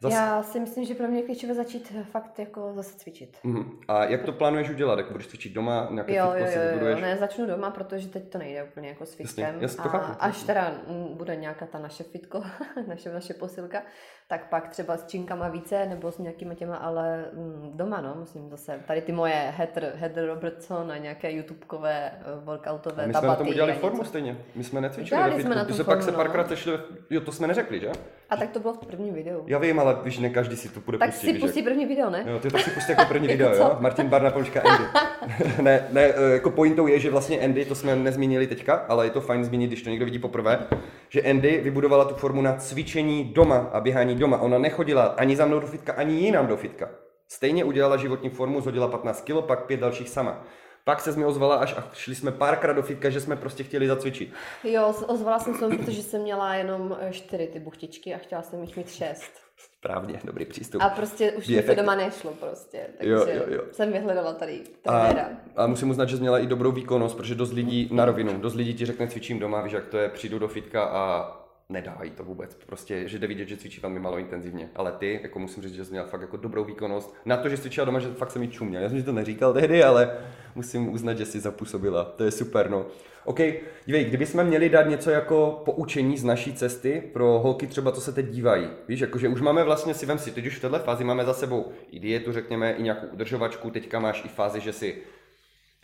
Zas... 0.00 0.12
Já 0.12 0.42
si 0.42 0.60
myslím, 0.60 0.84
že 0.84 0.94
pro 0.94 1.08
mě 1.08 1.18
je 1.18 1.26
klíčové 1.26 1.54
začít 1.54 1.92
fakt 2.10 2.38
jako 2.38 2.72
zase 2.74 2.98
cvičit. 2.98 3.38
Uh-huh. 3.44 3.78
A 3.88 4.04
jak 4.04 4.22
to 4.22 4.32
plánuješ 4.32 4.70
udělat? 4.70 4.98
Jak 4.98 5.10
budeš 5.10 5.26
cvičit 5.26 5.52
doma? 5.52 5.88
Nějaké 5.90 6.14
jo, 6.14 6.32
jo, 6.36 6.46
jo, 6.46 6.88
jo, 6.88 7.00
ne, 7.00 7.16
začnu 7.16 7.46
doma, 7.46 7.70
protože 7.70 8.08
teď 8.08 8.30
to 8.30 8.38
nejde 8.38 8.64
úplně 8.64 8.88
jako 8.88 9.06
s 9.06 9.14
fitkem. 9.14 9.44
Jasně, 9.44 9.62
jasně, 9.62 9.82
to 9.82 9.88
chápu. 9.88 10.04
A 10.04 10.14
až 10.14 10.42
teda 10.42 10.74
bude 11.14 11.36
nějaká 11.36 11.66
ta 11.66 11.78
naše 11.78 12.04
fitko, 12.04 12.42
naše, 12.88 13.12
naše 13.12 13.34
posilka, 13.34 13.82
tak 14.28 14.48
pak 14.48 14.68
třeba 14.68 14.96
s 14.96 15.06
činkama 15.06 15.48
více, 15.48 15.86
nebo 15.86 16.12
s 16.12 16.18
nějakýma 16.18 16.54
těma, 16.54 16.76
ale 16.76 17.24
mm, 17.32 17.70
doma, 17.74 18.00
no, 18.00 18.14
musím 18.14 18.50
zase, 18.50 18.80
tady 18.86 19.00
ty 19.02 19.12
moje 19.12 19.52
Heather, 19.56 19.92
Heather 19.96 20.26
Robertson 20.26 20.92
a 20.92 20.96
nějaké 20.96 21.32
YouTubeové 21.32 22.12
uh, 22.36 22.44
workoutové 22.44 23.04
a 23.04 23.06
my 23.06 23.14
jsme 23.14 23.26
na 23.26 23.36
tom 23.36 23.48
udělali 23.48 23.72
formu 23.72 24.04
stejně, 24.04 24.38
my 24.54 24.64
jsme 24.64 24.80
necvičili 24.80 25.20
Dali 25.20 25.42
jsme 25.42 25.54
na 25.54 25.64
tom 25.64 25.76
se 25.76 25.84
formu, 25.84 26.00
pak 26.00 26.10
se 26.10 26.16
párkrát 26.16 26.42
no. 26.42 26.48
sešli, 26.48 26.72
jo, 27.10 27.20
to 27.20 27.32
jsme 27.32 27.46
neřekli, 27.46 27.80
že? 27.80 27.92
A 28.30 28.36
tak 28.36 28.50
to 28.50 28.60
bylo 28.60 28.74
v 28.74 28.78
prvním 28.78 29.14
videu. 29.14 29.44
Já 29.46 29.58
vím, 29.58 29.80
ale 29.80 29.96
víš, 30.04 30.18
ne 30.18 30.30
každý 30.30 30.56
si 30.56 30.68
to 30.68 30.80
bude 30.80 30.98
tak 30.98 31.10
pustit. 31.10 31.26
Tak 31.26 31.36
si 31.36 31.40
pustí 31.40 31.62
první 31.62 31.86
video, 31.86 32.10
ne? 32.10 32.24
Jo, 32.26 32.38
ty 32.38 32.50
to 32.50 32.58
si 32.58 32.70
pustí 32.70 32.92
jako 32.92 33.04
první 33.04 33.28
video, 33.36 33.54
jo? 33.54 33.76
Martin 33.80 34.08
Barna, 34.08 34.30
Polička, 34.30 34.60
Andy. 34.60 34.84
ne, 35.62 35.88
ne, 35.92 36.02
eh, 36.02 36.32
jako 36.32 36.50
pointou 36.50 36.86
je, 36.86 36.98
že 36.98 37.10
vlastně 37.10 37.40
Andy, 37.40 37.64
to 37.64 37.74
jsme 37.74 37.96
nezmínili 37.96 38.46
teďka, 38.46 38.74
ale 38.74 39.06
je 39.06 39.10
to 39.10 39.20
fajn 39.20 39.44
zmínit, 39.44 39.66
když 39.66 39.82
to 39.82 39.90
někdo 39.90 40.04
vidí 40.04 40.18
poprvé, 40.18 40.66
že 41.08 41.22
Andy 41.22 41.60
vybudovala 41.60 42.04
tu 42.04 42.14
formu 42.14 42.42
na 42.42 42.56
cvičení 42.56 43.24
doma 43.24 43.70
a 43.72 43.80
běhání 43.80 44.14
doma. 44.14 44.38
Ona 44.38 44.58
nechodila 44.58 45.04
ani 45.04 45.36
za 45.36 45.46
mnou 45.46 45.60
do 45.60 45.66
fitka, 45.66 45.92
ani 45.92 46.14
jinam 46.14 46.46
do 46.46 46.56
fitka. 46.56 46.88
Stejně 47.28 47.64
udělala 47.64 47.96
životní 47.96 48.30
formu, 48.30 48.60
zhodila 48.60 48.88
15 48.88 49.24
kg, 49.24 49.44
pak 49.46 49.66
pět 49.66 49.80
dalších 49.80 50.08
sama. 50.08 50.44
Pak 50.88 51.00
se 51.00 51.12
mi 51.12 51.24
ozvala 51.24 51.56
až 51.56 51.74
a 51.76 51.90
šli 51.94 52.14
jsme 52.14 52.32
párkrát 52.32 52.72
do 52.72 52.82
fitka, 52.82 53.10
že 53.10 53.20
jsme 53.20 53.36
prostě 53.36 53.64
chtěli 53.64 53.88
zacvičit. 53.88 54.32
Jo, 54.64 54.94
ozvala 55.06 55.38
jsem 55.38 55.54
se, 55.54 55.68
protože 55.68 56.02
jsem 56.02 56.22
měla 56.22 56.54
jenom 56.54 56.96
eh, 57.00 57.12
čtyři 57.12 57.46
ty 57.46 57.60
buchtičky 57.60 58.14
a 58.14 58.18
chtěla 58.18 58.42
jsem 58.42 58.62
jich 58.62 58.76
mít 58.76 58.90
šest. 58.90 59.30
Správně, 59.56 60.20
dobrý 60.24 60.44
přístup. 60.44 60.82
A 60.82 60.88
prostě 60.88 61.32
už 61.32 61.48
mi 61.48 61.62
to 61.62 61.74
doma 61.74 61.94
nešlo 61.94 62.30
prostě, 62.30 62.86
takže 62.98 63.12
jo, 63.12 63.26
jo, 63.28 63.42
jo. 63.48 63.62
jsem 63.72 63.92
vyhledala 63.92 64.34
tady 64.34 64.62
A, 64.86 65.08
a 65.56 65.66
musím 65.66 65.90
uznat, 65.90 66.08
že 66.08 66.16
jsi 66.16 66.20
měla 66.20 66.38
i 66.38 66.46
dobrou 66.46 66.72
výkonnost, 66.72 67.16
protože 67.16 67.34
dost 67.34 67.52
lidí 67.52 67.88
na 67.92 68.04
rovinu, 68.04 68.40
dost 68.40 68.54
lidí 68.54 68.74
ti 68.74 68.86
řekne 68.86 69.08
cvičím 69.08 69.38
doma, 69.38 69.62
víš 69.62 69.72
jak 69.72 69.86
to 69.86 69.98
je, 69.98 70.08
přijdu 70.08 70.38
do 70.38 70.48
fitka 70.48 70.84
a 70.84 71.32
nedávají 71.68 72.10
to 72.10 72.24
vůbec. 72.24 72.54
Prostě, 72.66 73.08
že 73.08 73.18
jde 73.18 73.26
vidět, 73.26 73.48
že 73.48 73.56
cvičí 73.56 73.80
velmi 73.80 74.00
malo 74.00 74.18
intenzivně. 74.18 74.68
Ale 74.74 74.92
ty, 74.92 75.20
jako 75.22 75.38
musím 75.38 75.62
říct, 75.62 75.74
že 75.74 75.84
jsi 75.84 75.90
měl 75.90 76.04
fakt 76.04 76.20
jako 76.20 76.36
dobrou 76.36 76.64
výkonnost. 76.64 77.14
Na 77.24 77.36
to, 77.36 77.48
že 77.48 77.58
cvičila 77.58 77.84
doma, 77.84 77.98
že 77.98 78.08
fakt 78.08 78.30
se 78.30 78.38
mi 78.38 78.48
čuměl. 78.48 78.82
Já 78.82 78.88
jsem 78.88 79.02
to 79.02 79.12
neříkal 79.12 79.52
tehdy, 79.52 79.84
ale 79.84 80.18
musím 80.54 80.92
uznat, 80.92 81.18
že 81.18 81.26
si 81.26 81.40
zapůsobila. 81.40 82.04
To 82.04 82.24
je 82.24 82.30
super, 82.30 82.70
no. 82.70 82.86
OK, 83.24 83.40
dívej, 83.86 84.04
kdybychom 84.04 84.44
měli 84.44 84.68
dát 84.68 84.82
něco 84.82 85.10
jako 85.10 85.62
poučení 85.64 86.18
z 86.18 86.24
naší 86.24 86.52
cesty 86.52 87.02
pro 87.12 87.38
holky 87.38 87.66
třeba, 87.66 87.92
co 87.92 88.00
se 88.00 88.12
teď 88.12 88.26
dívají. 88.26 88.68
Víš, 88.88 89.00
jakože 89.00 89.28
už 89.28 89.40
máme 89.40 89.64
vlastně, 89.64 89.94
si 89.94 90.06
vem 90.06 90.18
si, 90.18 90.30
teď 90.30 90.46
už 90.46 90.58
v 90.58 90.60
této 90.60 90.78
fázi 90.78 91.04
máme 91.04 91.24
za 91.24 91.34
sebou 91.34 91.72
i 91.90 92.00
dietu, 92.00 92.32
řekněme, 92.32 92.72
i 92.72 92.82
nějakou 92.82 93.06
udržovačku, 93.06 93.70
teďka 93.70 93.98
máš 93.98 94.24
i 94.24 94.28
fázi, 94.28 94.60
že 94.60 94.72
si 94.72 94.96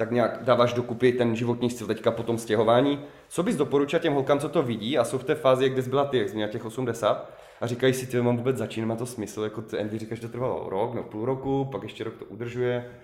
tak 0.03 0.11
nějak 0.11 0.45
dáváš 0.45 0.73
dokupy 0.73 1.13
ten 1.13 1.37
životní 1.37 1.71
styl 1.71 1.87
teďka 1.87 2.11
po 2.11 2.23
tom 2.23 2.39
stěhování. 2.39 3.05
Co 3.29 3.43
bys 3.43 3.57
doporučil 3.57 3.99
těm 3.99 4.15
holkám, 4.15 4.41
co 4.41 4.49
to 4.49 4.63
vidí 4.63 4.99
a 4.99 5.05
jsou 5.05 5.19
v 5.19 5.25
té 5.25 5.35
fázi, 5.35 5.65
jak 5.65 5.79
jsi 5.79 5.91
byla 5.91 6.05
ty, 6.05 6.19
jak 6.19 6.29
jsi 6.29 6.35
měla 6.35 6.51
těch 6.51 6.65
80 6.65 7.31
a 7.61 7.67
říkají 7.67 7.95
si, 7.95 8.07
ty 8.07 8.21
mám 8.21 8.37
vůbec 8.37 8.57
začínat, 8.57 8.87
má 8.87 8.97
to 8.97 9.07
smysl, 9.07 9.43
jako 9.43 9.63
ty 9.63 9.79
Andy 9.79 9.99
říkáš, 9.99 10.19
že 10.19 10.27
to 10.27 10.33
trvalo 10.33 10.69
rok, 10.69 10.95
no 10.95 11.03
půl 11.03 11.25
roku, 11.25 11.69
pak 11.73 11.83
ještě 11.83 12.05
rok 12.05 12.17
to 12.17 12.25
udržuje. 12.25 12.99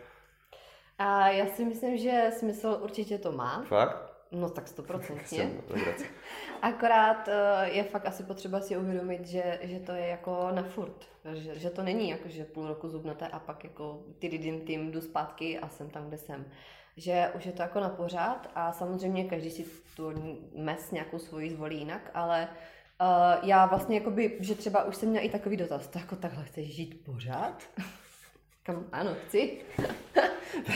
A 0.98 1.28
já 1.28 1.46
si 1.46 1.64
myslím, 1.64 1.96
že 1.96 2.30
smysl 2.38 2.78
určitě 2.82 3.18
to 3.18 3.32
má. 3.32 3.64
Fakt? 3.68 4.08
No 4.32 4.50
tak 4.50 4.68
stoprocentně. 4.68 5.50
Akorát 6.62 7.28
eh, 7.28 7.68
je 7.68 7.84
fakt 7.84 8.06
asi 8.06 8.22
potřeba 8.22 8.60
si 8.60 8.76
uvědomit, 8.76 9.26
že, 9.26 9.58
že 9.62 9.78
to 9.78 9.92
je 9.92 10.06
jako 10.06 10.48
na 10.52 10.62
furt. 10.62 11.06
Že, 11.34 11.58
že 11.58 11.70
to 11.70 11.82
není 11.82 12.10
jako, 12.10 12.28
že 12.28 12.44
půl 12.44 12.68
roku 12.68 12.88
zubnete 12.88 13.26
a 13.26 13.38
pak 13.38 13.64
jako 13.64 14.00
ty 14.18 14.38
tím 14.66 14.92
jdu 14.92 15.00
zpátky 15.00 15.58
a 15.58 15.68
jsem 15.68 15.90
tam, 15.90 16.08
kde 16.08 16.18
jsem 16.18 16.44
že 16.98 17.30
už 17.36 17.46
je 17.46 17.52
to 17.52 17.62
jako 17.62 17.80
na 17.80 17.88
pořád 17.88 18.50
a 18.54 18.72
samozřejmě 18.72 19.24
každý 19.24 19.50
si 19.50 19.64
tu 19.96 20.12
mes 20.56 20.90
nějakou 20.90 21.18
svoji 21.18 21.50
zvolí 21.50 21.78
jinak, 21.78 22.10
ale 22.14 22.48
uh, 23.00 23.48
já 23.48 23.66
vlastně 23.66 23.98
jakoby, 23.98 24.36
že 24.40 24.54
třeba 24.54 24.84
už 24.84 24.96
jsem 24.96 25.08
měla 25.08 25.24
i 25.24 25.28
takový 25.28 25.56
dotaz, 25.56 25.88
to 25.88 25.98
jako 25.98 26.16
takhle 26.16 26.44
chceš 26.44 26.74
žít 26.74 27.04
pořád? 27.04 27.62
Kam, 28.62 28.84
ano, 28.92 29.14
chci. 29.26 29.60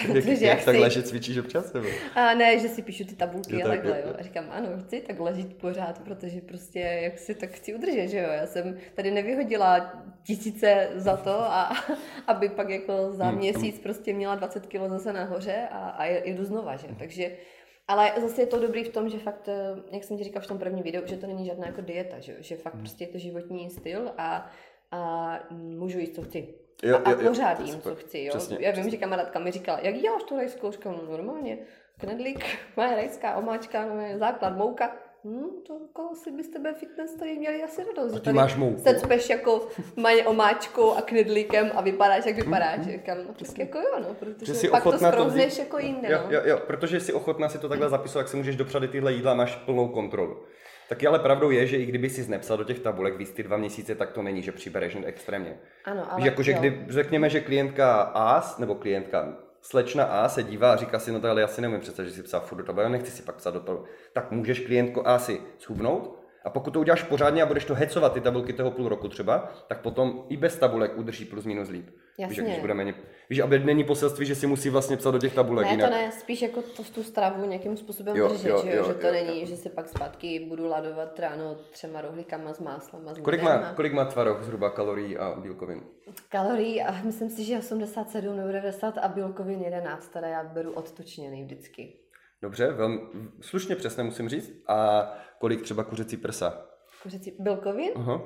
Protože 0.06 0.46
jak, 0.46 0.56
jak 0.56 0.64
takhle, 0.64 0.90
že 0.90 1.02
cvičíš 1.02 1.38
občas? 1.38 1.72
Nebo? 1.72 1.88
A 2.14 2.34
ne, 2.34 2.58
že 2.58 2.68
si 2.68 2.82
píšu 2.82 3.04
ty 3.04 3.14
tabulky 3.14 3.60
jo, 3.60 3.66
a 3.66 3.68
takhle, 3.68 4.02
jo. 4.06 4.14
A 4.18 4.22
říkám, 4.22 4.44
ano, 4.50 4.68
chci 4.86 5.00
takhle 5.00 5.34
žít 5.34 5.56
pořád, 5.56 5.98
protože 5.98 6.40
prostě 6.40 6.78
jak 6.78 7.18
si 7.18 7.34
tak 7.34 7.50
chci 7.50 7.74
udržet, 7.74 8.08
že 8.08 8.18
jo. 8.18 8.28
Já 8.30 8.46
jsem 8.46 8.78
tady 8.94 9.10
nevyhodila 9.10 9.92
tisíce 10.22 10.88
za 10.94 11.16
to, 11.16 11.30
a 11.30 11.72
aby 12.26 12.48
pak 12.48 12.70
jako 12.70 13.12
za 13.12 13.24
hmm. 13.24 13.38
měsíc 13.38 13.78
prostě 13.78 14.12
měla 14.12 14.34
20 14.34 14.66
kg 14.66 14.88
zase 14.88 15.12
nahoře 15.12 15.68
a, 15.70 15.88
a 15.88 16.04
jdu 16.24 16.44
znova, 16.44 16.76
že 16.76 16.86
Takže 16.98 17.30
ale 17.88 18.12
zase 18.20 18.42
je 18.42 18.46
to 18.46 18.60
dobrý 18.60 18.84
v 18.84 18.88
tom, 18.88 19.08
že 19.08 19.18
fakt, 19.18 19.48
eh, 19.48 19.82
jak 19.92 20.04
jsem 20.04 20.18
ti 20.18 20.24
říkal 20.24 20.42
v 20.42 20.46
tom 20.46 20.58
prvním 20.58 20.84
videu, 20.84 21.02
že 21.06 21.16
to 21.16 21.26
není 21.26 21.46
žádná 21.46 21.66
jako 21.66 21.80
dieta, 21.80 22.20
že, 22.20 22.36
že 22.40 22.56
fakt 22.56 22.74
hmm. 22.74 22.82
prostě 22.82 23.04
je 23.04 23.08
to 23.08 23.18
životní 23.18 23.70
styl 23.70 24.12
a, 24.18 24.50
a 24.90 25.38
můžu 25.50 25.98
jíst, 25.98 26.14
co 26.14 26.22
chci. 26.22 26.54
Jo, 26.82 26.96
a, 27.04 27.08
a 27.08 27.10
jo, 27.10 27.28
pořád 27.28 27.60
jo, 27.60 27.66
jim, 27.66 27.80
co 27.80 27.94
chci, 27.94 28.18
jo. 28.18 28.28
Přesně, 28.30 28.56
Já 28.60 28.70
vím, 28.70 28.72
přesně. 28.72 28.90
že 28.90 28.96
kamarádka 28.96 29.38
mi 29.38 29.50
říkala, 29.50 29.78
jak 29.82 29.94
děláš 29.94 30.22
tu 30.22 30.36
rejskou? 30.36 30.70
Říkám, 30.70 31.00
no 31.06 31.12
normálně, 31.12 31.58
knedlík, 32.00 32.44
moje 32.76 32.94
rejská 32.96 33.36
omáčka, 33.36 33.86
no, 33.86 34.18
základ, 34.18 34.56
mouka, 34.56 34.96
hm, 35.24 35.46
to 35.66 35.78
jako 35.82 36.08
asi 36.12 36.30
by 36.30 36.42
z 36.42 36.48
tebe 36.48 36.74
fitness 36.74 37.14
tady 37.14 37.38
měli 37.38 37.62
asi 37.62 37.84
radost. 37.84 38.12
A 38.12 38.18
ty 38.18 38.24
tady 38.24 38.34
máš 38.36 38.56
mouku. 38.56 38.82
Se 38.82 38.94
cpeš 39.00 39.30
jako 39.30 39.68
maně 39.96 40.26
omáčkou 40.26 40.92
a 40.92 41.02
knedlíkem 41.02 41.70
a 41.74 41.80
vypadáš, 41.80 42.26
jak 42.26 42.36
vypadáš. 42.36 42.80
Říkám, 42.80 43.18
no 43.18 43.34
tak 43.34 43.58
jako 43.58 43.78
jo, 43.78 44.00
no, 44.00 44.14
protože 44.14 44.46
Že 44.46 44.54
jsi 44.54 44.68
pak 44.68 44.82
to 44.82 44.98
skrouzneš 44.98 45.58
jako 45.58 45.78
jinde, 45.78 46.08
Jo, 46.12 46.18
no. 46.24 46.32
jo, 46.32 46.40
jo, 46.44 46.58
protože 46.66 47.00
jsi 47.00 47.12
ochotná 47.12 47.48
si 47.48 47.58
to 47.58 47.68
takhle 47.68 47.88
zapisovat, 47.88 48.20
jak 48.20 48.28
si 48.28 48.36
můžeš 48.36 48.56
dopřát 48.56 48.82
i 48.82 48.88
tyhle 48.88 49.12
jídla, 49.12 49.34
máš 49.34 49.56
plnou 49.56 49.88
kontrolu. 49.88 50.42
Taky 50.88 51.06
ale 51.06 51.18
pravdou 51.18 51.50
je, 51.50 51.66
že 51.66 51.76
i 51.76 51.86
kdyby 51.86 52.10
si 52.10 52.30
nepsal 52.30 52.56
do 52.56 52.64
těch 52.64 52.80
tabulek 52.80 53.16
víc 53.16 53.30
ty 53.30 53.42
dva 53.42 53.56
měsíce, 53.56 53.94
tak 53.94 54.10
to 54.10 54.22
není, 54.22 54.42
že 54.42 54.52
přibereš 54.52 54.96
hned 54.96 55.06
extrémně. 55.06 55.56
Ano, 55.84 56.06
ale 56.10 56.16
Víš, 56.16 56.26
jakože 56.26 56.52
jo. 56.52 56.58
kdy 56.58 56.84
řekněme, 56.88 57.30
že 57.30 57.40
klientka 57.40 58.00
A, 58.02 58.54
nebo 58.58 58.74
klientka 58.74 59.36
slečna 59.60 60.04
A 60.04 60.28
se 60.28 60.42
dívá 60.42 60.72
a 60.72 60.76
říká 60.76 60.98
si, 60.98 61.12
no 61.12 61.20
to 61.20 61.30
ale 61.30 61.40
já 61.40 61.46
si 61.46 61.60
nemůžu 61.60 61.80
představit, 61.80 62.08
že 62.08 62.14
si 62.14 62.22
psal 62.22 62.40
furt 62.40 62.58
do 62.58 62.64
tabulek, 62.64 62.84
já 62.84 62.90
nechci 62.90 63.10
si 63.10 63.22
pak 63.22 63.34
psát 63.34 63.54
do 63.54 63.60
tabulek. 63.60 63.90
Tak 64.12 64.30
můžeš 64.30 64.60
klientko 64.60 65.06
A 65.06 65.18
si 65.18 65.40
schubnout 65.58 66.21
a 66.44 66.50
pokud 66.50 66.70
to 66.70 66.80
uděláš 66.80 67.02
pořádně 67.02 67.42
a 67.42 67.46
budeš 67.46 67.64
to 67.64 67.74
hecovat 67.74 68.12
ty 68.12 68.20
tabulky 68.20 68.52
toho 68.52 68.70
půl 68.70 68.88
roku 68.88 69.08
třeba, 69.08 69.52
tak 69.68 69.80
potom 69.80 70.24
i 70.28 70.36
bez 70.36 70.56
tabulek 70.56 70.98
udrží 70.98 71.24
plus 71.24 71.44
minus 71.44 71.68
líp. 71.68 71.86
Víš, 71.86 71.96
Jasně. 72.18 72.36
jak 72.36 72.46
když 72.46 72.58
bude 72.60 72.74
méně... 72.74 72.94
Víš, 73.30 73.38
aby 73.38 73.58
není 73.58 73.84
poselství, 73.84 74.26
že 74.26 74.34
si 74.34 74.46
musí 74.46 74.70
vlastně 74.70 74.96
psat 74.96 75.10
do 75.10 75.18
těch 75.18 75.34
tabulek 75.34 75.66
Ne, 75.66 75.72
jinak. 75.72 75.90
to 75.90 75.96
ne, 75.96 76.12
spíš 76.12 76.42
jako 76.42 76.62
to, 76.62 76.82
tu 76.84 77.02
stravu 77.02 77.46
nějakým 77.46 77.76
způsobem 77.76 78.16
Jo, 78.16 78.28
držet, 78.28 78.48
jo, 78.48 78.60
že, 78.64 78.70
jo, 78.70 78.76
jo, 78.76 78.84
že 78.88 78.94
to 78.94 79.06
jo, 79.06 79.12
není, 79.12 79.46
že 79.46 79.56
si 79.56 79.68
pak 79.68 79.88
zpátky 79.88 80.46
budu 80.48 80.66
ladovat 80.68 81.18
ráno 81.18 81.56
třema 81.70 82.00
rohlíkama 82.00 82.52
s 82.52 82.60
máslem 82.60 83.08
a 83.08 83.14
s 83.14 83.18
Kolik 83.18 83.42
má, 83.42 83.52
a- 83.54 83.74
kolik 83.74 83.92
má 83.92 84.04
tvaroh 84.04 84.42
zhruba 84.42 84.70
kalorií 84.70 85.16
a 85.18 85.34
bílkovin? 85.40 85.82
kalorií 86.28 86.82
a 86.82 87.02
myslím 87.04 87.30
si, 87.30 87.44
že 87.44 87.58
87 87.58 88.36
nebo 88.36 88.48
90 88.52 88.98
a 88.98 89.08
bílkovin 89.08 89.60
11, 89.60 90.08
teda 90.08 90.28
já 90.28 90.44
beru 90.44 90.72
odtučněný 90.72 91.42
vždycky. 91.44 91.92
Dobře, 92.42 92.72
velmi 92.72 93.00
slušně 93.40 93.76
přesně 93.76 94.02
musím 94.02 94.28
říct. 94.28 94.52
A 94.66 95.08
kolik 95.38 95.62
třeba 95.62 95.84
kuřecí 95.84 96.16
prsa? 96.16 96.66
Kuřecí 97.02 97.36
bílkovin? 97.38 97.90
Aha. 97.96 98.22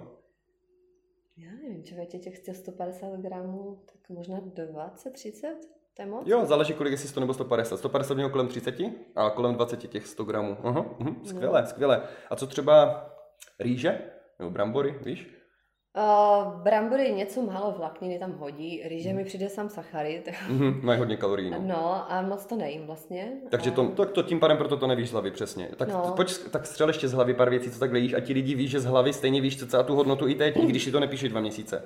Já 1.36 1.50
nevím, 1.50 1.84
člověče, 1.84 2.18
těch 2.18 2.56
150 2.56 3.16
gramů, 3.16 3.82
tak 3.86 4.08
možná 4.08 4.40
20, 4.40 5.12
30? 5.12 5.56
To 5.96 6.02
je 6.02 6.06
moc? 6.06 6.22
Jo, 6.26 6.46
záleží, 6.46 6.74
kolik 6.74 6.92
je 6.92 6.98
100 6.98 7.20
nebo 7.20 7.34
150. 7.34 7.76
150 7.76 8.14
měl 8.14 8.30
kolem 8.30 8.48
30 8.48 8.74
a 9.16 9.30
kolem 9.30 9.54
20 9.54 9.76
těch 9.76 10.06
100 10.06 10.24
gramů. 10.24 10.56
Aha, 10.62 10.86
mhm, 10.98 11.24
skvěle, 11.24 11.66
skvěle. 11.66 12.08
A 12.30 12.36
co 12.36 12.46
třeba 12.46 13.06
rýže? 13.58 14.00
Nebo 14.38 14.50
brambory, 14.50 14.98
víš? 15.02 15.35
Uh, 15.96 16.52
brambory 16.62 17.12
něco 17.12 17.42
málo 17.42 17.74
vlákniny 17.78 18.18
tam 18.18 18.32
hodí, 18.32 18.82
rýže 18.84 19.12
mi 19.12 19.24
přijde 19.24 19.48
sám 19.48 19.68
sacharid. 19.68 20.28
Mhm, 20.48 20.80
mají 20.82 20.98
hodně 20.98 21.16
kalorií. 21.16 21.50
No. 21.50 21.58
No 21.62 22.12
a 22.12 22.22
moc 22.22 22.46
to 22.46 22.56
nejím 22.56 22.86
vlastně. 22.86 23.32
Takže 23.50 23.70
to, 23.70 23.88
to, 23.88 24.04
to 24.06 24.22
tím 24.22 24.40
pádem 24.40 24.56
proto 24.56 24.76
to 24.76 24.86
nevíš 24.86 25.08
z 25.08 25.12
hlavy 25.12 25.30
přesně. 25.30 25.68
Tak 25.76 25.88
No. 25.88 26.12
pojď, 26.16 26.38
tak 26.50 26.66
střel 26.66 26.88
ještě 26.88 27.08
z 27.08 27.12
hlavy 27.12 27.34
pár 27.34 27.50
věcí, 27.50 27.70
co 27.70 27.78
takhle 27.78 27.98
jíš 27.98 28.12
a 28.14 28.20
ti 28.20 28.32
lidi 28.32 28.54
ví, 28.54 28.68
že 28.68 28.80
z 28.80 28.84
hlavy 28.84 29.12
stejně 29.12 29.40
víš 29.40 29.58
cca 29.58 29.82
tu 29.82 29.94
hodnotu 29.94 30.28
i 30.28 30.34
teď, 30.34 30.56
i 30.56 30.66
když 30.66 30.84
si 30.84 30.92
to 30.92 31.00
nepíšeš 31.00 31.28
dva 31.30 31.40
měsíce. 31.40 31.82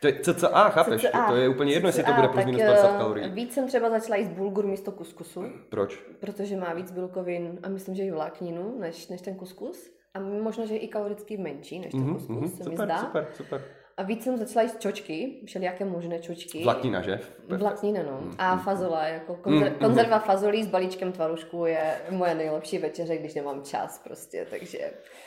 To 0.00 0.06
je 0.06 0.14
cca, 0.20 0.68
chápeš? 0.68 1.02
CCA. 1.02 1.26
To 1.28 1.36
je 1.36 1.48
úplně 1.48 1.72
jedno, 1.72 1.88
jestli 1.88 2.04
to 2.04 2.12
bude 2.12 2.28
plus 2.28 2.44
minus 2.44 2.62
50 2.62 2.94
eh, 2.94 2.98
kalorií. 2.98 3.30
Víc 3.30 3.54
jsem 3.54 3.66
třeba 3.66 3.90
začala 3.90 4.16
jíst 4.16 4.28
bulgur 4.30 4.66
místo 4.66 4.92
kuskusu, 4.92 5.44
Proč? 5.68 6.00
protože 6.20 6.56
má 6.56 6.72
víc 6.74 6.90
bílkovin 6.90 7.58
a 7.62 7.68
myslím, 7.68 7.94
že 7.94 8.02
i 8.02 8.10
vlákninu 8.10 8.78
než, 8.78 9.08
než 9.08 9.20
ten 9.20 9.34
kuskus. 9.34 9.90
A 10.14 10.20
možná, 10.20 10.64
že 10.66 10.74
je 10.74 10.80
i 10.80 10.88
kaloricky 10.88 11.36
menší 11.36 11.78
než 11.78 11.90
ten 11.92 12.00
Mhm, 12.00 12.14
kuskus, 12.14 12.36
mhm, 12.36 12.48
se 12.48 12.56
mi 12.56 12.76
super, 12.76 12.86
zdá. 12.86 12.98
super, 12.98 13.28
super. 13.34 13.64
A 13.96 14.02
víc 14.02 14.24
jsem 14.24 14.36
začala 14.36 14.62
jíst 14.62 14.80
čočky, 14.80 15.40
všelijaké 15.46 15.84
možné 15.84 16.18
čočky. 16.18 16.64
Vláknina, 16.64 17.00
že? 17.02 17.20
Vláknina, 17.48 18.02
no. 18.02 18.20
A 18.38 18.56
fazola, 18.56 19.04
jako 19.06 19.32
Mm, 19.32 19.40
konzer- 19.42 19.70
mm. 19.72 19.78
konzerva 19.78 20.18
fazolí 20.18 20.64
s 20.64 20.66
balíčkem 20.66 21.12
tvarušku 21.12 21.66
je 21.66 21.94
moje 22.10 22.34
nejlepší 22.34 22.78
večeře, 22.78 23.16
když 23.16 23.34
nemám 23.34 23.62
čas 23.62 23.98
prostě, 24.04 24.46
takže 24.50 24.78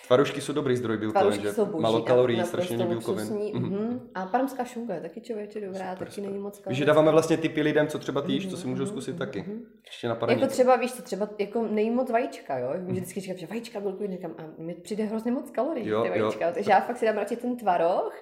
Tvarušky 0.08 0.42
jsou 0.42 0.54
dobrý 0.54 0.76
zdroj 0.76 0.98
bílkovin, 0.98 1.42
že? 1.42 1.54
jsou 1.54 1.66
boží. 1.66 1.82
Malo 1.82 2.02
kalorií, 2.02 2.44
strašně 2.44 2.86
bílkovin. 2.86 3.26
Mhm. 3.54 3.64
mhm. 3.70 4.10
A 4.16 4.26
parmská 4.26 4.66
šunka 4.66 4.94
je 4.94 5.02
taky 5.02 5.22
člověče 5.22 5.62
dobrá, 5.62 5.80
Super, 5.80 5.98
taky 5.98 6.12
super. 6.12 6.30
není 6.30 6.44
moc 6.44 6.62
Víš, 6.68 6.78
že 6.78 6.86
dáváme 6.86 7.12
vlastně 7.12 7.38
typy 7.38 7.62
lidem, 7.62 7.88
co 7.88 8.00
třeba 8.00 8.22
ty 8.22 8.32
jíš, 8.32 8.44
Mhm, 8.46 8.52
to 8.52 8.58
si 8.58 8.68
můžou 8.68 8.86
zkusit 8.86 9.18
taky. 9.18 9.46
Ještě 9.86 10.08
napadá 10.08 10.32
Jako 10.32 10.44
nic. 10.46 10.52
třeba, 10.54 10.76
víš 10.76 10.94
co, 10.94 11.02
třeba 11.02 11.30
jako 11.40 11.64
nejím 11.68 11.94
moc 11.94 12.10
vajíčka, 12.12 12.58
jo? 12.58 12.70
Vždycky 12.78 13.20
říkám, 13.20 13.38
že 13.38 13.48
vajíčka 13.48 13.80
bílkovin, 13.80 14.12
říkám, 14.12 14.32
a 14.38 14.44
mi 14.62 14.74
přijde 14.74 15.04
hrozně 15.04 15.32
moc 15.32 15.52
kalorií, 15.52 15.88
Jo, 15.88 16.02
ty 16.02 16.08
jo. 16.08 16.24
vajíčka. 16.24 16.52
Takže 16.52 16.72
já 16.72 16.80
fakt 16.82 16.98
si 16.98 17.06
dám 17.06 17.16
radši 17.18 17.36
ten 17.36 17.58
tvaroh. 17.58 18.14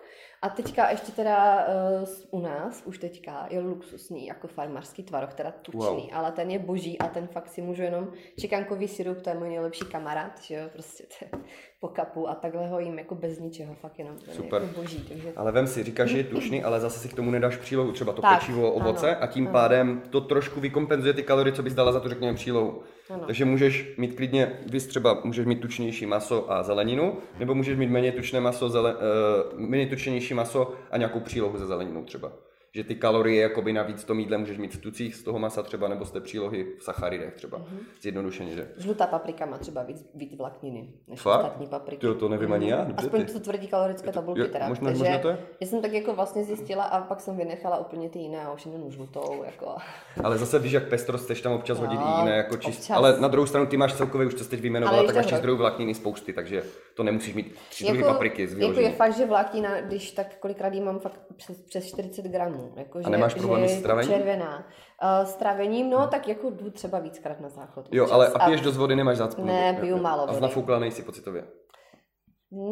A 0.43 0.49
teďka 0.49 0.89
ještě 0.89 1.11
teda 1.11 1.67
uh, 2.01 2.39
u 2.39 2.41
nás, 2.41 2.81
už 2.85 2.97
teďka, 2.97 3.47
je 3.49 3.59
luxusní, 3.59 4.25
jako 4.27 4.47
farmářský 4.47 5.03
tvaroh, 5.03 5.33
teda 5.33 5.51
tučný, 5.51 5.79
Wow. 5.79 6.09
ale 6.13 6.31
ten 6.31 6.51
je 6.51 6.59
boží 6.59 6.99
a 6.99 7.07
ten 7.07 7.27
fakt 7.27 7.49
si 7.49 7.61
můžu 7.61 7.81
jenom, 7.81 8.07
čekankový 8.39 8.87
sirup, 8.87 9.21
to 9.21 9.29
je 9.29 9.35
můj 9.35 9.49
nejlepší 9.49 9.85
kamarád, 9.85 10.41
že 10.41 10.55
jo, 10.55 10.69
prostě 10.73 11.03
to 11.03 11.25
je 11.25 11.43
po 11.83 11.89
kapu 11.89 12.29
a 12.29 12.35
takhle 12.35 12.67
ho 12.67 12.79
jím 12.79 12.99
jako 12.99 13.15
bez 13.15 13.39
ničeho, 13.39 13.73
fakt 13.73 13.99
jenom, 13.99 14.15
ten 14.17 14.33
Super. 14.33 14.61
jako 14.61 14.81
boží, 14.81 15.05
takže 15.09 15.33
Ale 15.35 15.51
vem 15.51 15.67
si, 15.67 15.83
říkáš, 15.83 16.09
že 16.09 16.17
je 16.17 16.23
tučný, 16.23 16.63
ale 16.63 16.79
zase 16.79 16.99
si 16.99 17.09
k 17.09 17.13
tomu 17.13 17.31
nedáš 17.31 17.57
přílohu, 17.57 17.91
třeba 17.91 18.13
to 18.13 18.21
Tak, 18.21 18.39
pečivo, 18.39 18.71
ovoce 18.71 19.15
ano, 19.15 19.23
a 19.23 19.27
tím 19.27 19.43
ano. 19.43 19.51
pádem 19.51 20.01
to 20.09 20.21
trošku 20.21 20.59
vykompenzuje 20.59 21.13
ty 21.13 21.23
kalorie, 21.23 21.53
co 21.53 21.63
bys 21.63 21.73
dala 21.73 21.91
za 21.91 21.99
tu, 21.99 22.09
řekněme, 22.09 22.33
přílohu. 22.33 22.81
Ano. 23.09 23.23
Takže 23.25 23.45
můžeš 23.45 23.95
mít 23.97 24.15
klidně, 24.15 24.59
vys 24.65 24.87
třeba 24.87 25.21
můžeš 25.23 25.45
mít 25.45 25.61
tučnější 25.61 26.05
maso 26.05 26.51
a 26.51 26.63
zeleninu, 26.63 27.17
nebo 27.39 27.55
můžeš 27.55 27.77
mít 27.77 27.89
méně 27.89 28.11
tučné 28.11 28.39
maso, 28.39 28.69
zele, 28.69 28.95
uh, 28.95 29.59
méně 29.59 29.87
tučnější 29.87 30.33
maso 30.33 30.73
a 30.91 30.97
nějakou 30.97 31.19
přílohu 31.19 31.57
ze 31.57 31.65
zeleninou 31.65 32.03
třeba. 32.03 32.31
Že 32.75 32.83
ty 32.83 32.95
kalorie 32.95 33.41
jakoby 33.41 33.73
navíc 33.73 34.01
v 34.03 34.05
tom 34.07 34.19
jídle 34.19 34.37
můžeš 34.37 34.57
mít 34.57 34.73
v 34.75 34.81
tucích 34.81 35.15
z 35.15 35.23
toho 35.23 35.39
masa 35.39 35.63
třeba, 35.63 35.87
nebo 35.87 36.05
z 36.05 36.11
té 36.11 36.21
přílohy 36.21 36.65
v 36.79 36.83
sacharidech 36.83 37.33
třeba. 37.33 37.57
Mhm. 37.57 37.79
Zjednodušeně, 38.01 38.53
že? 38.53 38.67
žlutá 38.77 39.07
paprika 39.07 39.45
má 39.45 39.57
třeba 39.57 39.83
víc, 39.83 40.05
víc 40.15 40.35
vlákniny 40.37 40.87
než 41.07 41.21
Fakt? 41.21 41.39
ostatní 41.43 41.67
papriky. 41.67 42.07
Ty 42.07 42.13
to 42.19 42.29
nevím 42.29 42.53
ani 42.53 42.69
já, 42.69 42.77
Mhm. 42.77 42.87
dobře 42.87 43.05
Aspoň 43.07 43.25
ty. 43.25 43.33
to 43.33 43.39
tvrdí 43.39 43.67
kalorické 43.67 44.11
tabulky 44.11 44.41
jo, 44.41 44.47
teda. 44.47 44.67
možná- 44.67 44.85
takže 44.89 45.03
možná 45.03 45.17
to 45.19 45.27
je. 45.29 45.37
Já 45.61 45.67
jsem 45.67 45.81
tak 45.81 45.93
jako 45.93 46.13
vlastně 46.15 46.43
zjistila 46.43 46.83
a 46.83 47.01
pak 47.01 47.21
jsem 47.21 47.37
vynechala 47.37 47.77
úplně 47.77 48.09
ty 48.09 48.19
jiné 48.19 48.41
a 48.45 48.53
už 48.53 48.65
jenom 48.65 48.91
žlutou. 48.91 49.43
Jako. 49.45 49.75
Ale 50.23 50.37
zase 50.37 50.59
víš, 50.59 50.71
jak 50.71 50.89
pestrost 50.89 51.23
chceš 51.23 51.41
tam 51.41 51.53
občas 51.53 51.79
No, 51.79 51.85
hodit 51.87 52.01
i 52.01 52.19
jiné, 52.19 52.37
jako 52.37 52.57
čist... 52.57 52.79
občas. 52.79 52.97
Ale 52.97 53.19
na 53.21 53.27
druhou 53.27 53.45
stranu 53.47 53.65
ty 53.65 53.77
máš 53.77 53.93
celkově, 53.93 54.27
už 54.27 54.33
to 54.33 54.43
jsi 54.43 54.49
teď 54.49 54.59
vyjmenovala, 54.61 55.03
tak 55.03 55.15
to 55.15 55.21
máš 55.31 55.33
zdrojů 55.39 55.57
vlákniny 55.57 55.93
spousty, 55.93 56.33
takže 56.33 56.63
to 56.95 57.03
nemusíš 57.03 57.33
mít 57.33 57.55
tři 57.69 57.85
druhy 57.85 58.03
papriky 58.03 58.47
jako 58.57 58.79
je 58.79 58.91
fakt, 58.91 59.17
že 59.17 59.25
vláknina, 59.25 59.81
když 59.81 60.11
tak 60.11 60.37
kolikrát 60.39 60.73
jí 60.73 60.81
mám 60.81 60.99
fakt 60.99 61.19
přes, 61.37 61.57
přes 61.61 61.85
40 61.87 62.25
gramů. 62.25 62.62
Jako, 62.75 63.01
že, 63.01 63.09
nemáš 63.09 63.33
že 63.33 63.39
problémy 63.39 63.67
s 63.69 63.71
je 63.71 63.79
stravením? 63.79 64.11
Červená. 64.11 64.57
Uh, 65.03 65.25
s 65.25 65.35
travením, 65.35 65.89
no 65.89 66.07
tak 66.07 66.27
jako 66.27 66.49
jdu 66.49 66.69
třeba 66.71 66.99
víckrát 66.99 67.39
na 67.39 67.49
záchod. 67.49 67.87
Jo, 67.91 68.07
ale 68.11 68.27
a 68.27 68.45
piješ 68.45 68.61
dost 68.61 68.77
vody, 68.77 68.95
nemáš 68.95 69.17
zácpu? 69.17 69.45
Ne, 69.45 69.71
nebo- 69.71 69.81
piju 69.81 69.97
málo 69.97 70.21
A 70.23 70.25
vody. 70.25 70.37
znafoukla 70.37 70.79
nejsi 70.79 71.03
pocitově. 71.03 71.43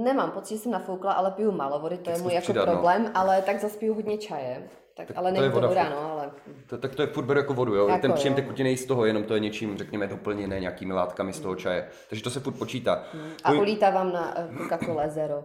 Nemám 0.04 0.32
pocit, 0.32 0.56
že 0.56 0.62
jsem 0.62 0.72
nafoukla, 0.72 1.14
ale 1.14 1.32
piju 1.32 1.52
málo 1.52 1.80
vody, 1.80 1.98
to 1.98 2.04
Tak 2.04 2.16
je 2.18 2.22
můj 2.24 2.34
jako 2.34 2.44
přidat, 2.44 2.66
no. 2.66 2.72
problém, 2.72 3.12
ale 3.14 3.42
tak 3.42 3.60
zase 3.60 3.78
piju 3.78 3.94
hodně 3.94 4.18
čaje. 4.18 4.70
Tak, 4.98 5.08
Tak 5.08 5.18
ale 5.18 5.32
to 5.32 5.36
je 5.36 5.42
není 5.42 5.52
to 5.54 5.56
voda 5.56 5.68
voda, 5.68 5.90
no, 5.90 6.12
ale 6.12 6.32
To, 6.70 6.78
tak 6.78 6.96
to 6.96 7.02
je 7.02 7.08
furt 7.08 7.26
beru 7.26 7.40
jako 7.40 7.54
vodu, 7.54 7.76
jo. 7.76 7.88
Jako 7.88 8.02
Ten 8.02 8.14
příjem 8.14 8.36
tekutiny 8.36 8.78
z 8.78 8.86
toho, 8.86 9.06
jenom 9.06 9.24
to 9.24 9.34
je 9.34 9.40
něčím, 9.40 9.78
řekněme, 9.78 10.08
doplněné 10.08 10.60
nějakými 10.60 10.94
látkami 10.94 11.34
z 11.34 11.40
toho 11.40 11.56
čaje. 11.56 11.88
Takže 12.10 12.24
to 12.24 12.30
se 12.30 12.40
furt 12.40 12.54
počítá. 12.54 13.04
a 13.44 13.52
Tvůj- 13.52 13.60
ulítávám 13.60 14.14
na 14.14 14.34
eh, 14.40 14.48
Coca-Cola 14.58 15.10
Zero. 15.10 15.44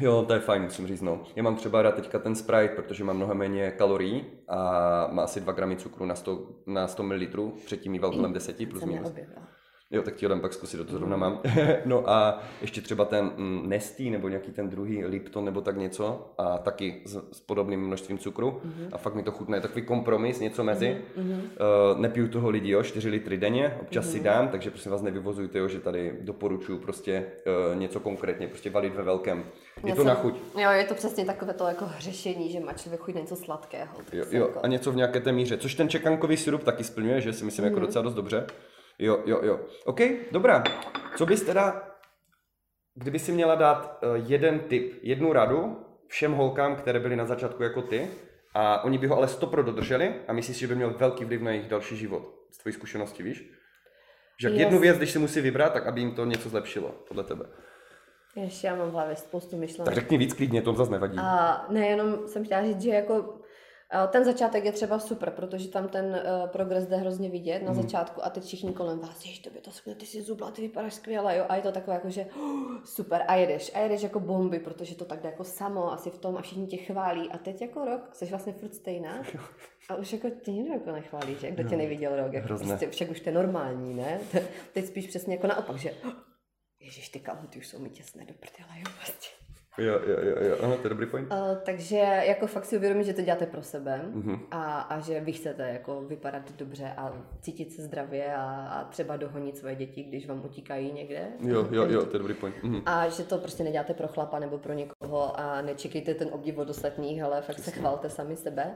Jo, 0.00 0.24
to 0.26 0.34
je 0.34 0.40
fajn, 0.40 0.62
musím 0.62 0.86
říct, 0.86 1.00
no. 1.02 1.22
Já 1.36 1.42
mám 1.42 1.56
třeba 1.56 1.82
rád 1.82 1.94
teďka 1.94 2.18
ten 2.18 2.34
Sprite, 2.34 2.74
protože 2.76 3.04
má 3.04 3.12
mnohem 3.12 3.38
méně 3.38 3.70
kalorií 3.70 4.24
a 4.48 4.58
má 5.12 5.22
asi 5.22 5.40
2 5.40 5.52
gramy 5.52 5.76
cukru 5.76 6.06
na 6.06 6.14
100, 6.14 6.48
na 6.66 6.88
100 6.88 7.02
ml, 7.02 7.52
předtím 7.66 7.92
mýval 7.92 8.10
kolem 8.10 8.32
10 8.32 8.68
plus 8.68 8.84
minus. 8.84 9.02
neobjevila. 9.02 9.48
Jo, 9.92 10.02
tak 10.02 10.14
ti 10.14 10.24
ho 10.26 10.28
dám 10.30 10.40
pak 10.40 10.52
zkusit, 10.52 10.76
to 10.86 10.92
zrovna 10.98 11.16
mám. 11.16 11.40
no 11.84 12.10
a 12.10 12.42
ještě 12.60 12.80
třeba 12.80 13.04
ten 13.04 13.30
mm, 13.36 13.62
Nestý 13.68 14.10
nebo 14.10 14.28
nějaký 14.28 14.52
ten 14.52 14.68
druhý 14.70 15.04
Lipton 15.04 15.44
nebo 15.44 15.60
tak 15.60 15.76
něco 15.76 16.32
a 16.38 16.58
taky 16.58 17.02
s, 17.04 17.16
s 17.32 17.40
podobným 17.40 17.80
množstvím 17.80 18.18
cukru 18.18 18.60
Mhm. 18.64 18.88
a 18.92 18.98
fakt 18.98 19.14
mi 19.14 19.22
to 19.22 19.30
chutná. 19.32 19.56
Je 19.56 19.60
takový 19.62 19.82
kompromis, 19.82 20.40
něco 20.40 20.64
mezi. 20.64 20.98
Uh, 21.16 22.00
nepiju 22.00 22.28
toho 22.28 22.50
lidi, 22.50 22.70
jo, 22.70 22.82
4 22.82 23.08
litry 23.08 23.36
denně, 23.38 23.76
občas 23.80 24.04
Mhm. 24.04 24.12
si 24.12 24.20
dám, 24.20 24.48
takže 24.48 24.70
prosím 24.70 24.92
vás 24.92 25.02
nevyvozujte, 25.02 25.58
jo, 25.58 25.68
že 25.68 25.80
tady 25.80 26.14
doporučuji 26.20 26.78
prostě 26.78 27.26
uh, 27.72 27.78
něco 27.78 28.00
konkrétně, 28.00 28.48
prostě 28.48 28.70
valit 28.70 28.94
ve 28.94 29.02
velkém. 29.02 29.38
Je 29.84 29.88
Já 29.90 29.94
to 29.94 30.00
jsem- 30.00 30.08
na 30.08 30.14
chuť. 30.14 30.34
Jo, 30.58 30.70
je 30.70 30.84
to 30.84 30.94
přesně 30.94 31.24
takové 31.24 31.52
to 31.54 31.66
jako 31.66 31.84
hřešení, 31.86 32.52
že 32.52 32.60
má 32.60 32.72
člověk 32.72 33.00
chuť 33.00 33.14
něco 33.14 33.36
sladkého. 33.36 33.96
Jo, 34.12 34.24
jo, 34.30 34.44
jako- 34.46 34.60
a 34.62 34.66
něco 34.66 34.92
v 34.92 34.96
nějaké 34.96 35.20
té 35.20 35.32
míře, 35.32 35.56
což 35.58 35.74
ten 35.74 35.88
čekankový 35.88 36.36
sirup 36.36 36.62
taky 36.64 36.84
splňuje, 36.84 37.20
že 37.20 37.32
si 37.32 37.44
myslím 37.44 37.64
jako 37.64 37.76
Mhm. 37.76 37.86
docela 37.86 38.02
dost 38.02 38.14
dobře. 38.14 38.46
Jo, 39.02 39.22
jo, 39.26 39.40
jo. 39.42 39.60
OK, 39.84 40.00
dobrá. 40.32 40.62
Co 41.16 41.26
bys 41.26 41.42
teda, 41.42 41.82
kdyby 42.94 43.18
si 43.18 43.32
měla 43.32 43.54
dát 43.54 43.98
eh, 44.02 44.06
jeden 44.26 44.58
tip, 44.60 44.98
jednu 45.02 45.32
radu 45.32 45.86
všem 46.06 46.32
holkám, 46.32 46.76
které 46.76 47.00
byly 47.00 47.16
na 47.16 47.24
začátku 47.26 47.62
jako 47.62 47.82
ty, 47.82 48.10
a 48.54 48.84
oni 48.84 48.98
by 48.98 49.06
ho 49.06 49.16
ale 49.16 49.28
stopro 49.28 49.62
dodrželi 49.62 50.14
a 50.28 50.32
myslíš, 50.32 50.56
že 50.58 50.66
by 50.66 50.74
měl 50.74 50.90
velký 50.94 51.24
vliv 51.24 51.40
na 51.42 51.50
jejich 51.50 51.68
další 51.68 51.96
život, 51.96 52.22
z 52.50 52.58
tvojí 52.58 52.72
zkušenosti, 52.72 53.22
víš? 53.22 53.50
Že 54.40 54.48
Yes. 54.48 54.58
jednu 54.58 54.78
věc, 54.78 54.96
když 54.96 55.10
si 55.10 55.18
musí 55.18 55.40
vybrat, 55.40 55.72
tak 55.72 55.86
aby 55.86 56.00
jim 56.00 56.14
to 56.14 56.24
něco 56.24 56.48
zlepšilo, 56.48 56.94
podle 57.08 57.24
tebe. 57.24 57.44
Ještě 58.36 58.66
já 58.66 58.74
mám 58.76 58.88
v 58.88 58.92
hlavě 58.92 59.16
spoustu 59.16 59.56
myšlenek. 59.56 59.84
Tak 59.84 59.94
řekni 59.94 60.18
víc 60.18 60.34
klidně, 60.34 60.62
to 60.62 60.72
zase 60.72 60.90
nevadí. 60.90 61.18
A 61.18 61.64
nejenom 61.68 62.28
jsem 62.28 62.44
chtěla 62.44 62.62
říct, 62.62 62.80
že 62.82 62.90
jako 62.90 63.38
Ten 64.08 64.24
začátek 64.24 64.64
je 64.64 64.72
třeba 64.72 64.98
super, 64.98 65.30
protože 65.30 65.68
tam 65.68 65.88
ten 65.88 66.04
uh, 66.06 66.48
progres 66.48 66.86
jde 66.86 66.96
hrozně 66.96 67.28
vidět 67.28 67.62
na 67.62 67.72
mm. 67.72 67.82
začátku 67.82 68.24
a 68.24 68.30
teď 68.30 68.44
všichni 68.44 68.72
kolem 68.72 68.98
vás, 68.98 69.26
jež 69.26 69.38
tobě 69.38 69.60
to 69.60 69.70
skvěle, 69.70 69.98
ty 69.98 70.06
jsi 70.06 70.22
zubla, 70.22 70.50
ty 70.50 70.62
vypadáš 70.62 70.94
skvěle, 70.94 71.36
jo, 71.36 71.44
a 71.48 71.56
je 71.56 71.62
to 71.62 71.72
takové 71.72 71.94
jako, 71.94 72.10
že 72.10 72.26
uh, 72.36 72.82
super, 72.84 73.24
a 73.28 73.34
jedeš, 73.34 73.70
a 73.74 73.78
jedeš 73.78 74.02
jako 74.02 74.20
bomby, 74.20 74.58
protože 74.58 74.94
to 74.94 75.04
tak 75.04 75.22
jde 75.22 75.28
jako 75.28 75.44
samo 75.44 75.92
asi 75.92 76.10
v 76.10 76.18
tom 76.18 76.36
a 76.36 76.42
všichni 76.42 76.66
tě 76.66 76.76
chválí 76.76 77.30
a 77.30 77.38
teď 77.38 77.62
jako 77.62 77.84
rok, 77.84 78.14
jsi 78.14 78.26
vlastně 78.26 78.52
furt 78.52 78.74
stejná 78.74 79.22
a 79.88 79.94
už 79.94 80.12
jako 80.12 80.30
tě 80.30 80.52
nikdo 80.52 80.72
jako 80.72 80.92
nechválí, 80.92 81.36
že? 81.40 81.50
Kdo 81.50 81.68
tě 81.68 81.76
neviděl 81.76 82.16
rok, 82.16 82.32
jako 82.32 82.48
prostě, 82.48 82.90
však 82.90 83.10
už 83.10 83.20
to 83.20 83.28
je 83.28 83.34
normální, 83.34 83.94
ne? 83.94 84.20
Teď 84.72 84.86
spíš 84.86 85.06
přesně 85.06 85.34
jako 85.34 85.46
naopak, 85.46 85.76
že 85.76 85.94
Ježíš, 86.80 87.08
ty 87.08 87.20
kalhoty 87.20 87.58
už 87.58 87.68
jsou 87.68 87.78
mi 87.78 87.90
těsné 87.90 88.24
do 88.24 88.34
prdele, 88.34 88.78
jo, 88.78 88.84
prostě. 88.96 89.51
Jo, 89.78 90.00
jo, 90.06 90.16
jo, 90.22 90.36
jo. 90.48 90.56
Aha, 90.62 90.76
to 90.76 90.82
je 90.82 90.88
dobrý 90.88 91.06
point. 91.06 91.32
Uh, 91.32 91.56
takže 91.64 91.96
jako 92.26 92.46
fakt 92.46 92.64
si 92.64 92.76
uvědomit, 92.76 93.04
že 93.04 93.12
to 93.12 93.22
děláte 93.22 93.46
pro 93.46 93.62
sebe 93.62 94.00
uh-huh. 94.14 94.40
a, 94.50 94.80
a 94.80 95.00
že 95.00 95.20
vy 95.20 95.32
chcete 95.32 95.68
jako 95.68 96.00
vypadat 96.00 96.42
dobře 96.58 96.92
a 96.96 97.12
cítit 97.40 97.72
se 97.72 97.82
zdravě 97.82 98.34
a, 98.34 98.42
a 98.42 98.84
třeba 98.84 99.16
dohonit 99.16 99.58
svoje 99.58 99.74
děti, 99.74 100.02
když 100.02 100.26
vám 100.26 100.44
utíkají 100.44 100.92
někde. 100.92 101.28
Jo, 101.40 101.68
jo, 101.70 101.86
jo, 101.86 102.06
to 102.06 102.16
je 102.16 102.18
dobrý 102.18 102.34
point. 102.34 102.56
Uh-huh. 102.62 102.82
A 102.86 103.08
že 103.08 103.22
to 103.22 103.38
prostě 103.38 103.64
neděláte 103.64 103.94
pro 103.94 104.08
chlapa 104.08 104.38
nebo 104.38 104.58
pro 104.58 104.72
někoho 104.72 105.40
a 105.40 105.62
nečekejte 105.62 106.14
ten 106.14 106.28
obdiv 106.32 106.58
od 106.58 106.70
ostatních, 106.70 107.22
ale 107.22 107.42
fakt 107.42 107.56
Přesně. 107.56 107.72
se 107.72 107.78
chvalte 107.78 108.10
sami 108.10 108.36
sebe. 108.36 108.74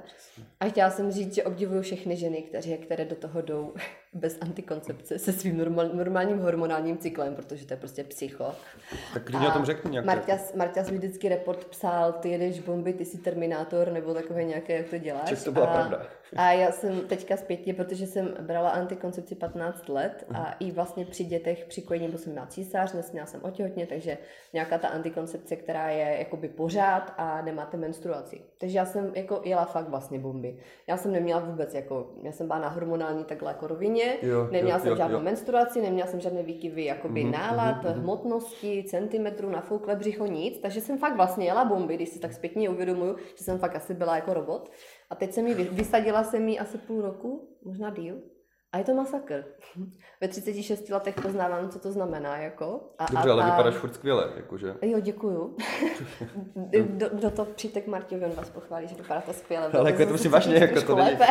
A 0.60 0.64
chtěla 0.64 0.90
jsem 0.90 1.12
říct, 1.12 1.34
že 1.34 1.44
obdivuju 1.44 1.82
všechny 1.82 2.16
ženy, 2.16 2.42
které, 2.42 2.76
které 2.76 3.04
do 3.04 3.16
toho 3.16 3.42
jdou 3.42 3.74
bez 4.12 4.38
antikoncepce 4.40 5.18
se 5.18 5.32
svým 5.32 5.58
normál, 5.58 5.88
normálním 5.88 6.38
hormonálním 6.38 6.98
cyklem, 6.98 7.34
protože 7.34 7.66
to 7.66 7.72
je 7.72 7.76
prostě 7.76 8.04
psycho. 8.04 8.52
Tak 9.14 9.24
klidně 9.24 9.48
o 9.48 9.50
tom 9.50 9.64
řekni 9.64 9.90
nějak. 9.90 10.06
Marťas, 10.06 10.54
Marťas 10.54 10.85
mi 10.90 10.98
vždycky 10.98 11.28
report 11.28 11.64
psal, 11.64 12.12
ty 12.12 12.30
jedeš 12.30 12.60
bomby, 12.60 12.92
ty 12.92 13.04
jsi 13.04 13.18
Terminátor, 13.18 13.92
nebo 13.92 14.14
takové 14.14 14.44
nějaké, 14.44 14.76
jak 14.76 14.88
to 14.88 14.98
děláš. 14.98 15.28
Čes 15.28 15.44
to 15.44 15.52
byla 15.52 15.66
a, 15.66 15.74
pravda. 15.74 16.06
A 16.36 16.52
já 16.52 16.72
jsem 16.72 17.00
teďka 17.00 17.36
zpětně, 17.36 17.74
protože 17.74 18.06
jsem 18.06 18.34
brala 18.40 18.70
antikoncepci 18.70 19.34
15 19.34 19.88
let 19.88 20.24
a 20.28 20.32
uh-huh. 20.32 20.54
i 20.60 20.70
vlastně 20.70 21.04
při 21.04 21.24
dětech, 21.24 21.64
při 21.64 21.82
kojení, 21.82 22.08
bo 22.08 22.18
jsem 22.18 22.32
měla 22.32 22.46
císař, 22.46 22.92
nesměla 22.92 23.26
jsem 23.26 23.40
otěhotně, 23.44 23.86
takže 23.86 24.18
nějaká 24.52 24.78
ta 24.78 24.88
antikoncepce, 24.88 25.56
která 25.56 25.88
je 25.88 26.16
jakoby 26.18 26.48
pořád 26.48 27.14
a 27.16 27.42
nemáte 27.42 27.76
menstruaci. 27.76 28.40
Takže 28.58 28.78
já 28.78 28.84
jsem 28.84 29.12
jako 29.14 29.40
jela 29.44 29.64
fakt 29.64 29.88
vlastně 29.88 30.18
bomby. 30.18 30.56
Já 30.86 30.96
jsem 30.96 31.12
neměla 31.12 31.40
vůbec 31.40 31.74
jako, 31.74 32.10
já 32.22 32.32
jsem 32.32 32.46
byla 32.46 32.58
na 32.58 32.68
hormonální 32.68 33.24
takhle 33.24 33.50
jako 33.50 33.66
rovině, 33.66 34.16
jo, 34.22 34.48
neměla 34.50 34.78
jo, 34.78 34.82
jsem 34.82 34.90
jo, 34.90 34.96
žádnou 34.96 35.18
jo. 35.18 35.24
menstruaci, 35.24 35.80
neměla 35.80 36.08
jsem 36.08 36.20
žádné 36.20 36.42
výkyvy 36.42 36.84
jakoby 36.84 37.24
uh-huh, 37.24 37.30
nálad, 37.30 37.84
uh-huh, 37.84 37.92
hmotnosti, 37.92 38.84
centimetrů, 38.88 39.50
nafoukle 39.50 39.96
břicho, 39.96 40.26
nic, 40.26 40.58
takže 40.58 40.75
jsem 40.80 40.98
fakt 40.98 41.16
vlastně 41.16 41.46
jela 41.46 41.64
bomby, 41.64 41.94
když 41.94 42.08
si 42.08 42.18
tak 42.18 42.32
zpětně 42.32 42.70
uvědomuju, 42.70 43.16
že 43.34 43.44
jsem 43.44 43.58
fakt 43.58 43.76
asi 43.76 43.94
byla 43.94 44.16
jako 44.16 44.34
robot. 44.34 44.70
A 45.10 45.14
teď 45.14 45.32
jsem 45.32 45.46
ji 45.46 45.54
vysadila 45.54 46.24
jsem 46.24 46.48
ji 46.48 46.58
asi 46.58 46.78
půl 46.78 47.02
roku, 47.02 47.48
možná 47.64 47.90
díl. 47.90 48.22
A 48.76 48.78
je 48.78 48.84
to 48.84 48.94
masakr. 48.94 49.44
Ve 50.20 50.28
36 50.28 50.88
letech 50.90 51.14
poznávám, 51.22 51.68
co 51.68 51.78
to 51.78 51.92
znamená. 51.92 52.36
Jako. 52.36 52.80
A, 52.98 53.06
Dobře, 53.10 53.28
a, 53.28 53.32
ale 53.32 53.44
vypadáš 53.44 53.74
furt 53.74 53.94
skvěle. 53.94 54.32
Jakože. 54.36 54.74
Jo, 54.82 55.00
děkuju. 55.00 55.56
do, 56.86 57.08
do 57.12 57.30
to 57.30 57.44
přijďte 57.44 57.80
k 57.80 57.86
Martě, 57.86 58.16
on 58.16 58.30
vás 58.30 58.50
pochválí, 58.50 58.88
že 58.88 58.94
vypadáte 58.94 59.32
skvěle. 59.32 59.70
Ale 59.72 59.90
jako 59.90 60.02
je 60.02 60.06
to 60.06 60.18
si 60.18 60.28
vážně, 60.28 60.56
jako 60.56 60.82
to 60.82 60.96
není. 60.96 61.18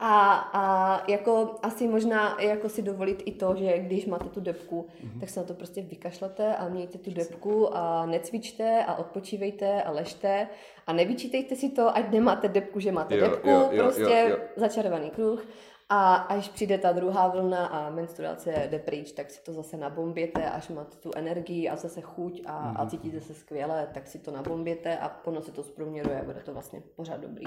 A, 0.00 0.34
a 0.52 1.04
jako 1.10 1.54
asi 1.62 1.88
možná 1.88 2.36
jako 2.40 2.68
si 2.68 2.82
dovolit 2.82 3.22
i 3.26 3.32
to, 3.32 3.54
že 3.56 3.78
když 3.78 4.06
máte 4.06 4.28
tu 4.28 4.40
depku, 4.40 4.86
mm-hmm. 5.04 5.20
tak 5.20 5.28
se 5.28 5.40
na 5.40 5.46
to 5.46 5.54
prostě 5.54 5.82
vykašlete 5.82 6.56
a 6.56 6.68
mějte 6.68 6.98
tu 6.98 7.10
depku 7.10 7.76
a 7.76 8.06
necvičte 8.06 8.84
a 8.84 8.94
odpočívejte 8.94 9.82
a 9.82 9.90
ležte 9.90 10.48
a 10.86 10.92
nevyčítejte 10.92 11.56
si 11.56 11.68
to, 11.68 11.96
ať 11.96 12.10
nemáte 12.10 12.48
depku, 12.48 12.80
že 12.80 12.92
máte 12.92 13.16
jo, 13.16 13.30
depku, 13.30 13.48
jo, 13.48 13.68
jo, 13.72 13.82
prostě 13.82 14.02
jo, 14.02 14.28
jo. 14.28 14.36
začarovaný 14.56 15.10
kruh. 15.10 15.44
A 15.92 16.14
až 16.14 16.48
přijde 16.48 16.78
ta 16.78 16.92
druhá 16.92 17.28
vlna 17.28 17.66
a 17.66 17.90
menstruace 17.90 18.68
jde 18.70 18.78
pryč, 18.78 19.12
tak 19.12 19.30
si 19.30 19.42
to 19.42 19.52
zase 19.52 19.76
nabomběte, 19.76 20.50
až 20.50 20.68
máte 20.68 20.96
tu 20.96 21.10
energii 21.16 21.68
a 21.68 21.76
zase 21.76 22.00
chuť 22.00 22.42
a, 22.46 22.52
mm-hmm. 22.52 22.74
a 22.76 22.82
mhm. 22.82 22.90
cítíte 22.90 23.20
se 23.20 23.34
skvěle, 23.34 23.88
tak 23.94 24.06
si 24.06 24.18
to 24.18 24.30
nabomběte 24.30 24.98
a 24.98 25.20
ono 25.24 25.42
se 25.42 25.52
to 25.52 25.62
zprůměruje 25.62 26.20
a 26.20 26.24
bude 26.24 26.40
to 26.40 26.52
vlastně 26.52 26.82
pořád 26.96 27.20
dobrý. 27.20 27.44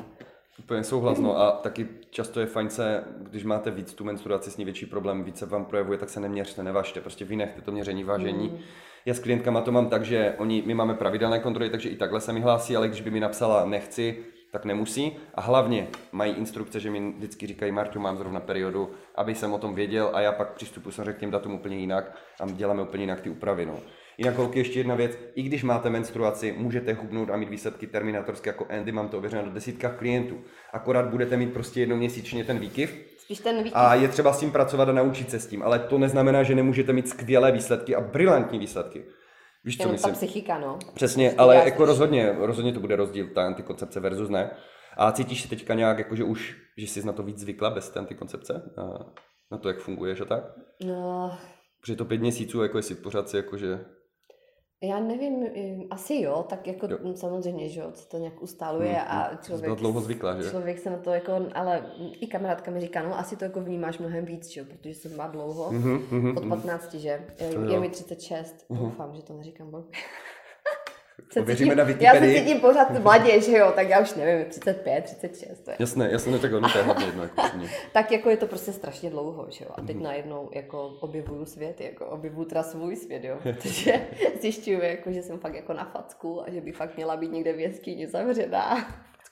Úplně 0.59 0.83
souhlasno 0.83 1.37
a 1.37 1.51
taky 1.51 1.87
často 2.09 2.39
je 2.39 2.45
fajn 2.45 2.69
se, 2.69 3.03
když 3.17 3.43
máte 3.43 3.71
víc 3.71 3.93
tu 3.93 4.03
menstruaci, 4.03 4.51
s 4.51 4.57
ní 4.57 4.65
větší 4.65 4.85
problém, 4.85 5.23
více 5.23 5.45
vám 5.45 5.65
projevuje, 5.65 5.97
tak 5.97 6.09
se 6.09 6.19
neměřte, 6.19 6.63
nevažte, 6.63 7.01
prostě 7.01 7.25
vynechte 7.25 7.61
to 7.61 7.71
měření, 7.71 8.03
vážení. 8.03 8.49
Mm. 8.49 8.57
Já 9.05 9.13
s 9.13 9.19
klientkama 9.19 9.61
to 9.61 9.71
mám 9.71 9.89
tak, 9.89 10.05
že 10.05 10.35
oni, 10.37 10.63
my 10.65 10.73
máme 10.73 10.93
pravidelné 10.93 11.39
kontroly, 11.39 11.69
takže 11.69 11.89
i 11.89 11.95
takhle 11.95 12.21
se 12.21 12.33
mi 12.33 12.39
hlásí, 12.39 12.75
ale 12.75 12.87
když 12.87 13.01
by 13.01 13.11
mi 13.11 13.19
napsala 13.19 13.65
nechci, 13.65 14.25
tak 14.53 14.65
nemusí. 14.65 15.17
A 15.35 15.41
hlavně 15.41 15.87
mají 16.11 16.33
instrukce, 16.33 16.79
že 16.79 16.89
mi 16.91 17.11
vždycky 17.17 17.47
říkají, 17.47 17.71
Marťu, 17.71 17.99
mám 17.99 18.17
zrovna 18.17 18.39
periodu, 18.39 18.91
aby 19.15 19.35
jsem 19.35 19.53
o 19.53 19.57
tom 19.57 19.75
věděl 19.75 20.09
a 20.13 20.21
já 20.21 20.31
pak 20.31 20.53
přistupuji 20.53 20.91
samozřejmě 20.91 21.13
k 21.13 21.19
těm 21.19 21.31
datům 21.31 21.53
úplně 21.53 21.77
jinak 21.77 22.17
a 22.39 22.45
děláme 22.51 22.81
úplně 22.81 23.03
jinak 23.03 23.21
ty 23.21 23.29
úpravy. 23.29 23.65
No. 23.65 23.79
Jinak 24.17 24.35
holky, 24.35 24.59
ještě 24.59 24.79
jedna 24.79 24.95
věc, 24.95 25.17
i 25.35 25.41
když 25.41 25.63
máte 25.63 25.89
menstruaci, 25.89 26.55
můžete 26.57 26.93
hubnout 26.93 27.29
a 27.29 27.37
mít 27.37 27.49
výsledky 27.49 27.87
terminátorské 27.87 28.49
jako 28.49 28.65
Andy, 28.69 28.91
mám 28.91 29.09
to 29.09 29.17
ověřeno 29.17 29.45
do 29.45 29.51
desítkách 29.51 29.95
klientů. 29.97 30.41
Akorát 30.73 31.05
budete 31.05 31.37
mít 31.37 31.53
prostě 31.53 31.79
jednou 31.79 31.95
měsíčně 31.95 32.43
ten 32.43 32.59
výkyv. 32.59 33.05
Spíš 33.17 33.39
ten 33.39 33.57
výkyv. 33.57 33.73
A 33.75 33.95
je 33.95 34.07
třeba 34.07 34.33
s 34.33 34.39
tím 34.39 34.51
pracovat 34.51 34.89
a 34.89 34.93
naučit 34.93 35.31
se 35.31 35.39
s 35.39 35.47
tím, 35.47 35.63
ale 35.63 35.79
to 35.79 35.97
neznamená, 35.97 36.43
že 36.43 36.55
nemůžete 36.55 36.93
mít 36.93 37.09
skvělé 37.09 37.51
výsledky 37.51 37.95
a 37.95 38.01
brilantní 38.01 38.59
výsledky. 38.59 39.03
Víš, 39.63 39.77
co 39.77 39.89
myslím? 39.89 40.13
ta 40.13 40.17
psychika, 40.17 40.59
no. 40.59 40.79
Přesně, 40.93 41.33
ale 41.37 41.55
jako 41.55 41.85
rozhodně, 41.85 42.35
rozhodně 42.39 42.73
to 42.73 42.79
bude 42.79 42.95
rozdíl, 42.95 43.27
ta 43.27 43.45
antikoncepce 43.45 43.99
versus 43.99 44.29
ne. 44.29 44.51
A 44.97 45.11
cítíš 45.11 45.41
se 45.41 45.49
teďka 45.49 45.73
nějak, 45.73 45.97
jako, 45.97 46.15
že 46.15 46.23
už, 46.23 46.55
že 46.77 46.87
jsi 46.87 47.05
na 47.05 47.13
to 47.13 47.23
víc 47.23 47.37
zvykla 47.37 47.69
bez 47.69 47.89
té 47.89 47.99
antikoncepce? 47.99 48.71
Na, 48.77 49.13
na 49.51 49.57
to, 49.57 49.67
jak 49.67 49.79
funguje, 49.79 50.15
že 50.15 50.25
tak? 50.25 50.43
No. 50.85 51.37
Protože 51.81 51.95
to 51.95 52.05
pět 52.05 52.21
měsíců, 52.21 52.63
jako 52.63 52.77
jestli 52.77 52.95
pořád 52.95 53.29
si 53.29 53.37
jako, 53.37 53.57
že 53.57 53.85
já 54.83 54.99
nevím, 54.99 55.45
asi 55.89 56.15
jo, 56.21 56.45
tak 56.49 56.67
jako 56.67 56.87
jo. 56.89 56.97
samozřejmě, 57.15 57.69
že 57.69 57.79
jo, 57.79 57.91
co 57.93 58.05
to 58.05 58.17
nějak 58.17 58.41
ustáluje 58.41 58.93
hmm, 58.93 59.07
a 59.07 59.27
hmm. 59.27 59.37
člověk... 59.37 59.63
Byla 59.63 59.75
dlouho 59.75 60.01
zvyklá, 60.01 60.41
že? 60.41 60.49
Člověk 60.49 60.79
se 60.79 60.89
na 60.89 60.97
to 60.97 61.11
jako, 61.11 61.45
ale 61.55 61.85
i 62.19 62.27
kamarádka 62.27 62.71
mi 62.71 62.81
říká, 62.81 63.03
no 63.03 63.19
asi 63.19 63.35
to 63.35 63.43
jako 63.43 63.61
vnímáš 63.61 63.97
mnohem 63.97 64.25
víc, 64.25 64.49
že 64.49 64.59
jo, 64.59 64.65
protože 64.69 64.89
jsem 64.89 65.17
má 65.17 65.27
dlouho, 65.27 65.71
mm-hmm, 65.71 66.37
od 66.37 66.49
15, 66.49 66.93
že? 66.93 67.21
Je, 67.39 67.73
je 67.73 67.79
mi 67.79 67.89
36, 67.89 68.55
mm-hmm. 68.69 68.77
doufám, 68.77 69.15
že 69.15 69.23
to 69.23 69.33
neříkám 69.33 69.71
blbě. 69.71 69.91
Ověříme 71.39 71.75
na 71.75 71.83
Wikipedii. 71.83 72.33
Já 72.33 72.39
se 72.39 72.45
cítím 72.45 72.61
pořád 72.61 72.99
mladě, 72.99 73.41
že 73.41 73.57
jo, 73.57 73.71
tak 73.75 73.89
já 73.89 73.99
už 73.99 74.13
nevím, 74.13 74.45
35, 74.45 75.03
36. 75.03 75.59
To 75.59 75.71
je. 75.71 75.77
Jasné, 75.79 76.11
jasné, 76.11 76.39
tak 76.39 76.53
ono 76.53 76.69
to 76.69 76.77
je 76.77 76.83
hlavně 76.83 77.05
jedno. 77.05 77.23
Jako 77.23 77.41
tak 77.93 78.11
jako 78.11 78.29
je 78.29 78.37
to 78.37 78.47
prostě 78.47 78.73
strašně 78.73 79.09
dlouho, 79.09 79.47
že 79.49 79.65
jo. 79.65 79.71
A 79.75 79.81
teď 79.81 79.95
mm. 79.95 80.03
najednou 80.03 80.49
jako 80.53 80.87
objevuju 80.87 81.45
svět, 81.45 81.81
jako 81.81 82.05
objevuju 82.05 82.45
teda 82.47 82.63
svůj 82.63 82.95
svět, 82.95 83.23
jo. 83.23 83.37
Protože 83.43 84.07
zjišťuju, 84.41 84.81
jako, 84.81 85.11
že 85.11 85.21
jsem 85.21 85.39
fakt 85.39 85.55
jako 85.55 85.73
na 85.73 85.85
facku 85.85 86.43
a 86.43 86.51
že 86.51 86.61
by 86.61 86.71
fakt 86.71 86.95
měla 86.95 87.17
být 87.17 87.31
někde 87.31 87.53
v 87.53 87.59
jeskyni 87.59 88.07
zavřená. 88.07 88.87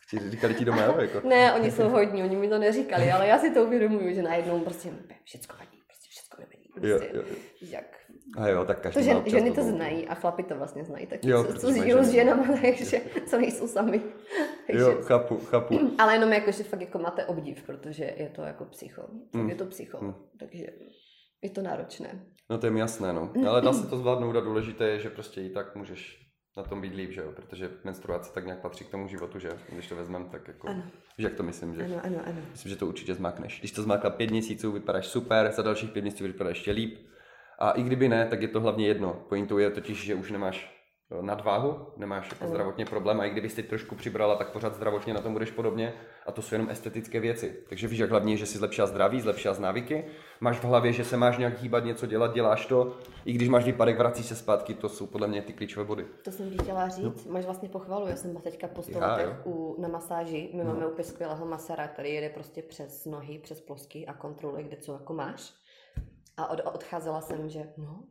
Ti 0.09 0.29
říkali 0.29 0.53
ti 0.53 0.65
doma, 0.65 0.83
jo? 0.83 0.95
Jako. 0.99 1.27
Ne, 1.27 1.53
oni 1.53 1.71
jsou 1.71 1.89
hodní, 1.89 2.23
oni 2.23 2.35
mi 2.35 2.49
to 2.49 2.57
neříkali, 2.57 3.11
ale 3.11 3.27
já 3.27 3.39
si 3.39 3.51
to 3.51 3.63
uvědomuju, 3.63 4.13
že 4.13 4.21
najednou 4.21 4.59
prostě 4.59 4.89
všecko 5.23 5.55
vadí, 5.59 5.81
prostě 5.87 6.07
všecko 6.09 6.37
nevidí. 6.41 6.69
Prostě, 6.73 6.89
jo, 6.89 7.21
jo, 7.21 7.23
jo. 7.29 7.35
Jak 7.61 8.00
a 8.37 8.47
jo, 8.47 8.65
tak 8.65 8.79
každý 8.79 9.01
to 9.01 9.05
žen, 9.05 9.23
ženy 9.25 9.51
to 9.51 9.63
znají 9.63 10.07
a 10.07 10.15
chlapi 10.15 10.43
to 10.43 10.55
vlastně 10.55 10.83
znají 10.83 11.07
taky. 11.07 11.29
Jo, 11.29 11.43
co, 11.43 11.53
co 11.53 11.73
žijou 11.73 12.03
s 12.03 12.11
ženama, 12.11 12.43
takže 12.61 13.01
co 13.27 13.37
nejsou 13.37 13.67
sami. 13.67 14.01
jo, 14.69 15.01
chápu, 15.01 15.37
chápu. 15.37 15.79
Ale 15.97 16.13
jenom 16.13 16.33
jako, 16.33 16.51
že 16.51 16.63
fakt 16.63 16.81
jako 16.81 16.99
máte 16.99 17.25
obdiv, 17.25 17.63
protože 17.63 18.13
je 18.17 18.29
to 18.29 18.41
jako 18.41 18.65
psycho. 18.65 19.01
Mm. 19.33 19.49
Je 19.49 19.55
to 19.55 19.65
psycho, 19.65 19.97
mm. 20.01 20.15
takže 20.39 20.65
je 21.41 21.49
to 21.49 21.61
náročné. 21.61 22.25
No 22.49 22.57
to 22.57 22.65
je 22.65 22.71
mi 22.71 22.79
jasné, 22.79 23.13
no. 23.13 23.31
Ale 23.49 23.61
dá 23.61 23.73
se 23.73 23.87
to 23.87 23.97
zvládnout 23.97 24.35
a 24.35 24.39
důležité 24.39 24.87
je, 24.89 24.99
že 24.99 25.09
prostě 25.09 25.41
i 25.41 25.49
tak 25.49 25.75
můžeš 25.75 26.27
na 26.57 26.63
tom 26.63 26.81
být 26.81 26.95
líp, 26.95 27.11
že 27.11 27.21
jo? 27.21 27.31
Protože 27.35 27.71
menstruace 27.83 28.33
tak 28.33 28.45
nějak 28.45 28.61
patří 28.61 28.85
k 28.85 28.89
tomu 28.89 29.07
životu, 29.07 29.39
že 29.39 29.49
když 29.69 29.87
to 29.87 29.95
vezmeme, 29.95 30.25
tak 30.31 30.47
jako, 30.47 30.67
ano. 30.67 30.83
víš, 31.17 31.23
jak 31.23 31.35
to 31.35 31.43
myslím, 31.43 31.75
že? 31.75 31.83
Ano, 31.83 32.01
ano, 32.03 32.19
ano. 32.25 32.41
Myslím, 32.51 32.69
že 32.69 32.75
to 32.75 32.87
určitě 32.87 33.13
zmákneš. 33.13 33.59
Když 33.59 33.71
to 33.71 33.83
zmákla 33.83 34.09
pět 34.09 34.31
měsíců, 34.31 34.71
vypadáš 34.71 35.07
super, 35.07 35.51
za 35.51 35.61
dalších 35.61 35.91
pět 35.91 36.01
měsíců 36.01 36.23
vypadáš 36.23 36.57
ještě 36.57 36.71
líp 36.71 36.97
a 37.61 37.71
i 37.71 37.83
kdyby 37.83 38.09
ne, 38.09 38.27
tak 38.29 38.41
je 38.41 38.47
to 38.47 38.61
hlavně 38.61 38.87
jedno. 38.87 39.23
Pointou 39.29 39.57
je 39.57 39.69
totiž, 39.69 40.03
že 40.03 40.15
už 40.15 40.31
nemáš 40.31 40.81
nadváhu, 41.21 41.87
nemáš 41.97 42.29
jako 42.31 42.47
zdravotně 42.47 42.85
problém 42.85 43.19
a 43.19 43.25
i 43.25 43.29
kdyby 43.29 43.49
teď 43.49 43.67
trošku 43.67 43.95
přibrala, 43.95 44.35
tak 44.35 44.51
pořád 44.51 44.75
zdravotně 44.75 45.13
na 45.13 45.21
tom 45.21 45.33
budeš 45.33 45.51
podobně 45.51 45.93
a 46.25 46.31
to 46.31 46.41
jsou 46.41 46.55
jenom 46.55 46.69
estetické 46.69 47.19
věci. 47.19 47.55
Takže 47.69 47.87
víš, 47.87 47.99
jak 47.99 48.09
hlavně, 48.09 48.37
že 48.37 48.45
si 48.45 48.57
zlepšila 48.57 48.87
zdraví, 48.87 49.21
zlepšila 49.21 49.53
z 49.53 49.59
návyky, 49.59 50.05
máš 50.39 50.59
v 50.59 50.63
hlavě, 50.63 50.93
že 50.93 51.05
se 51.05 51.17
máš 51.17 51.37
nějak 51.37 51.59
hýbat, 51.59 51.85
něco 51.85 52.05
dělat, 52.05 52.33
děláš 52.33 52.65
to, 52.65 52.97
i 53.25 53.33
když 53.33 53.49
máš 53.49 53.65
výpadek, 53.65 53.97
vracíš 53.97 54.25
se 54.25 54.35
zpátky, 54.35 54.73
to 54.73 54.89
jsou 54.89 55.05
podle 55.05 55.27
mě 55.27 55.41
ty 55.41 55.53
klíčové 55.53 55.85
body. 55.85 56.05
To 56.23 56.31
jsem 56.31 56.49
ti 56.49 56.57
chtěla 56.57 56.89
říct, 56.89 57.25
no. 57.25 57.31
máš 57.31 57.45
vlastně 57.45 57.69
pochvalu, 57.69 58.07
já 58.07 58.15
jsem 58.15 58.35
teďka 58.35 58.67
po 58.67 58.81
u, 59.45 59.81
na 59.81 59.87
masáži, 59.87 60.49
my 60.53 60.63
no. 60.63 60.73
máme 60.73 60.87
úplně 60.87 61.03
skvělého 61.03 61.45
masára, 61.45 61.87
který 61.87 62.13
jede 62.13 62.29
prostě 62.29 62.61
přes 62.61 63.05
nohy, 63.05 63.39
přes 63.39 63.61
plosky 63.61 64.05
a 64.05 64.13
kontroluje, 64.13 64.63
kde 64.63 64.77
co 64.77 64.93
jako 64.93 65.13
máš. 65.13 65.60
A 66.37 66.47
od, 66.47 66.59
odcházela 66.59 67.21
jsem, 67.21 67.49
že 67.49 67.73
no, 67.77 68.03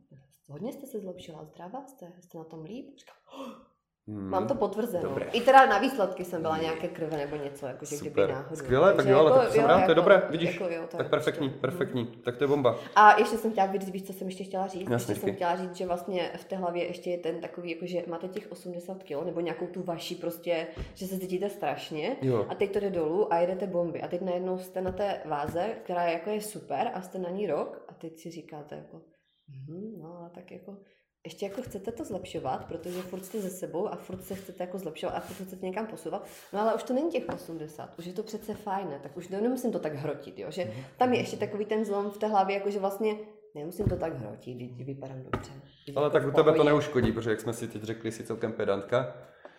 hodně 0.49 0.73
jste 0.73 0.87
se 0.87 0.99
zlepšila, 0.99 1.45
zdravá 1.45 1.87
jste, 1.87 2.13
jste 2.19 2.37
na 2.37 2.43
tom 2.43 2.63
líp. 2.63 2.97
Říkám, 2.97 3.15
oh, 3.33 3.70
Hmm. 4.07 4.29
Mám 4.29 4.47
to 4.47 4.55
potvrzeno. 4.55 5.09
Dobré. 5.09 5.25
I 5.25 5.41
teda 5.41 5.65
na 5.65 5.77
výsledky 5.77 6.25
jsem 6.25 6.41
byla 6.41 6.57
nějaké 6.57 6.87
krve 6.87 7.17
nebo 7.17 7.35
něco, 7.35 7.65
jakože 7.65 7.97
kdyby 7.97 8.21
náhodou. 8.27 8.55
Skvěle, 8.55 8.93
tak 8.93 9.05
jo, 9.05 9.19
ale 9.19 9.29
jako, 9.29 9.39
tak 9.39 9.51
jsem 9.51 9.61
jo, 9.61 9.67
rád, 9.67 9.73
jako, 9.73 9.85
to 9.85 9.91
je 9.91 9.95
jako- 9.95 10.01
dobré, 10.01 10.27
vidíš, 10.29 10.59
jako, 10.59 10.73
jo, 10.73 10.83
tak 10.97 11.09
perfektní, 11.09 11.49
prostě. 11.49 11.61
perfektní, 11.61 12.03
hmm. 12.03 12.21
tak 12.21 12.37
to 12.37 12.43
je 12.43 12.47
bomba. 12.47 12.79
A 12.95 13.19
ještě 13.19 13.37
jsem 13.37 13.51
chtěla 13.51 13.71
říct, 13.71 13.89
víš, 13.89 14.07
co 14.07 14.13
jsem 14.13 14.27
ještě 14.27 14.43
chtěla 14.43 14.67
říct? 14.67 14.89
Jasně, 14.89 15.11
ještě 15.11 15.25
jsem 15.25 15.35
chtěla 15.35 15.55
říct, 15.55 15.75
že 15.75 15.85
vlastně 15.85 16.31
v 16.37 16.45
té 16.45 16.55
hlavě 16.55 16.87
ještě 16.87 17.09
je 17.09 17.17
ten 17.17 17.41
takový, 17.41 17.71
jakože 17.71 18.03
máte 18.07 18.27
těch 18.27 18.51
80 18.51 19.03
kg, 19.03 19.25
nebo 19.25 19.39
nějakou 19.39 19.67
tu 19.67 19.83
vaši 19.83 20.15
prostě, 20.15 20.67
že 20.93 21.07
se 21.07 21.19
cítíte 21.19 21.49
strašně 21.49 22.17
jo. 22.21 22.45
a 22.49 22.55
teď 22.55 22.73
to 22.73 22.79
jde 22.79 22.89
dolů 22.89 23.33
a 23.33 23.37
jedete 23.37 23.67
bomby. 23.67 24.01
A 24.01 24.07
teď 24.07 24.21
najednou 24.21 24.57
jste 24.57 24.81
na 24.81 24.91
té 24.91 25.21
váze, 25.25 25.75
která 25.83 26.03
jako 26.03 26.29
je 26.29 26.41
super 26.41 26.91
a 26.93 27.01
jste 27.01 27.19
na 27.19 27.29
ní 27.29 27.47
rok 27.47 27.85
a 27.87 27.93
teď 27.93 28.19
si 28.19 28.31
říkáte 28.31 28.75
jako, 28.75 29.01
hm, 29.49 29.93
no 30.01 30.31
tak 30.35 30.51
jako 30.51 30.77
ještě 31.25 31.45
jako 31.45 31.61
chcete 31.61 31.91
to 31.91 32.03
zlepšovat, 32.03 32.65
protože 32.65 33.01
furt 33.01 33.25
jste 33.25 33.41
ze 33.41 33.49
sebou 33.49 33.87
a 33.87 33.95
furt 33.95 34.23
se 34.23 34.35
chcete 34.35 34.63
jako 34.63 34.77
zlepšovat 34.77 35.13
a 35.15 35.19
furt 35.19 35.45
chcete 35.45 35.65
někam 35.65 35.87
posouvat, 35.87 36.27
no 36.53 36.61
ale 36.61 36.73
už 36.73 36.83
to 36.83 36.93
není 36.93 37.11
těch 37.11 37.23
80, 37.33 37.99
už 37.99 38.05
je 38.05 38.13
to 38.13 38.23
přece 38.23 38.53
fajné, 38.53 38.99
tak 39.03 39.17
už 39.17 39.27
nemusím 39.29 39.71
to 39.71 39.79
tak 39.79 39.93
hrotit, 39.93 40.39
jo, 40.39 40.51
že 40.51 40.65
mhm. 40.65 40.83
tam 40.97 41.13
je 41.13 41.19
ještě 41.19 41.37
takový 41.37 41.65
ten 41.65 41.85
zlom 41.85 42.11
v 42.11 42.17
té 42.17 42.27
hlavě, 42.27 42.55
jako 42.55 42.69
že 42.69 42.79
vlastně 42.79 43.15
nemusím 43.55 43.85
to 43.85 43.95
tak 43.95 44.13
hrotit, 44.13 44.55
když 44.55 44.85
vypadám 44.85 45.23
dobře. 45.23 45.51
Ale 45.95 46.09
tak 46.09 46.27
u 46.27 46.31
tebe 46.31 46.53
to 46.53 46.63
neuškodí, 46.63 47.11
protože 47.11 47.29
jak 47.29 47.41
jsme 47.41 47.53
si 47.53 47.67
teď 47.67 47.83
řekli, 47.83 48.11
si 48.11 48.23
celkem 48.23 48.53
pedantka, 48.53 49.13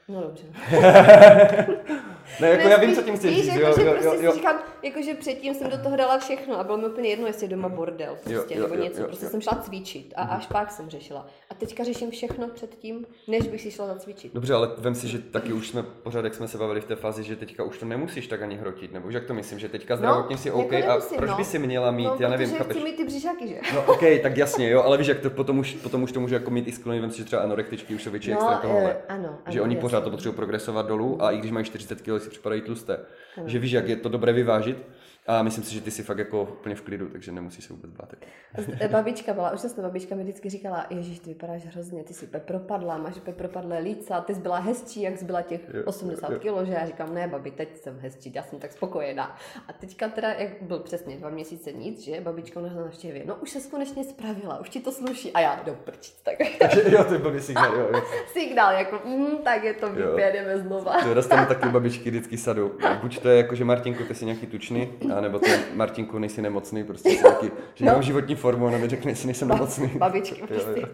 No 0.08 0.20
dobře. 0.20 0.46
ne, 2.40 2.48
jako 2.48 2.68
já 2.68 2.78
vím, 2.78 2.94
co 2.94 3.02
tím 3.02 3.16
chceš 3.16 3.34
říct. 3.34 3.46
Jako, 3.46 3.60
jo, 3.60 3.74
že 3.76 3.84
jo, 3.84 3.92
prostě 3.92 4.24
jo, 4.24 4.32
říkám, 4.34 4.58
jakože 4.82 5.14
předtím 5.14 5.54
jsem 5.54 5.70
do 5.70 5.78
toho 5.78 5.96
dala 5.96 6.18
všechno 6.18 6.58
a 6.58 6.64
bylo 6.64 6.78
mi 6.78 6.86
úplně 6.86 7.08
jedno, 7.08 7.26
jestli 7.26 7.44
je 7.44 7.50
doma 7.50 7.68
bordel 7.68 8.16
prostě, 8.24 8.54
jo, 8.54 8.60
jo, 8.60 8.68
nebo 8.68 8.82
něco. 8.82 8.98
Jo, 8.98 9.02
jo, 9.02 9.08
prostě 9.08 9.24
jo. 9.24 9.30
jsem 9.30 9.40
šla 9.40 9.54
cvičit 9.62 10.12
a 10.16 10.22
až 10.22 10.46
pak 10.46 10.70
jsem 10.70 10.90
řešila. 10.90 11.26
A 11.50 11.54
teďka 11.54 11.84
řeším 11.84 12.10
všechno 12.10 12.48
předtím, 12.48 13.06
než 13.28 13.48
bych 13.48 13.60
si 13.60 13.70
šla 13.70 13.86
zacvičit. 13.86 14.34
Dobře, 14.34 14.54
ale 14.54 14.70
vem 14.78 14.94
si, 14.94 15.08
že 15.08 15.18
taky 15.18 15.52
už 15.52 15.68
jsme 15.68 15.82
pořád, 15.82 16.24
jak 16.24 16.34
jsme 16.34 16.48
se 16.48 16.58
bavili 16.58 16.80
v 16.80 16.84
té 16.84 16.96
fázi, 16.96 17.24
že 17.24 17.36
teďka 17.36 17.64
už 17.64 17.78
to 17.78 17.86
nemusíš 17.86 18.26
tak 18.26 18.42
ani 18.42 18.56
hrotit, 18.56 18.92
nebo 18.92 19.10
jak 19.10 19.24
to 19.24 19.34
myslím, 19.34 19.58
že 19.58 19.68
teďka 19.68 19.96
zdravotně 19.96 20.36
no, 20.36 20.42
si 20.42 20.50
OK 20.50 20.72
jako 20.72 20.88
nemusím, 20.88 21.16
a 21.16 21.18
proč 21.18 21.30
no. 21.30 21.36
by 21.36 21.44
si 21.44 21.58
měla 21.58 21.90
mít, 21.90 22.04
no, 22.04 22.16
já 22.18 22.28
nevím, 22.28 22.50
chápeš? 22.50 22.76
chci 22.76 22.84
mít 22.84 22.96
ty 22.96 23.04
břišáky, 23.04 23.48
že? 23.48 23.56
No 23.74 23.84
OK, 23.86 24.02
tak 24.22 24.36
jasně, 24.36 24.70
jo, 24.70 24.82
ale 24.82 24.98
víš, 24.98 25.06
jak 25.06 25.20
to 25.20 25.30
potom 25.30 25.58
už, 25.58 25.74
potom 25.74 26.02
už 26.02 26.12
to 26.12 26.20
může 26.20 26.34
jako 26.34 26.50
mít 26.50 26.68
i 26.68 26.72
sklony, 26.72 27.00
vem 27.00 27.10
si, 27.10 27.18
že 27.18 27.24
třeba 27.24 27.42
anorektičky 27.42 27.94
už 27.94 28.02
jsou 28.02 28.10
větší 28.10 28.30
no, 28.30 28.36
extra 28.36 28.56
tohohle. 28.56 28.90
Eh, 28.90 29.12
ano, 29.12 29.38
že 29.48 29.62
oni 29.62 29.76
pořád 29.76 30.04
to 30.04 30.10
potřebují 30.10 30.36
progresovat 30.36 30.86
dolů 30.86 31.22
a 31.22 31.30
i 31.30 31.38
když 31.38 31.50
mají 31.50 31.66
40 31.66 32.02
kg, 32.02 32.21
si 32.22 32.30
připadají 32.30 32.62
tlusté. 32.62 32.98
Hmm. 33.36 33.48
Že 33.48 33.58
víš, 33.58 33.72
jak 33.72 33.88
je 33.88 33.96
to 33.96 34.08
dobré 34.08 34.32
vyvážit. 34.32 34.76
A 35.26 35.42
myslím 35.42 35.64
si, 35.64 35.74
že 35.74 35.80
ty 35.80 35.90
jsi 35.90 36.02
fakt 36.02 36.18
jako 36.18 36.42
úplně 36.42 36.74
v 36.74 36.82
klidu, 36.82 37.08
takže 37.08 37.32
nemusíš 37.32 37.64
se 37.64 37.72
vůbec 37.72 37.90
bát. 37.90 38.14
Babička 38.90 39.34
byla, 39.34 39.50
už 39.50 39.60
ta 39.76 39.82
babička 39.82 40.14
mi 40.14 40.22
vždycky 40.22 40.50
říkala, 40.50 40.86
Ježíš, 40.90 41.18
ty 41.18 41.30
vypadáš 41.30 41.66
hrozně, 41.66 42.04
ty 42.04 42.14
jsi 42.14 42.26
propadla, 42.26 42.98
máš 42.98 43.14
propadlé 43.36 43.78
líca, 43.78 44.20
ty 44.20 44.34
jsi 44.34 44.40
byla 44.40 44.58
hezčí, 44.58 45.02
jak 45.02 45.18
jsi 45.18 45.24
byla 45.24 45.42
těch 45.42 45.60
jo, 45.74 45.82
80 45.84 46.30
jo, 46.30 46.38
jo. 46.42 46.54
kg, 46.54 46.66
že 46.66 46.72
já 46.72 46.86
říkám, 46.86 47.14
ne, 47.14 47.28
babi, 47.28 47.50
teď 47.50 47.76
jsem 47.76 47.98
hezčí, 48.00 48.32
já 48.34 48.42
jsem 48.42 48.58
tak 48.58 48.72
spokojená. 48.72 49.36
A 49.68 49.72
teďka 49.72 50.08
teda, 50.08 50.32
jak 50.32 50.62
byl 50.62 50.78
přesně 50.78 51.16
dva 51.16 51.30
měsíce 51.30 51.72
nic, 51.72 52.00
že 52.00 52.20
babička 52.20 52.60
na 52.60 52.74
návštěvě, 52.74 53.22
no 53.26 53.34
už 53.34 53.50
se 53.50 53.70
konečně 53.70 54.04
spravila, 54.04 54.60
už 54.60 54.68
ti 54.68 54.80
to 54.80 54.92
sluší. 54.92 55.32
A 55.32 55.40
já, 55.40 55.62
do 55.66 55.74
prčic, 55.74 56.20
tak. 56.22 56.34
Takže 56.58 56.82
jo, 56.86 57.04
to 57.04 57.18
byl 57.18 57.40
signál, 57.40 57.74
jo, 57.74 57.88
jo. 57.92 58.02
signál, 58.32 58.74
jako, 58.74 59.00
mm, 59.08 59.38
tak 59.44 59.64
je 59.64 59.74
to, 59.74 59.92
vypědeme 59.92 60.58
znova. 60.58 61.06
Jo, 61.06 61.14
dostanu 61.14 61.46
taky 61.46 61.68
babičky 61.68 62.10
vždycky 62.10 62.38
sadu. 62.38 62.78
Buď 63.00 63.18
to 63.18 63.28
je 63.28 63.36
jako, 63.36 63.54
že 63.54 63.64
Martinku, 63.64 64.04
ty 64.04 64.14
jsi 64.14 64.24
nějaký 64.24 64.46
tučný, 64.46 64.92
a 65.14 65.20
nebo 65.20 65.38
ty, 65.38 65.50
Martinku, 65.74 66.18
nejsi 66.18 66.42
nemocný, 66.42 66.84
prostě 66.84 67.22
taky, 67.22 67.46
že 67.74 67.84
no. 67.84 67.86
nemám 67.86 68.02
životní 68.02 68.34
formu, 68.34 68.66
ona 68.66 68.78
mi 68.78 68.88
řekne, 68.88 69.10
jestli 69.10 69.26
nejsem 69.26 69.48
ba- 69.48 69.54
nemocný. 69.54 69.86
Babičky, 69.86 70.42
prostě. 70.42 70.70
jo, 70.70 70.76
jo. 70.80 70.88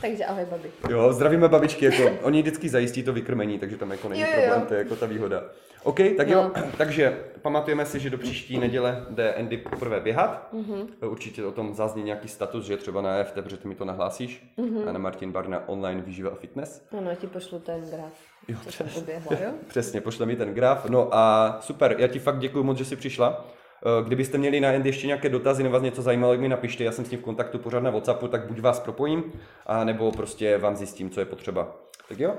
Takže 0.00 0.24
ahoj, 0.24 0.44
babi. 0.50 0.70
Jo, 0.90 1.12
zdravíme 1.12 1.48
babičky, 1.48 1.84
jako, 1.84 2.10
oni 2.22 2.42
vždycky 2.42 2.68
zajistí 2.68 3.02
to 3.02 3.12
vykrmení, 3.12 3.58
takže 3.58 3.76
tam 3.76 3.90
jako 3.90 4.08
není 4.08 4.20
jo, 4.20 4.26
jo, 4.30 4.34
problém, 4.36 4.60
jo. 4.60 4.66
to 4.68 4.74
je 4.74 4.78
jako 4.78 4.96
ta 4.96 5.06
výhoda. 5.06 5.44
OK, 5.84 5.98
tak 6.16 6.28
no. 6.28 6.32
jo, 6.32 6.50
takže 6.78 7.18
pamatujeme 7.42 7.86
si, 7.86 8.00
že 8.00 8.10
do 8.10 8.18
příští 8.18 8.58
neděle 8.58 9.06
jde 9.10 9.34
Andy 9.34 9.56
poprvé 9.56 10.00
běhat. 10.00 10.52
Mm-hmm. 10.52 11.08
Určitě 11.08 11.44
o 11.44 11.52
tom 11.52 11.74
zazní 11.74 12.02
nějaký 12.02 12.28
status, 12.28 12.66
že 12.66 12.76
třeba 12.76 13.02
na 13.02 13.16
EFT, 13.16 13.34
protože 13.34 13.56
ty 13.56 13.68
mi 13.68 13.74
to 13.74 13.84
nahlásíš. 13.84 14.54
Mm-hmm. 14.58 14.88
A 14.88 14.92
na 14.92 14.98
Martin 14.98 15.32
Barna 15.32 15.68
online 15.68 16.02
výživa 16.02 16.30
a 16.30 16.34
fitness. 16.34 16.86
Ano, 16.98 17.14
ti 17.16 17.26
pošlu 17.26 17.58
ten 17.58 17.90
graf. 17.90 18.12
Jo, 18.48 18.56
co 18.64 18.72
jsem 18.72 18.86
oběhla, 18.96 19.36
jo? 19.44 19.50
Přesně, 19.68 20.00
pošle 20.00 20.26
mi 20.26 20.36
ten 20.36 20.54
graf. 20.54 20.86
No 20.86 21.08
a 21.14 21.56
super, 21.60 21.96
já 21.98 22.08
ti 22.08 22.18
fakt 22.18 22.38
děkuji 22.38 22.62
moc, 22.62 22.78
že 22.78 22.84
jsi 22.84 22.96
přišla. 22.96 23.44
Eh, 23.86 24.04
kdybyste 24.04 24.38
měli 24.38 24.60
na 24.60 24.68
Andy 24.68 24.88
ještě 24.88 25.06
nějaké 25.06 25.28
dotazy 25.28 25.62
nebo 25.62 25.72
vás 25.72 25.82
něco 25.82 26.02
zajímalo, 26.02 26.36
mi 26.36 26.48
napište, 26.48 26.84
já 26.84 26.92
jsem 26.92 27.04
s 27.04 27.10
ním 27.10 27.20
v 27.20 27.24
kontaktu 27.24 27.58
pořád 27.58 27.80
na 27.80 27.90
WhatsAppu, 27.90 28.28
tak 28.28 28.46
buď 28.46 28.60
vás 28.60 28.80
propojím, 28.80 29.32
a 29.66 29.84
nebo 29.84 30.12
prostě 30.12 30.58
vám 30.58 30.76
zjistím, 30.76 31.10
co 31.10 31.20
je 31.20 31.26
potřeba. 31.26 31.76
Tak 32.08 32.20
jo? 32.20 32.34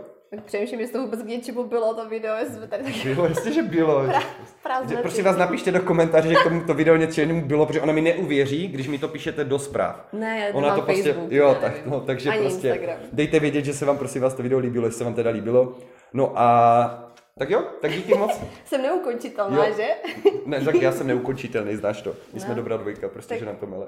Přemýšlím, 0.45 0.79
jestli 0.79 0.93
to 0.93 1.01
vůbec 1.01 1.21
k 1.21 1.25
něčemu 1.25 1.63
bylo 1.63 1.93
to 1.93 2.09
video, 2.09 2.35
jestli 2.35 2.55
jsme 2.55 2.67
tady 2.67 2.83
tak... 2.83 2.93
Bylo, 3.03 3.25
jestli, 3.25 3.53
že 3.53 3.63
bylo. 3.63 4.03
Pra, 4.63 4.81
prosím 5.01 5.25
vás 5.25 5.37
napište 5.37 5.71
do 5.71 5.81
komentáře, 5.81 6.29
že 6.29 6.35
k 6.35 6.43
tomu 6.43 6.63
to 6.63 6.73
video 6.73 6.95
něčemu 6.95 7.41
bylo, 7.41 7.65
protože 7.65 7.81
ona 7.81 7.93
mi 7.93 8.01
neuvěří, 8.01 8.67
když 8.67 8.87
mi 8.87 8.97
to 8.97 9.07
píšete 9.07 9.43
do 9.43 9.59
zpráv. 9.59 10.07
Ne, 10.13 10.39
já 10.39 10.53
ona 10.53 10.75
to 10.75 10.81
prostě, 10.81 11.03
Facebook, 11.03 11.31
jo, 11.31 11.57
tak, 11.61 11.85
no, 11.85 12.01
takže 12.01 12.29
Ani 12.29 12.41
prostě 12.41 12.67
Instagram. 12.67 12.97
dejte 13.13 13.39
vědět, 13.39 13.65
že 13.65 13.73
se 13.73 13.85
vám 13.85 13.97
prosím 13.97 14.21
vás 14.21 14.33
to 14.33 14.43
video 14.43 14.59
líbilo, 14.59 14.85
jestli 14.85 14.97
se 14.97 15.03
vám 15.03 15.13
teda 15.13 15.29
líbilo. 15.29 15.77
No 16.13 16.33
a 16.35 17.11
tak 17.39 17.49
jo, 17.49 17.63
tak 17.81 17.91
díky 17.91 18.13
moc. 18.13 18.41
jsem 18.65 18.81
neukončitelná, 18.81 19.65
jo. 19.65 19.73
že? 19.77 19.87
ne, 20.45 20.61
tak 20.61 20.75
já 20.75 20.91
jsem 20.91 21.07
neukončitelný, 21.07 21.75
znáš 21.75 22.01
to. 22.01 22.09
My 22.09 22.15
no. 22.33 22.39
jsme 22.39 22.55
dobrá 22.55 22.77
dvojka, 22.77 23.09
prostě, 23.09 23.29
tak... 23.29 23.39
že 23.39 23.45
nám 23.45 23.55
to 23.55 23.65
mele. 23.65 23.87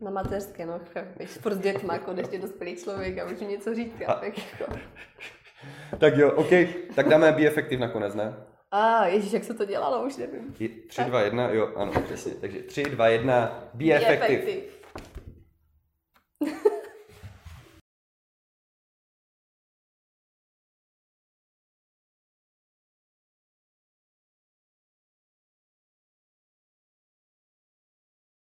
Na 0.00 0.10
mateřské, 0.10 0.66
no, 0.66 0.80
furt 1.26 1.54
s 1.54 1.58
dětma, 1.58 1.92
jako 1.92 2.12
ještě 2.16 2.38
dospělý 2.38 2.76
člověk 2.76 3.18
a 3.18 3.26
může 3.26 3.44
něco 3.44 3.74
říkat, 3.74 4.06
a... 4.08 4.14
tak 4.14 4.32
jako... 4.38 4.72
tak 5.98 6.16
jo, 6.16 6.32
OK, 6.32 6.50
tak 6.94 7.08
dáme 7.08 7.32
Be 7.32 7.46
Effective 7.46 7.80
nakonec, 7.80 8.14
ne? 8.14 8.34
A 8.70 8.98
ah, 8.98 9.06
ježíš, 9.06 9.32
jak 9.32 9.44
se 9.44 9.54
to 9.54 9.64
dělalo, 9.64 10.06
už 10.06 10.16
nevím. 10.16 10.54
3, 10.88 11.04
2, 11.04 11.20
1, 11.20 11.50
jo, 11.50 11.72
ano, 11.76 11.92
přesně. 12.04 12.32
Takže 12.40 12.62
3, 12.62 12.84
2, 12.84 13.08
1, 13.08 13.68
Be, 13.74 13.84
be 13.84 13.94
effective. 13.94 14.38
effective. 14.38 14.75